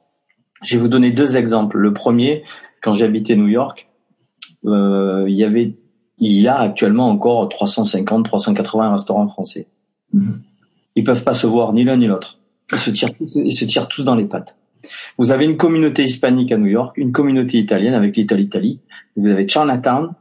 Je 0.62 0.74
vais 0.76 0.80
vous 0.80 0.88
donner 0.88 1.10
deux 1.10 1.36
exemples. 1.36 1.78
Le 1.78 1.92
premier, 1.92 2.42
quand 2.82 2.94
j'habitais 2.94 3.36
New 3.36 3.48
York, 3.48 3.88
euh, 4.64 5.24
il 5.28 5.34
y 5.34 5.44
avait, 5.44 5.74
il 6.18 6.32
y 6.32 6.48
a 6.48 6.58
actuellement 6.58 7.08
encore 7.10 7.48
350, 7.48 8.24
380 8.24 8.92
restaurants 8.92 9.28
français. 9.28 9.66
Mhm. 10.12 10.40
Ils 10.96 11.04
peuvent 11.04 11.22
pas 11.24 11.34
se 11.34 11.46
voir 11.46 11.72
ni 11.72 11.84
l'un 11.84 11.96
ni 11.98 12.06
l'autre. 12.06 12.38
Ils 12.72 12.78
se 12.78 12.90
tirent 12.90 13.14
tous, 13.14 13.36
ils 13.36 13.52
se 13.54 13.64
tirent 13.64 13.86
tous 13.88 14.04
dans 14.04 14.14
les 14.14 14.24
pattes. 14.24 14.56
Vous 15.18 15.30
avez 15.30 15.44
une 15.44 15.56
communauté 15.56 16.04
hispanique 16.04 16.52
à 16.52 16.58
New 16.58 16.66
York, 16.66 16.96
une 16.96 17.12
communauté 17.12 17.58
italienne 17.58 17.94
avec 17.94 18.16
l'Italie 18.16 18.44
Italie. 18.44 18.80
Vous 19.16 19.28
avez 19.28 19.48
Chinatown, 19.48 20.12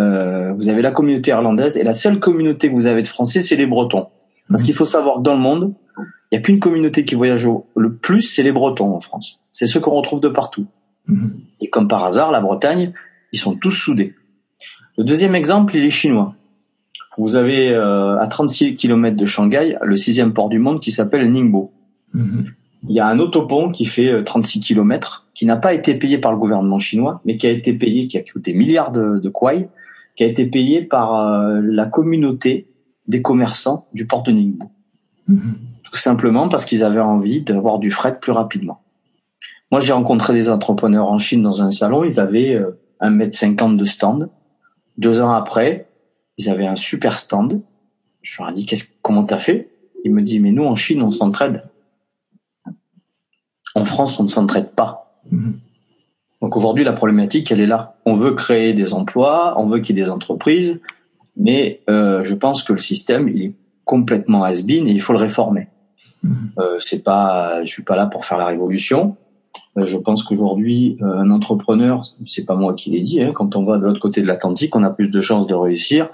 euh, 0.00 0.52
vous 0.52 0.68
avez 0.68 0.82
la 0.82 0.90
communauté 0.90 1.30
irlandaise 1.30 1.76
et 1.76 1.84
la 1.84 1.94
seule 1.94 2.18
communauté 2.18 2.68
que 2.68 2.74
vous 2.74 2.86
avez 2.86 3.02
de 3.02 3.08
français, 3.08 3.40
c'est 3.40 3.56
les 3.56 3.66
Bretons. 3.66 4.08
Parce 4.48 4.62
qu'il 4.62 4.74
faut 4.74 4.84
savoir 4.84 5.18
que 5.18 5.22
dans 5.22 5.34
le 5.34 5.40
monde, 5.40 5.74
il 6.30 6.36
y 6.36 6.38
a 6.38 6.40
qu'une 6.40 6.58
communauté 6.58 7.04
qui 7.04 7.14
voyage 7.14 7.48
le 7.76 7.94
plus, 7.94 8.22
c'est 8.22 8.42
les 8.42 8.52
Bretons 8.52 8.94
en 8.94 9.00
France. 9.00 9.40
C'est 9.52 9.66
ceux 9.66 9.80
qu'on 9.80 9.92
retrouve 9.92 10.20
de 10.20 10.28
partout. 10.28 10.66
Et 11.60 11.68
comme 11.68 11.88
par 11.88 12.04
hasard, 12.04 12.30
la 12.30 12.40
Bretagne, 12.40 12.92
ils 13.32 13.38
sont 13.38 13.56
tous 13.56 13.70
soudés. 13.70 14.14
Le 14.96 15.04
deuxième 15.04 15.34
exemple, 15.34 15.76
il 15.76 15.84
est 15.84 15.90
chinois. 15.90 16.34
Vous 17.18 17.36
avez 17.36 17.70
euh, 17.70 18.18
à 18.18 18.26
36 18.26 18.74
km 18.74 19.16
de 19.16 19.26
Shanghai 19.26 19.76
le 19.82 19.96
sixième 19.96 20.32
port 20.32 20.48
du 20.48 20.58
monde 20.58 20.80
qui 20.80 20.90
s'appelle 20.90 21.30
Ningbo. 21.30 21.72
Il 22.88 22.94
y 22.94 23.00
a 23.00 23.06
un 23.06 23.18
autopont 23.18 23.70
qui 23.70 23.86
fait 23.86 24.08
euh, 24.08 24.22
36 24.22 24.60
km, 24.60 25.26
qui 25.34 25.46
n'a 25.46 25.56
pas 25.56 25.74
été 25.74 25.94
payé 25.94 26.18
par 26.18 26.32
le 26.32 26.38
gouvernement 26.38 26.78
chinois, 26.78 27.20
mais 27.24 27.36
qui 27.36 27.46
a 27.46 27.50
été 27.50 27.72
payé, 27.72 28.08
qui 28.08 28.18
a 28.18 28.22
coûté 28.22 28.52
milliards 28.54 28.92
de, 28.92 29.18
de 29.18 29.28
kwai, 29.28 29.68
qui 30.16 30.24
a 30.24 30.26
été 30.26 30.46
payé 30.46 30.82
par 30.82 31.14
euh, 31.14 31.60
la 31.62 31.86
communauté 31.86 32.68
des 33.08 33.22
commerçants 33.22 33.86
du 33.92 34.06
port 34.06 34.22
de 34.22 34.32
Ningbo. 34.32 34.70
Mhm. 35.28 35.54
Tout 35.84 35.96
simplement 35.96 36.48
parce 36.48 36.64
qu'ils 36.64 36.82
avaient 36.82 37.00
envie 37.00 37.42
d'avoir 37.42 37.78
du 37.78 37.90
fret 37.90 38.18
plus 38.20 38.32
rapidement. 38.32 38.82
Moi, 39.70 39.80
j'ai 39.80 39.92
rencontré 39.92 40.32
des 40.34 40.50
entrepreneurs 40.50 41.08
en 41.08 41.18
Chine 41.18 41.42
dans 41.42 41.62
un 41.62 41.70
salon, 41.70 42.04
ils 42.04 42.20
avaient 42.20 42.54
euh, 42.54 42.78
1m50 43.00 43.76
de 43.76 43.84
stand. 43.84 44.30
Deux 44.98 45.20
ans 45.20 45.32
après, 45.32 45.88
ils 46.38 46.48
avaient 46.48 46.66
un 46.66 46.76
super 46.76 47.18
stand. 47.18 47.62
Je 48.22 48.40
leur 48.40 48.50
ai 48.50 48.54
dit, 48.54 48.66
qu'est-ce, 48.66 48.84
comment 49.02 49.24
t'as 49.24 49.38
fait? 49.38 49.70
Il 50.04 50.12
me 50.12 50.22
dit, 50.22 50.38
mais 50.40 50.52
nous, 50.52 50.64
en 50.64 50.76
Chine, 50.76 51.02
on 51.02 51.10
s'entraide. 51.10 51.62
En 53.74 53.84
France, 53.84 54.18
on 54.20 54.24
ne 54.24 54.28
s'entraide 54.28 54.70
pas. 54.70 55.18
Mhm. 55.30 55.58
Donc 56.42 56.56
aujourd'hui, 56.56 56.84
la 56.84 56.92
problématique, 56.92 57.50
elle 57.50 57.60
est 57.60 57.66
là. 57.66 57.96
On 58.04 58.16
veut 58.16 58.32
créer 58.32 58.74
des 58.74 58.92
emplois, 58.92 59.54
on 59.56 59.66
veut 59.66 59.80
qu'il 59.80 59.96
y 59.96 60.00
ait 60.00 60.02
des 60.02 60.10
entreprises, 60.10 60.80
mais 61.36 61.80
euh, 61.88 62.22
je 62.22 62.34
pense 62.34 62.62
que 62.62 62.72
le 62.72 62.78
système, 62.78 63.28
il 63.28 63.42
est 63.42 63.54
complètement 63.84 64.44
has-been 64.44 64.86
et 64.86 64.92
il 64.92 65.00
faut 65.00 65.12
le 65.12 65.18
réformer. 65.18 65.68
Mhm. 66.22 66.50
Euh, 66.58 66.76
c'est 66.80 67.02
pas, 67.02 67.64
je 67.64 67.70
suis 67.70 67.82
pas 67.82 67.96
là 67.96 68.06
pour 68.06 68.24
faire 68.24 68.38
la 68.38 68.46
révolution. 68.46 69.16
Euh, 69.78 69.82
je 69.82 69.96
pense 69.96 70.22
qu'aujourd'hui, 70.22 70.98
euh, 71.02 71.18
un 71.18 71.30
entrepreneur, 71.30 72.02
c'est 72.26 72.44
pas 72.44 72.54
moi 72.54 72.74
qui 72.74 72.90
l'ai 72.90 73.02
dit, 73.02 73.22
hein, 73.22 73.32
quand 73.34 73.56
on 73.56 73.64
va 73.64 73.78
de 73.78 73.84
l'autre 73.84 74.00
côté 74.00 74.20
de 74.20 74.26
l'Atlantique, 74.26 74.74
on 74.76 74.82
a 74.82 74.90
plus 74.90 75.08
de 75.08 75.20
chances 75.20 75.46
de 75.46 75.54
réussir 75.54 76.08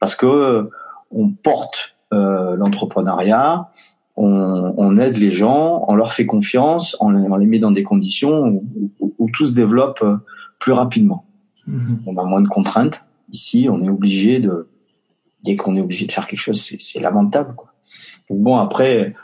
parce 0.00 0.14
que 0.14 0.26
euh, 0.26 0.70
on 1.10 1.30
porte 1.30 1.96
euh, 2.12 2.56
l'entrepreneuriat, 2.56 3.68
on, 4.16 4.74
on 4.76 4.96
aide 4.96 5.16
les 5.18 5.30
gens, 5.30 5.84
on 5.88 5.94
leur 5.94 6.12
fait 6.12 6.26
confiance, 6.26 6.96
on 7.00 7.10
les, 7.10 7.28
on 7.28 7.36
les 7.36 7.46
met 7.46 7.58
dans 7.58 7.70
des 7.72 7.82
conditions 7.82 8.46
où, 8.48 8.64
où- 9.00 9.14
où 9.18 9.30
tout 9.30 9.44
se 9.44 9.54
développe 9.54 10.00
euh, 10.02 10.16
plus 10.58 10.72
rapidement. 10.72 11.26
Mhm. 11.66 12.00
On 12.06 12.16
a 12.16 12.24
moins 12.24 12.40
de 12.40 12.48
contraintes. 12.48 13.04
Ici, 13.32 13.68
on 13.70 13.82
est 13.84 13.88
obligé 13.90 14.38
de, 14.40 14.68
dès 15.44 15.56
qu'on 15.56 15.76
est 15.76 15.80
obligé 15.80 16.06
de 16.06 16.12
faire 16.12 16.26
quelque 16.26 16.40
chose, 16.40 16.60
c'est 16.78 17.00
lamentable. 17.00 17.54
Quoi. 17.56 17.72
Donc 18.30 18.40
bon, 18.40 18.56
après, 18.56 19.14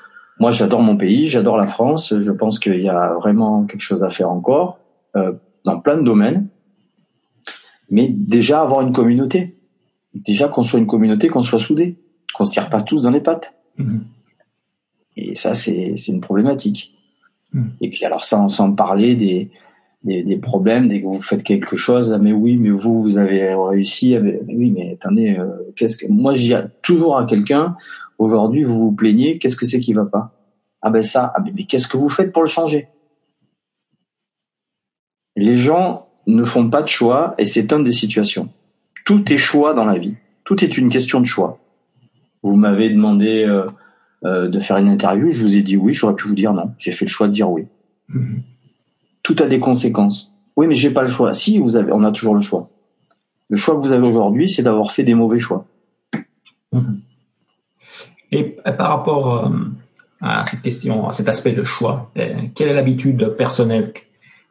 moi, 0.40 0.50
j'adore 0.50 0.82
mon 0.82 0.96
pays, 0.96 1.28
j'adore 1.28 1.56
la 1.56 1.66
France. 1.68 2.14
Je 2.20 2.32
pense 2.32 2.58
qu'il 2.58 2.80
y 2.82 2.88
a 2.88 3.14
vraiment 3.14 3.64
quelque 3.64 3.82
chose 3.82 4.02
à 4.02 4.10
faire 4.10 4.30
encore 4.30 4.78
euh, 5.16 5.32
dans 5.64 5.78
plein 5.80 5.96
de 5.96 6.02
domaines. 6.02 6.48
Mais 7.90 8.08
déjà 8.08 8.62
avoir 8.62 8.80
une 8.80 8.92
communauté, 8.92 9.56
déjà 10.14 10.48
qu'on 10.48 10.62
soit 10.62 10.78
une 10.78 10.86
communauté, 10.86 11.28
qu'on 11.28 11.42
soit 11.42 11.58
soudés, 11.58 11.96
qu'on 12.34 12.44
se 12.44 12.52
tire 12.52 12.70
pas 12.70 12.80
tous 12.80 13.02
dans 13.02 13.10
les 13.10 13.20
pattes. 13.20 13.54
Mhm. 13.78 14.04
Et 15.16 15.34
ça, 15.34 15.54
c'est 15.54 15.94
une 16.08 16.20
problématique. 16.20 16.94
Mm. 17.52 17.64
Et 17.80 17.88
puis 17.90 18.04
alors, 18.04 18.24
sans, 18.24 18.48
sans 18.48 18.72
parler 18.72 19.14
des, 19.14 19.50
des, 20.04 20.22
des 20.22 20.36
problèmes, 20.36 20.88
dès 20.88 21.00
que 21.00 21.06
vous 21.06 21.20
faites 21.20 21.42
quelque 21.42 21.76
chose, 21.76 22.12
ah, 22.12 22.18
mais 22.18 22.32
oui, 22.32 22.56
mais 22.56 22.70
vous, 22.70 23.02
vous 23.02 23.18
avez 23.18 23.54
réussi. 23.54 24.14
ah, 24.16 24.20
Mais, 24.20 24.40
oui, 24.48 24.70
mais 24.70 24.92
attendez, 24.92 25.36
euh, 25.38 25.48
qu'est-ce 25.76 25.96
que 25.96 26.06
moi, 26.08 26.34
je 26.34 26.40
dis 26.42 26.54
toujours 26.82 27.16
à 27.18 27.26
quelqu'un, 27.26 27.76
aujourd'hui, 28.18 28.64
vous 28.64 28.78
vous 28.78 28.92
plaignez, 28.92 29.38
qu'est-ce 29.38 29.56
que 29.56 29.66
c'est 29.66 29.80
qui 29.80 29.92
va 29.92 30.06
pas? 30.06 30.32
Ah 30.80 30.90
ben 30.90 31.02
ça, 31.02 31.32
ah 31.34 31.40
ben, 31.40 31.52
mais 31.54 31.64
qu'est-ce 31.64 31.86
que 31.86 31.96
vous 31.96 32.08
faites 32.08 32.32
pour 32.32 32.42
le 32.42 32.48
changer? 32.48 32.88
Les 35.36 35.56
gens 35.56 36.06
ne 36.26 36.44
font 36.44 36.68
pas 36.68 36.82
de 36.82 36.88
choix 36.88 37.34
et 37.38 37.46
c'est 37.46 37.72
une 37.72 37.84
des 37.84 37.92
situations. 37.92 38.48
tout 39.04 39.32
est 39.32 39.36
choix 39.38 39.74
dans 39.74 39.84
la 39.84 39.98
vie. 39.98 40.14
Tout 40.44 40.64
est 40.64 40.76
une 40.76 40.90
question 40.90 41.20
de 41.20 41.26
choix. 41.26 41.58
Vous 42.42 42.56
m'avez 42.56 42.90
demandé 42.90 43.44
euh, 43.44 43.66
euh, 44.24 44.48
de 44.48 44.60
faire 44.60 44.76
une 44.76 44.88
interview, 44.88 45.30
je 45.30 45.42
vous 45.42 45.56
ai 45.56 45.62
dit 45.62 45.76
oui, 45.76 45.92
j'aurais 45.94 46.14
pu 46.14 46.28
vous 46.28 46.34
dire 46.34 46.52
non. 46.52 46.72
J'ai 46.78 46.92
fait 46.92 47.04
le 47.04 47.10
choix 47.10 47.26
de 47.26 47.32
dire 47.32 47.50
oui. 47.50 47.66
Mm-hmm. 48.10 48.40
Tout 49.22 49.36
a 49.40 49.46
des 49.46 49.58
conséquences. 49.58 50.32
Oui, 50.56 50.66
mais 50.66 50.74
j'ai 50.74 50.90
pas 50.90 51.02
le 51.02 51.10
choix. 51.10 51.34
Si 51.34 51.58
vous 51.58 51.76
avez, 51.76 51.92
on 51.92 52.04
a 52.04 52.12
toujours 52.12 52.34
le 52.34 52.40
choix. 52.40 52.70
Le 53.48 53.56
choix 53.56 53.74
que 53.74 53.80
vous 53.80 53.92
avez 53.92 54.06
aujourd'hui, 54.06 54.48
c'est 54.48 54.62
d'avoir 54.62 54.92
fait 54.92 55.02
des 55.02 55.14
mauvais 55.14 55.40
choix. 55.40 55.66
Mm-hmm. 56.72 56.98
Et 58.32 58.44
par 58.44 58.88
rapport 58.88 59.46
euh, 59.46 59.50
à 60.20 60.44
cette 60.44 60.62
question, 60.62 61.08
à 61.08 61.12
cet 61.12 61.28
aspect 61.28 61.52
de 61.52 61.64
choix, 61.64 62.10
quelle 62.54 62.68
est 62.68 62.74
l'habitude 62.74 63.34
personnelle 63.36 63.92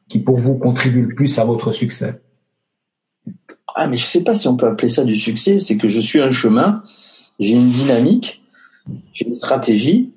qui 0.07 0.19
pour 0.19 0.37
vous 0.37 0.57
contribue 0.57 1.03
le 1.03 1.15
plus 1.15 1.39
à 1.39 1.45
votre 1.45 1.71
succès? 1.71 2.21
Ah, 3.73 3.87
mais 3.87 3.95
je 3.95 4.03
sais 4.03 4.23
pas 4.23 4.33
si 4.33 4.47
on 4.47 4.57
peut 4.57 4.67
appeler 4.67 4.89
ça 4.89 5.05
du 5.05 5.15
succès, 5.15 5.57
c'est 5.57 5.77
que 5.77 5.87
je 5.87 5.99
suis 5.99 6.21
un 6.21 6.31
chemin, 6.31 6.83
j'ai 7.39 7.53
une 7.53 7.69
dynamique, 7.69 8.40
j'ai 9.13 9.27
une 9.27 9.35
stratégie, 9.35 10.11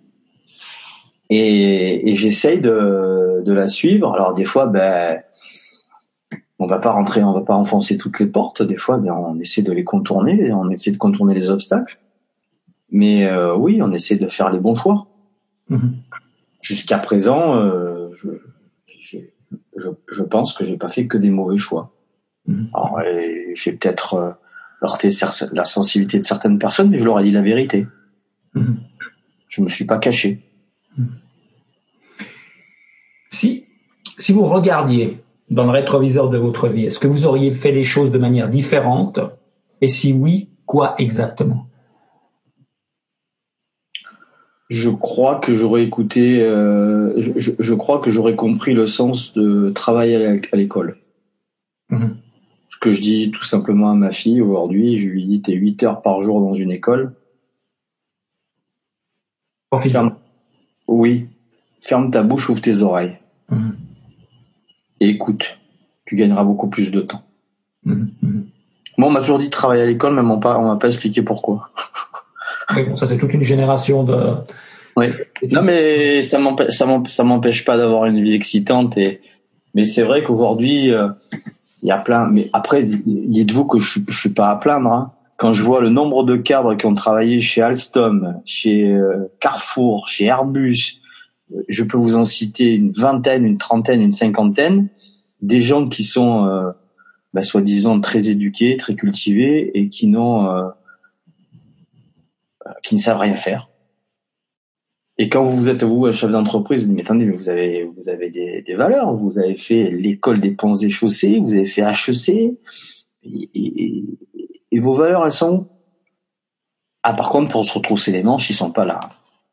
et, 1.31 2.11
et 2.11 2.17
j'essaye 2.17 2.61
de, 2.61 3.43
de 3.45 3.53
la 3.53 3.69
suivre. 3.69 4.13
Alors 4.15 4.35
des 4.35 4.45
fois, 4.45 4.67
ben, 4.67 5.21
on 6.59 6.67
va 6.67 6.79
pas 6.79 6.93
rentrer, 6.93 7.23
on 7.25 7.33
va 7.33 7.41
pas 7.41 7.55
enfoncer 7.55 7.99
toutes 7.99 8.21
les 8.21 8.27
portes. 8.27 8.63
Des 8.63 8.77
fois, 8.77 8.99
ben, 8.99 9.13
on 9.13 9.39
essaie 9.41 9.63
de 9.63 9.73
les 9.73 9.85
contourner, 9.85 10.53
on 10.53 10.71
essaie 10.71 10.91
de 10.91 10.99
contourner 10.99 11.35
les 11.35 11.51
obstacles. 11.51 11.99
Mais 12.91 13.27
euh, 13.27 13.57
oui, 13.57 13.81
on 13.83 13.93
essaie 13.93 14.17
de 14.17 14.29
faire 14.29 14.51
les 14.51 14.59
bons 14.59 14.75
choix. 14.75 15.09
Mm-hmm. 15.71 15.93
Jusqu'à 16.61 16.99
présent, 16.99 17.57
euh, 17.57 18.11
je, 18.15 18.31
je, 19.77 19.89
je, 20.11 20.23
pense 20.23 20.53
que 20.53 20.65
j'ai 20.65 20.77
pas 20.77 20.89
fait 20.89 21.07
que 21.07 21.19
des 21.19 21.31
mauvais 21.31 21.59
choix. 21.59 21.93
Mhm. 22.47 22.69
Alors, 22.75 23.01
j'ai 23.55 23.73
peut-être 23.73 24.15
euh, 24.15 24.31
heurté 24.83 25.11
la 25.53 25.65
sensibilité 25.65 26.19
de 26.19 26.25
certaines 26.25 26.59
personnes, 26.59 26.91
mais 26.91 26.99
je 26.99 27.05
leur 27.05 27.21
ai 27.21 27.25
dit 27.25 27.31
la 27.31 27.43
vérité. 27.43 27.87
Mhm. 28.55 28.79
Je 29.49 29.63
me 29.63 29.69
suis 29.69 29.85
pas 29.85 29.99
caché. 29.99 30.41
Mhm. 30.97 31.09
Si, 33.31 33.65
si 34.19 34.33
vous 34.33 34.45
regardiez 34.45 35.19
dans 35.51 35.65
le 35.65 35.71
rétroviseur 35.71 36.31
de 36.31 36.39
votre 36.39 36.69
vie, 36.69 36.87
est-ce 36.87 36.99
que 36.99 37.09
vous 37.09 37.27
auriez 37.27 37.51
fait 37.51 37.73
les 37.73 37.85
choses 37.85 38.11
de 38.11 38.19
manière 38.19 38.49
différente? 38.49 39.19
Et 39.81 39.89
si 39.89 40.13
oui, 40.13 40.49
quoi 40.67 40.95
exactement? 40.99 41.67
Je 44.71 44.89
crois 44.89 45.41
que 45.41 45.55
j'aurais 45.55 45.85
écouté, 45.85 46.41
euh, 46.41 47.13
je, 47.21 47.53
je, 47.59 47.75
crois 47.75 48.01
que 48.01 48.11
j'aurais 48.11 48.35
compris 48.35 48.73
le 48.73 48.87
sens 48.87 49.35
de 49.35 49.71
travailler 49.71 50.41
à 50.51 50.57
l'école 50.57 50.99
que 52.85 52.91
je 52.91 53.01
dis 53.01 53.31
tout 53.31 53.45
simplement 53.45 53.91
à 53.91 53.95
ma 53.95 54.13
fille 54.13 54.43
aujourd'hui. 54.43 54.99
Je 54.99 55.09
lui 55.09 55.25
dis, 55.25 55.41
t'es 55.41 55.55
8 55.55 55.83
heures 55.85 56.03
par 56.03 56.21
jour 56.21 56.43
dans 56.43 56.53
une 56.53 56.71
école. 56.71 57.15
Ferme... 59.79 60.15
Oui. 60.89 61.29
Ferme 61.83 62.11
ta 62.11 62.23
bouche, 62.23 62.49
ouvre 62.49 62.61
tes 62.61 62.83
oreilles. 62.83 63.19
Mhm. 63.51 63.77
Et 65.01 65.09
écoute. 65.09 65.59
Tu 66.07 66.17
gagneras 66.17 66.45
beaucoup 66.45 66.69
plus 66.69 66.91
de 66.91 67.01
temps. 67.01 67.23
Mhm, 67.85 68.11
mhm. 68.23 68.47
Moi, 68.99 69.09
on 69.09 69.11
m'a 69.11 69.21
toujours 69.21 69.39
dit 69.39 69.47
de 69.47 69.51
travailler 69.51 69.83
à 69.83 69.87
l'école, 69.87 70.15
mais 70.15 70.21
on 70.21 70.37
m'a 70.37 70.77
pas 70.77 70.87
expliqué 70.87 71.23
pourquoi. 71.23 71.71
ça 72.95 73.07
c'est 73.07 73.19
toute 73.19 73.35
une 73.35 73.43
génération 73.43 74.05
de. 74.05 74.35
Oui. 74.97 75.07
Non, 75.51 75.63
mais 75.63 76.23
ça 76.23 76.39
m'empêche 76.39 77.65
pas 77.65 77.77
d'avoir 77.77 78.05
une 78.05 78.23
vie 78.23 78.35
excitante 78.35 78.97
et, 78.97 79.21
mais 79.75 79.85
c'est 79.85 80.03
vrai 80.03 80.23
qu'aujourd'hui, 80.23 80.93
euh, 80.93 81.09
il 81.83 81.89
y 81.89 81.91
a 81.91 81.99
plein. 81.99 82.29
Mais 82.31 82.49
après, 82.53 82.85
dites-vous 82.85 83.65
que 83.65 83.81
je, 83.81 83.99
je 84.07 84.19
suis 84.19 84.31
pas 84.31 84.51
à 84.51 84.57
plaindre. 84.57 84.93
Hein. 84.93 85.13
Quand 85.45 85.53
je 85.53 85.63
vois 85.63 85.83
le 85.83 85.91
nombre 85.91 86.25
de 86.25 86.39
cadres 86.39 86.75
qui 86.75 86.87
ont 86.87 86.95
travaillé 86.95 87.43
chez 87.43 87.61
Alstom, 87.61 88.41
chez 88.47 88.91
euh, 88.91 89.31
Carrefour, 89.41 90.09
chez 90.09 90.25
Airbus, 90.25 91.03
je 91.69 91.85
peux 91.85 91.99
vous 91.99 92.17
en 92.17 92.25
citer 92.25 92.73
une 92.73 92.93
vingtaine, 92.93 93.45
une 93.45 93.59
trentaine, 93.59 94.01
une 94.01 94.11
cinquantaine, 94.11 94.89
des 95.43 95.61
gens 95.61 95.87
qui 95.87 96.03
sont 96.03 96.47
euh, 96.47 96.71
bah, 97.35 97.43
soi-disant 97.43 98.01
très 98.01 98.31
éduqués, 98.31 98.79
très 98.79 98.95
cultivés 98.95 99.71
et 99.75 99.91
qui 99.91 100.07
n'ont, 100.07 100.51
euh, 100.51 100.71
qui 102.83 102.95
ne 102.95 103.01
savent 103.01 103.19
rien 103.19 103.37
faire. 103.37 103.69
Et 105.19 105.29
quand 105.29 105.45
vous 105.45 105.69
êtes 105.69 105.85
vous 105.85 106.11
chef 106.11 106.31
d'entreprise, 106.31 106.87
vous 106.87 106.87
dites 106.87 106.97
mais 106.97 107.03
attendez, 107.03 107.27
mais 107.27 107.37
vous 107.37 107.51
avez 107.51 107.85
vous 107.85 108.09
avez 108.09 108.31
des, 108.31 108.63
des 108.63 108.75
valeurs, 108.77 109.15
vous 109.15 109.39
avez 109.39 109.57
fait 109.57 109.91
l'école 109.91 110.41
des 110.41 110.53
ponts 110.53 110.75
et 110.75 110.89
chaussées, 110.89 111.39
vous 111.39 111.53
avez 111.53 111.67
fait 111.67 111.83
HEC, 111.83 112.57
et, 113.25 113.51
et, 113.55 114.05
et 114.75 114.81
vos 114.81 114.95
valeurs 114.95 115.25
elles 115.25 115.33
sont 115.33 115.69
ah 117.05 117.15
par 117.15 117.29
contre 117.29 117.53
pour 117.53 117.65
se 117.65 117.73
retrousser 117.73 118.11
les 118.11 118.23
manches 118.25 118.51
ils 118.51 118.55
sont 118.55 118.73
pas 118.73 118.85
là. 118.85 119.09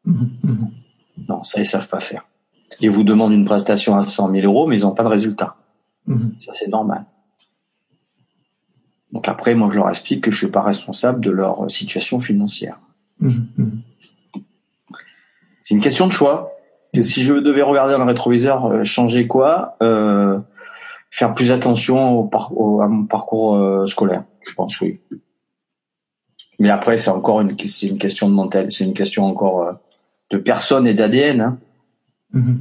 Mmh, 0.05 0.24
mmh. 0.43 0.67
Non 1.30 1.43
ça 1.43 1.61
ils 1.61 1.65
savent 1.65 1.88
pas 1.88 1.99
faire. 1.99 2.26
Ils 2.80 2.89
vous 2.89 3.03
demandent 3.03 3.34
une 3.34 3.45
prestation 3.45 3.95
à 3.95 4.01
100 4.01 4.32
000 4.32 4.45
euros 4.45 4.65
mais 4.65 4.78
ils 4.78 4.86
ont 4.88 4.95
pas 4.95 5.03
de 5.03 5.09
résultat. 5.09 5.55
Mmh. 6.07 6.30
Ça 6.39 6.53
c'est 6.53 6.69
normal. 6.69 7.05
Donc 9.11 9.28
après 9.28 9.53
moi 9.53 9.69
je 9.72 9.78
leur 9.78 9.89
explique 9.89 10.24
que 10.24 10.32
je 10.32 10.38
suis 10.38 10.51
pas 10.51 10.63
responsable 10.63 11.24
de 11.24 11.30
leur 11.30 11.69
situation 11.69 12.19
financière. 12.19 12.80
C'est 15.59 15.76
une 15.76 15.82
question 15.82 16.07
de 16.07 16.11
choix. 16.11 16.49
si 16.99 17.22
je 17.22 17.36
devais 17.36 17.61
regarder 17.61 17.93
dans 17.93 17.99
le 17.99 18.05
rétroviseur, 18.05 18.65
euh, 18.65 18.84
changer 18.84 19.28
quoi 19.28 19.76
euh, 19.84 20.39
Faire 21.12 21.36
plus 21.36 21.51
attention 21.51 22.22
au, 22.22 22.82
à 22.82 22.88
mon 22.88 23.05
parcours 23.05 23.55
euh, 23.55 23.86
scolaire, 23.86 24.24
je 24.47 24.53
pense 24.53 24.80
oui. 24.80 25.01
Mais 26.57 26.70
après, 26.70 26.97
c'est 26.97 27.09
encore 27.09 27.41
une, 27.41 27.57
c'est 27.59 27.88
une 27.88 27.97
question 27.97 28.30
de 28.30 28.34
mental, 28.34 28.72
c'est 28.72 28.86
une 28.86 28.93
question 28.93 29.26
encore 29.26 29.62
euh, 29.62 29.74
de 30.30 30.38
personne 30.38 30.88
et 30.88 30.93
d'ADN. 30.93 31.41
Hein. 31.41 31.59
Mm-hmm. 32.34 32.57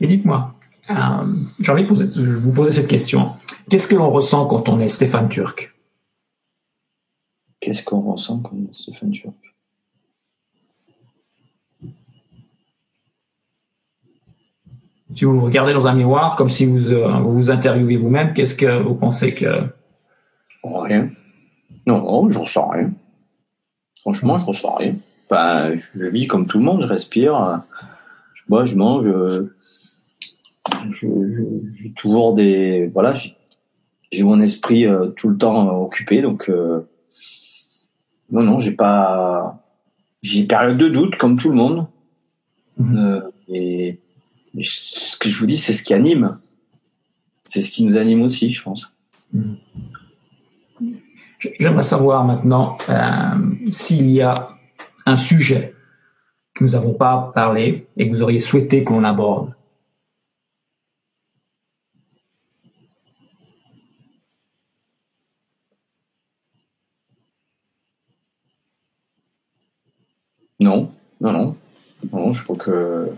Et 0.00 0.06
dites-moi, 0.06 0.54
euh, 0.90 0.94
j'ai 1.58 1.72
envie 1.72 1.82
de 1.82 1.88
poser, 1.88 2.06
vous 2.06 2.52
poser 2.52 2.72
cette 2.72 2.88
question. 2.88 3.32
Qu'est-ce 3.68 3.88
que 3.88 3.96
l'on 3.96 4.10
ressent 4.10 4.46
quand 4.46 4.68
on 4.68 4.78
est 4.78 4.88
Stéphane 4.88 5.28
Turc? 5.28 5.74
Qu'est-ce 7.60 7.82
qu'on 7.82 8.00
ressent 8.00 8.38
quand 8.38 8.52
on 8.54 8.68
est 8.68 8.74
Stéphane 8.74 9.10
Turc? 9.10 9.34
Si 15.14 15.24
vous 15.24 15.38
vous 15.38 15.44
regardez 15.44 15.72
dans 15.72 15.86
un 15.86 15.94
miroir, 15.94 16.36
comme 16.36 16.50
si 16.50 16.66
vous 16.66 16.92
euh, 16.92 17.18
vous, 17.20 17.50
interviewez 17.50 17.96
vous-même, 17.96 18.32
qu'est-ce 18.34 18.54
que 18.54 18.82
vous 18.82 18.94
pensez 18.94 19.34
que 19.34 19.46
Rien. 20.64 21.10
Non, 21.86 22.30
je 22.30 22.38
ressens 22.38 22.68
rien. 22.68 22.92
Franchement, 24.00 24.38
je 24.38 24.44
ressens 24.44 24.74
rien. 24.76 24.94
Ben, 25.28 25.76
je 25.76 26.04
vis 26.04 26.26
comme 26.28 26.46
tout 26.46 26.58
le 26.58 26.64
monde, 26.64 26.82
je 26.82 26.86
respire, 26.86 27.62
je 28.34 28.42
bois, 28.48 28.66
je 28.66 28.76
mange, 28.76 29.10
j'ai 30.94 31.92
toujours 31.96 32.34
des 32.34 32.90
voilà, 32.92 33.14
j'ai 34.10 34.22
mon 34.22 34.40
esprit 34.40 34.86
euh, 34.86 35.08
tout 35.08 35.28
le 35.28 35.36
temps 35.36 35.80
occupé, 35.80 36.22
donc 36.22 36.48
euh, 36.48 36.86
non, 38.30 38.42
non, 38.42 38.58
j'ai 38.60 38.72
pas, 38.72 39.62
j'ai 40.22 40.40
une 40.40 40.46
période 40.46 40.78
de 40.78 40.88
doute 40.88 41.16
comme 41.16 41.38
tout 41.38 41.48
le 41.48 41.56
monde. 41.56 41.86
Mhm. 42.78 43.22
et 43.48 44.00
ce 44.60 45.16
que 45.16 45.28
je 45.28 45.38
vous 45.38 45.46
dis, 45.46 45.56
c'est 45.56 45.72
ce 45.72 45.82
qui 45.82 45.94
anime. 45.94 46.38
C'est 47.44 47.60
ce 47.60 47.70
qui 47.70 47.84
nous 47.84 47.96
anime 47.96 48.22
aussi, 48.22 48.52
je 48.52 48.62
pense. 48.62 48.96
J'aimerais 51.58 51.82
savoir 51.82 52.24
maintenant 52.24 52.76
euh, 52.88 53.72
s'il 53.72 54.10
y 54.10 54.20
a 54.20 54.56
un 55.06 55.16
sujet 55.16 55.74
que 56.54 56.64
nous 56.64 56.70
n'avons 56.70 56.94
pas 56.94 57.32
parlé 57.34 57.86
et 57.96 58.08
que 58.08 58.14
vous 58.14 58.22
auriez 58.22 58.40
souhaité 58.40 58.84
qu'on 58.84 59.04
aborde. 59.04 59.54
Non, 70.60 70.92
non, 71.20 71.32
non. 71.32 71.56
Non, 72.12 72.32
je 72.32 72.44
crois 72.44 72.56
que 72.56 73.10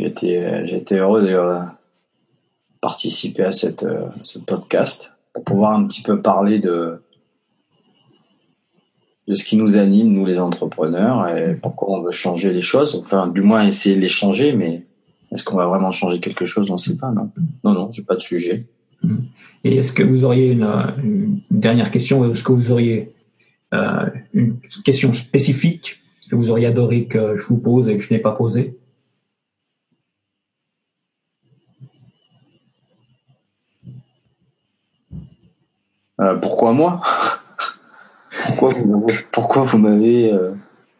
j'ai 0.00 0.76
été, 0.76 0.96
heureux 0.96 1.22
de 1.22 1.36
participer 2.80 3.44
à 3.44 3.52
cette, 3.52 3.82
euh, 3.82 4.06
ce 4.22 4.38
podcast 4.38 5.12
pour 5.34 5.44
pouvoir 5.44 5.72
un 5.78 5.86
petit 5.86 6.02
peu 6.02 6.22
parler 6.22 6.58
de, 6.58 7.02
de 9.28 9.34
ce 9.34 9.44
qui 9.44 9.56
nous 9.56 9.76
anime, 9.76 10.12
nous 10.12 10.24
les 10.24 10.38
entrepreneurs, 10.38 11.28
et 11.36 11.54
pourquoi 11.54 11.98
on 11.98 12.02
veut 12.02 12.12
changer 12.12 12.52
les 12.52 12.62
choses. 12.62 12.96
Enfin, 12.96 13.28
du 13.28 13.42
moins 13.42 13.66
essayer 13.66 13.94
de 13.94 14.00
les 14.00 14.08
changer, 14.08 14.52
mais 14.52 14.86
est-ce 15.30 15.44
qu'on 15.44 15.56
va 15.56 15.66
vraiment 15.66 15.92
changer 15.92 16.18
quelque 16.20 16.44
chose? 16.44 16.70
On 16.70 16.74
ne 16.74 16.78
sait 16.78 16.96
pas, 16.96 17.12
non. 17.12 17.30
Non, 17.62 17.72
non, 17.72 17.90
j'ai 17.92 18.02
pas 18.02 18.16
de 18.16 18.22
sujet. 18.22 18.66
Mmh. 19.02 19.16
Et 19.64 19.76
est-ce 19.76 19.92
que 19.92 20.02
vous 20.02 20.24
auriez 20.24 20.50
une, 20.50 21.42
dernière 21.50 21.90
question? 21.90 22.30
Est-ce 22.30 22.42
que 22.42 22.52
vous 22.52 22.72
auriez 22.72 23.12
euh, 23.74 24.06
une 24.32 24.58
question 24.84 25.12
spécifique? 25.12 25.98
Que 26.30 26.36
vous 26.36 26.50
auriez 26.50 26.66
adoré 26.66 27.06
que 27.06 27.36
je 27.36 27.44
vous 27.46 27.58
pose 27.58 27.88
et 27.88 27.96
que 27.96 28.02
je 28.02 28.14
n'ai 28.14 28.20
pas 28.20 28.30
posée? 28.30 28.78
Euh, 36.20 36.34
pourquoi 36.36 36.72
moi? 36.72 37.00
Pourquoi 38.46 38.70
vous, 38.70 39.06
pourquoi 39.32 39.62
vous 39.62 39.78
m'avez 39.78 40.32
euh, 40.32 40.52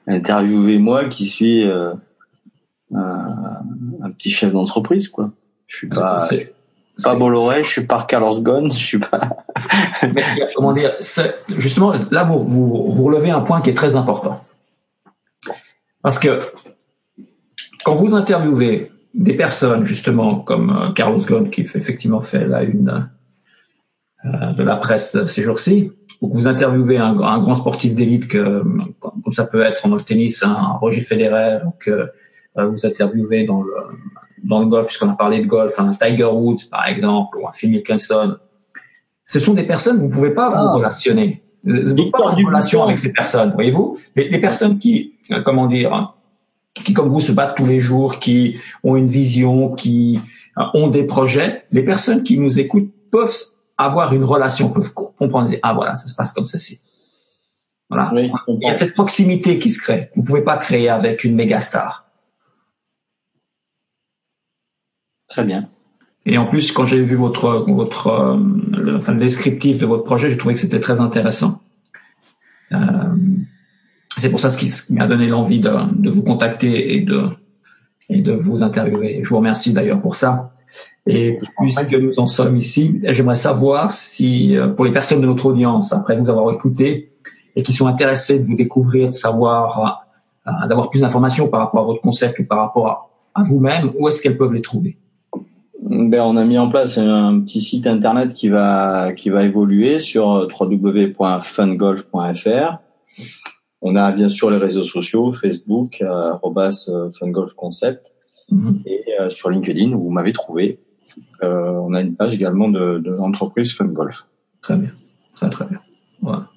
interviewé 0.07 0.79
moi 0.79 1.05
qui 1.05 1.25
suis 1.25 1.65
euh, 1.65 1.95
un, 2.93 3.63
un, 4.03 4.11
petit 4.11 4.31
chef 4.31 4.53
d'entreprise 4.53 5.09
quoi? 5.09 5.31
Je 5.69 5.77
suis 5.77 5.89
pas 5.89 6.29
pas 7.03 7.15
Bolloré, 7.15 7.63
je 7.65 7.71
suis 7.71 7.87
pas 7.87 8.03
Carlos 8.03 8.41
Ghosn, 8.41 8.71
je 8.73 8.85
suis 8.85 8.99
pas. 8.99 9.45
Mais, 10.13 10.23
comment 10.55 10.73
dire 10.73 10.97
Justement, 11.57 11.93
là 12.11 12.25
vous, 12.25 12.41
vous 12.41 12.93
vous 12.93 13.03
relevez 13.05 13.31
un 13.31 13.41
point 13.41 13.61
qui 13.63 13.71
est 13.71 13.75
très 13.75 13.97
important 13.97 14.45
parce 16.03 16.19
que 16.19 16.41
quand 17.85 17.95
vous 17.95 18.15
interviewez 18.15 18.93
des 19.15 19.35
personnes 19.35 19.85
justement 19.85 20.41
comme 20.41 20.93
Carlos 20.97 21.21
Ghosn 21.21 21.51
qui 21.51 21.65
fait 21.65 21.79
effectivement 21.79 22.23
fait 22.23 22.45
la 22.45 22.63
une 22.65 23.09
de 24.25 24.63
la 24.63 24.77
presse 24.77 25.17
ces 25.27 25.43
jours-ci, 25.43 25.93
où 26.21 26.29
vous 26.29 26.47
interviewez 26.47 26.99
un, 26.99 27.19
un 27.19 27.39
grand 27.39 27.55
sportif 27.55 27.95
d'élite 27.95 28.29
que, 28.29 28.63
comme 29.01 29.33
ça 29.33 29.47
peut 29.47 29.63
être 29.63 29.89
dans 29.89 29.97
le 29.97 30.03
tennis, 30.03 30.43
un 30.43 30.73
Roger 30.81 31.01
Federer, 31.01 31.61
que 31.79 32.11
euh, 32.59 32.67
vous 32.67 32.85
interviewez 32.85 33.45
dans 33.45 33.63
le, 33.63 33.73
dans 34.45 34.61
le 34.61 34.67
golf, 34.67 34.89
puisqu'on 34.89 35.11
a 35.11 35.15
parlé 35.15 35.41
de 35.41 35.47
golf, 35.47 35.79
un 35.79 35.93
Tiger 35.95 36.25
Woods 36.25 36.69
par 36.71 36.87
exemple, 36.87 37.39
ou 37.39 37.47
un 37.47 37.53
Phil 37.53 37.71
Mickelson. 37.71 38.37
Ce 39.25 39.41
sont 39.41 39.55
des 39.55 39.63
personnes, 39.63 39.99
vous 39.99 40.09
ne 40.09 40.13
pouvez 40.13 40.31
pas 40.31 40.51
vous 40.51 40.57
ah. 40.57 40.73
relationner. 40.73 41.43
Vous 41.63 41.73
ne 41.73 41.95
pouvez 41.95 42.11
pas 42.11 42.35
une 42.37 42.47
relation 42.47 42.83
avec 42.83 42.99
ces 42.99 43.13
personnes, 43.13 43.53
voyez-vous? 43.53 43.99
Les, 44.17 44.29
les, 44.29 44.41
personnes 44.41 44.79
qui, 44.79 45.15
euh, 45.31 45.43
comment 45.43 45.67
dire, 45.67 46.15
qui 46.75 46.93
comme 46.93 47.09
vous 47.09 47.21
se 47.21 47.33
battent 47.33 47.57
tous 47.57 47.67
les 47.67 47.81
jours, 47.81 48.19
qui 48.19 48.59
ont 48.83 48.97
une 48.97 49.07
vision, 49.07 49.75
qui 49.75 50.19
ont 50.75 50.89
des 50.89 51.05
projets, 51.05 51.65
les 51.71 51.85
personnes 51.85 52.23
qui 52.23 52.39
nous 52.39 52.59
écoutent 52.59 52.91
peuvent 53.11 53.35
avoir 53.85 54.13
une 54.13 54.25
relation, 54.25 54.71
peuvent 54.71 54.93
comprendre, 54.93 55.51
ah 55.63 55.75
voilà, 55.75 55.97
ça 55.97 56.09
se 56.09 56.15
passe 56.15 56.33
comme 56.33 56.47
ceci. 56.47 56.81
Voilà. 57.89 58.13
Il 58.15 58.61
y 58.61 58.69
a 58.69 58.73
cette 58.73 58.95
proximité 58.95 59.59
qui 59.59 59.71
se 59.73 59.83
crée. 59.83 60.11
Vous 60.15 60.23
pouvez 60.23 60.43
pas 60.43 60.57
créer 60.57 60.89
avec 60.89 61.25
une 61.25 61.35
méga 61.35 61.61
star. 61.61 62.07
Très 65.29 65.45
bien. 65.45 65.69
Et 66.27 66.39
en 66.39 66.47
plus, 66.47 66.73
quand 66.73 66.85
j'ai 66.85 67.03
vu 67.03 67.17
votre 67.17 67.65
votre 67.69 68.07
euh, 68.09 68.37
le, 68.73 68.97
enfin, 68.97 69.13
le 69.13 69.21
descriptif 69.21 69.79
de 69.79 69.87
votre 69.87 70.05
projet, 70.05 70.31
j'ai 70.31 70.37
trouvé 70.37 70.55
que 70.55 70.61
c'était 70.61 70.81
très 70.81 71.01
intéressant. 71.01 71.61
Euh, 72.73 72.79
c'est 74.19 74.31
pour 74.31 74.39
ça 74.39 74.51
ce 74.51 74.59
qui 74.59 74.93
m'a 74.93 75.07
donné 75.07 75.27
l'envie 75.29 75.61
de, 75.61 75.71
de, 76.01 76.11
vous 76.11 76.23
contacter 76.23 76.95
et 76.95 77.01
de 77.01 77.29
et 78.11 78.23
de 78.23 78.33
vous 78.33 78.63
interviewer. 78.63 79.21
Je 79.23 79.29
vous 79.29 79.39
remercie 79.39 79.73
d'ailleurs 79.73 80.01
pour 80.01 80.15
ça. 80.15 80.53
Et 81.07 81.39
puisque 81.59 81.95
nous 81.95 82.19
en 82.19 82.27
sommes 82.27 82.57
ici, 82.57 83.01
j'aimerais 83.05 83.37
savoir 83.37 83.93
si, 83.93 84.57
euh, 84.57 84.69
pour 84.69 84.85
les 84.85 84.93
personnes 84.93 85.21
de 85.21 85.27
notre 85.27 85.47
audience, 85.47 85.93
après 85.93 86.17
vous 86.17 86.31
avoir 86.31 86.53
écouté 86.55 87.13
et 87.57 87.63
qui 87.63 87.73
sont 87.73 87.87
intéressées 87.87 88.39
de 88.39 88.45
vous 88.45 88.57
découvrir, 88.57 89.09
de 89.09 89.15
savoir, 89.15 90.07
euh, 90.47 90.51
d'avoir 90.69 90.91
plus 90.91 91.01
d'informations 91.01 91.49
par 91.49 91.61
rapport 91.61 91.81
à 91.81 91.85
votre 91.85 92.03
concept 92.03 92.39
ou 92.39 92.45
par 92.45 92.59
rapport 92.59 93.11
à, 93.35 93.43
vous-même, 93.43 93.93
où 93.99 94.07
est-ce 94.09 94.21
qu'elles 94.21 94.37
peuvent 94.37 94.53
les 94.53 94.61
trouver? 94.61 94.99
Ben, 95.83 96.21
on 96.21 96.37
a 96.37 96.45
mis 96.45 96.59
en 96.59 96.69
place 96.69 96.99
un 96.99 97.41
petit 97.41 97.63
site 97.63 97.87
internet 97.87 98.35
qui 98.35 98.49
va 98.49 99.15
qui 99.15 99.31
va 99.31 99.45
évoluer 99.45 99.99
sur 99.99 100.33
euh, 100.33 100.47
www.fungolf.fr. 100.61 102.79
On 103.83 103.97
a 103.97 104.13
bien 104.13 104.29
sûr 104.29 104.51
les 104.51 104.59
réseaux 104.59 104.85
sociaux, 104.85 105.33
Facebook, 105.33 106.03
euh, 106.03 106.35
@fungolfconcept. 107.19 108.13
Mhm. 108.51 108.83
Et 108.85 109.05
euh, 109.21 109.31
sur 109.31 109.51
LinkedIn, 109.51 109.93
où 109.93 110.05
vous 110.05 110.11
m'avez 110.11 110.33
trouvé. 110.33 110.81
Euh, 111.43 111.73
on 111.73 111.95
a 111.95 112.01
une 112.01 112.15
page 112.15 112.35
également 112.35 112.69
de, 112.69 113.01
l'entreprise 113.05 113.73
Fun 113.73 113.87
Golf. 113.87 114.27
Très 114.63 114.77
bien, 114.77 114.91
très 115.35 115.51
très 115.51 115.67
bien. 115.67 115.81
Voilà. 116.21 116.49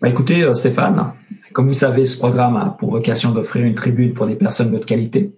Bah, 0.00 0.08
écoutez, 0.08 0.42
euh, 0.42 0.54
Stéphane, 0.54 1.12
comme 1.52 1.68
vous 1.68 1.74
savez, 1.74 2.06
ce 2.06 2.18
programme 2.18 2.56
a 2.56 2.70
pour 2.78 2.90
vocation 2.90 3.32
d'offrir 3.32 3.64
une 3.64 3.74
tribune 3.74 4.14
pour 4.14 4.26
des 4.26 4.36
personnes 4.36 4.72
de 4.72 4.78
qualité, 4.78 5.34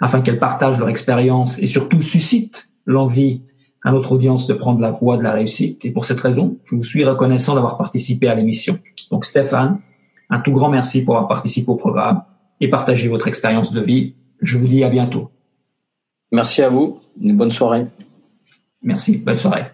afin 0.00 0.20
qu'elles 0.20 0.38
partagent 0.38 0.78
leur 0.78 0.88
expérience 0.88 1.58
et 1.58 1.66
surtout 1.66 2.00
suscitent 2.00 2.70
l'envie 2.86 3.42
à 3.84 3.92
notre 3.92 4.12
audience 4.12 4.46
de 4.46 4.54
prendre 4.54 4.80
la 4.80 4.90
voie 4.90 5.16
de 5.16 5.22
la 5.22 5.32
réussite. 5.32 5.84
Et 5.84 5.90
pour 5.90 6.04
cette 6.04 6.20
raison, 6.20 6.58
je 6.64 6.76
vous 6.76 6.84
suis 6.84 7.04
reconnaissant 7.04 7.54
d'avoir 7.54 7.76
participé 7.76 8.28
à 8.28 8.34
l'émission. 8.34 8.78
Donc 9.10 9.24
Stéphane, 9.24 9.80
un 10.30 10.40
tout 10.40 10.52
grand 10.52 10.70
merci 10.70 11.04
pour 11.04 11.16
avoir 11.16 11.28
participé 11.28 11.68
au 11.70 11.76
programme 11.76 12.22
et 12.60 12.70
partagé 12.70 13.08
votre 13.08 13.26
expérience 13.26 13.72
de 13.72 13.80
vie 13.80 14.14
je 14.42 14.58
vous 14.58 14.66
dis 14.66 14.84
à 14.84 14.90
bientôt. 14.90 15.30
Merci 16.32 16.62
à 16.62 16.68
vous. 16.68 16.98
Une 17.20 17.36
bonne 17.36 17.50
soirée. 17.50 17.86
Merci. 18.82 19.18
Bonne 19.18 19.36
soirée. 19.36 19.64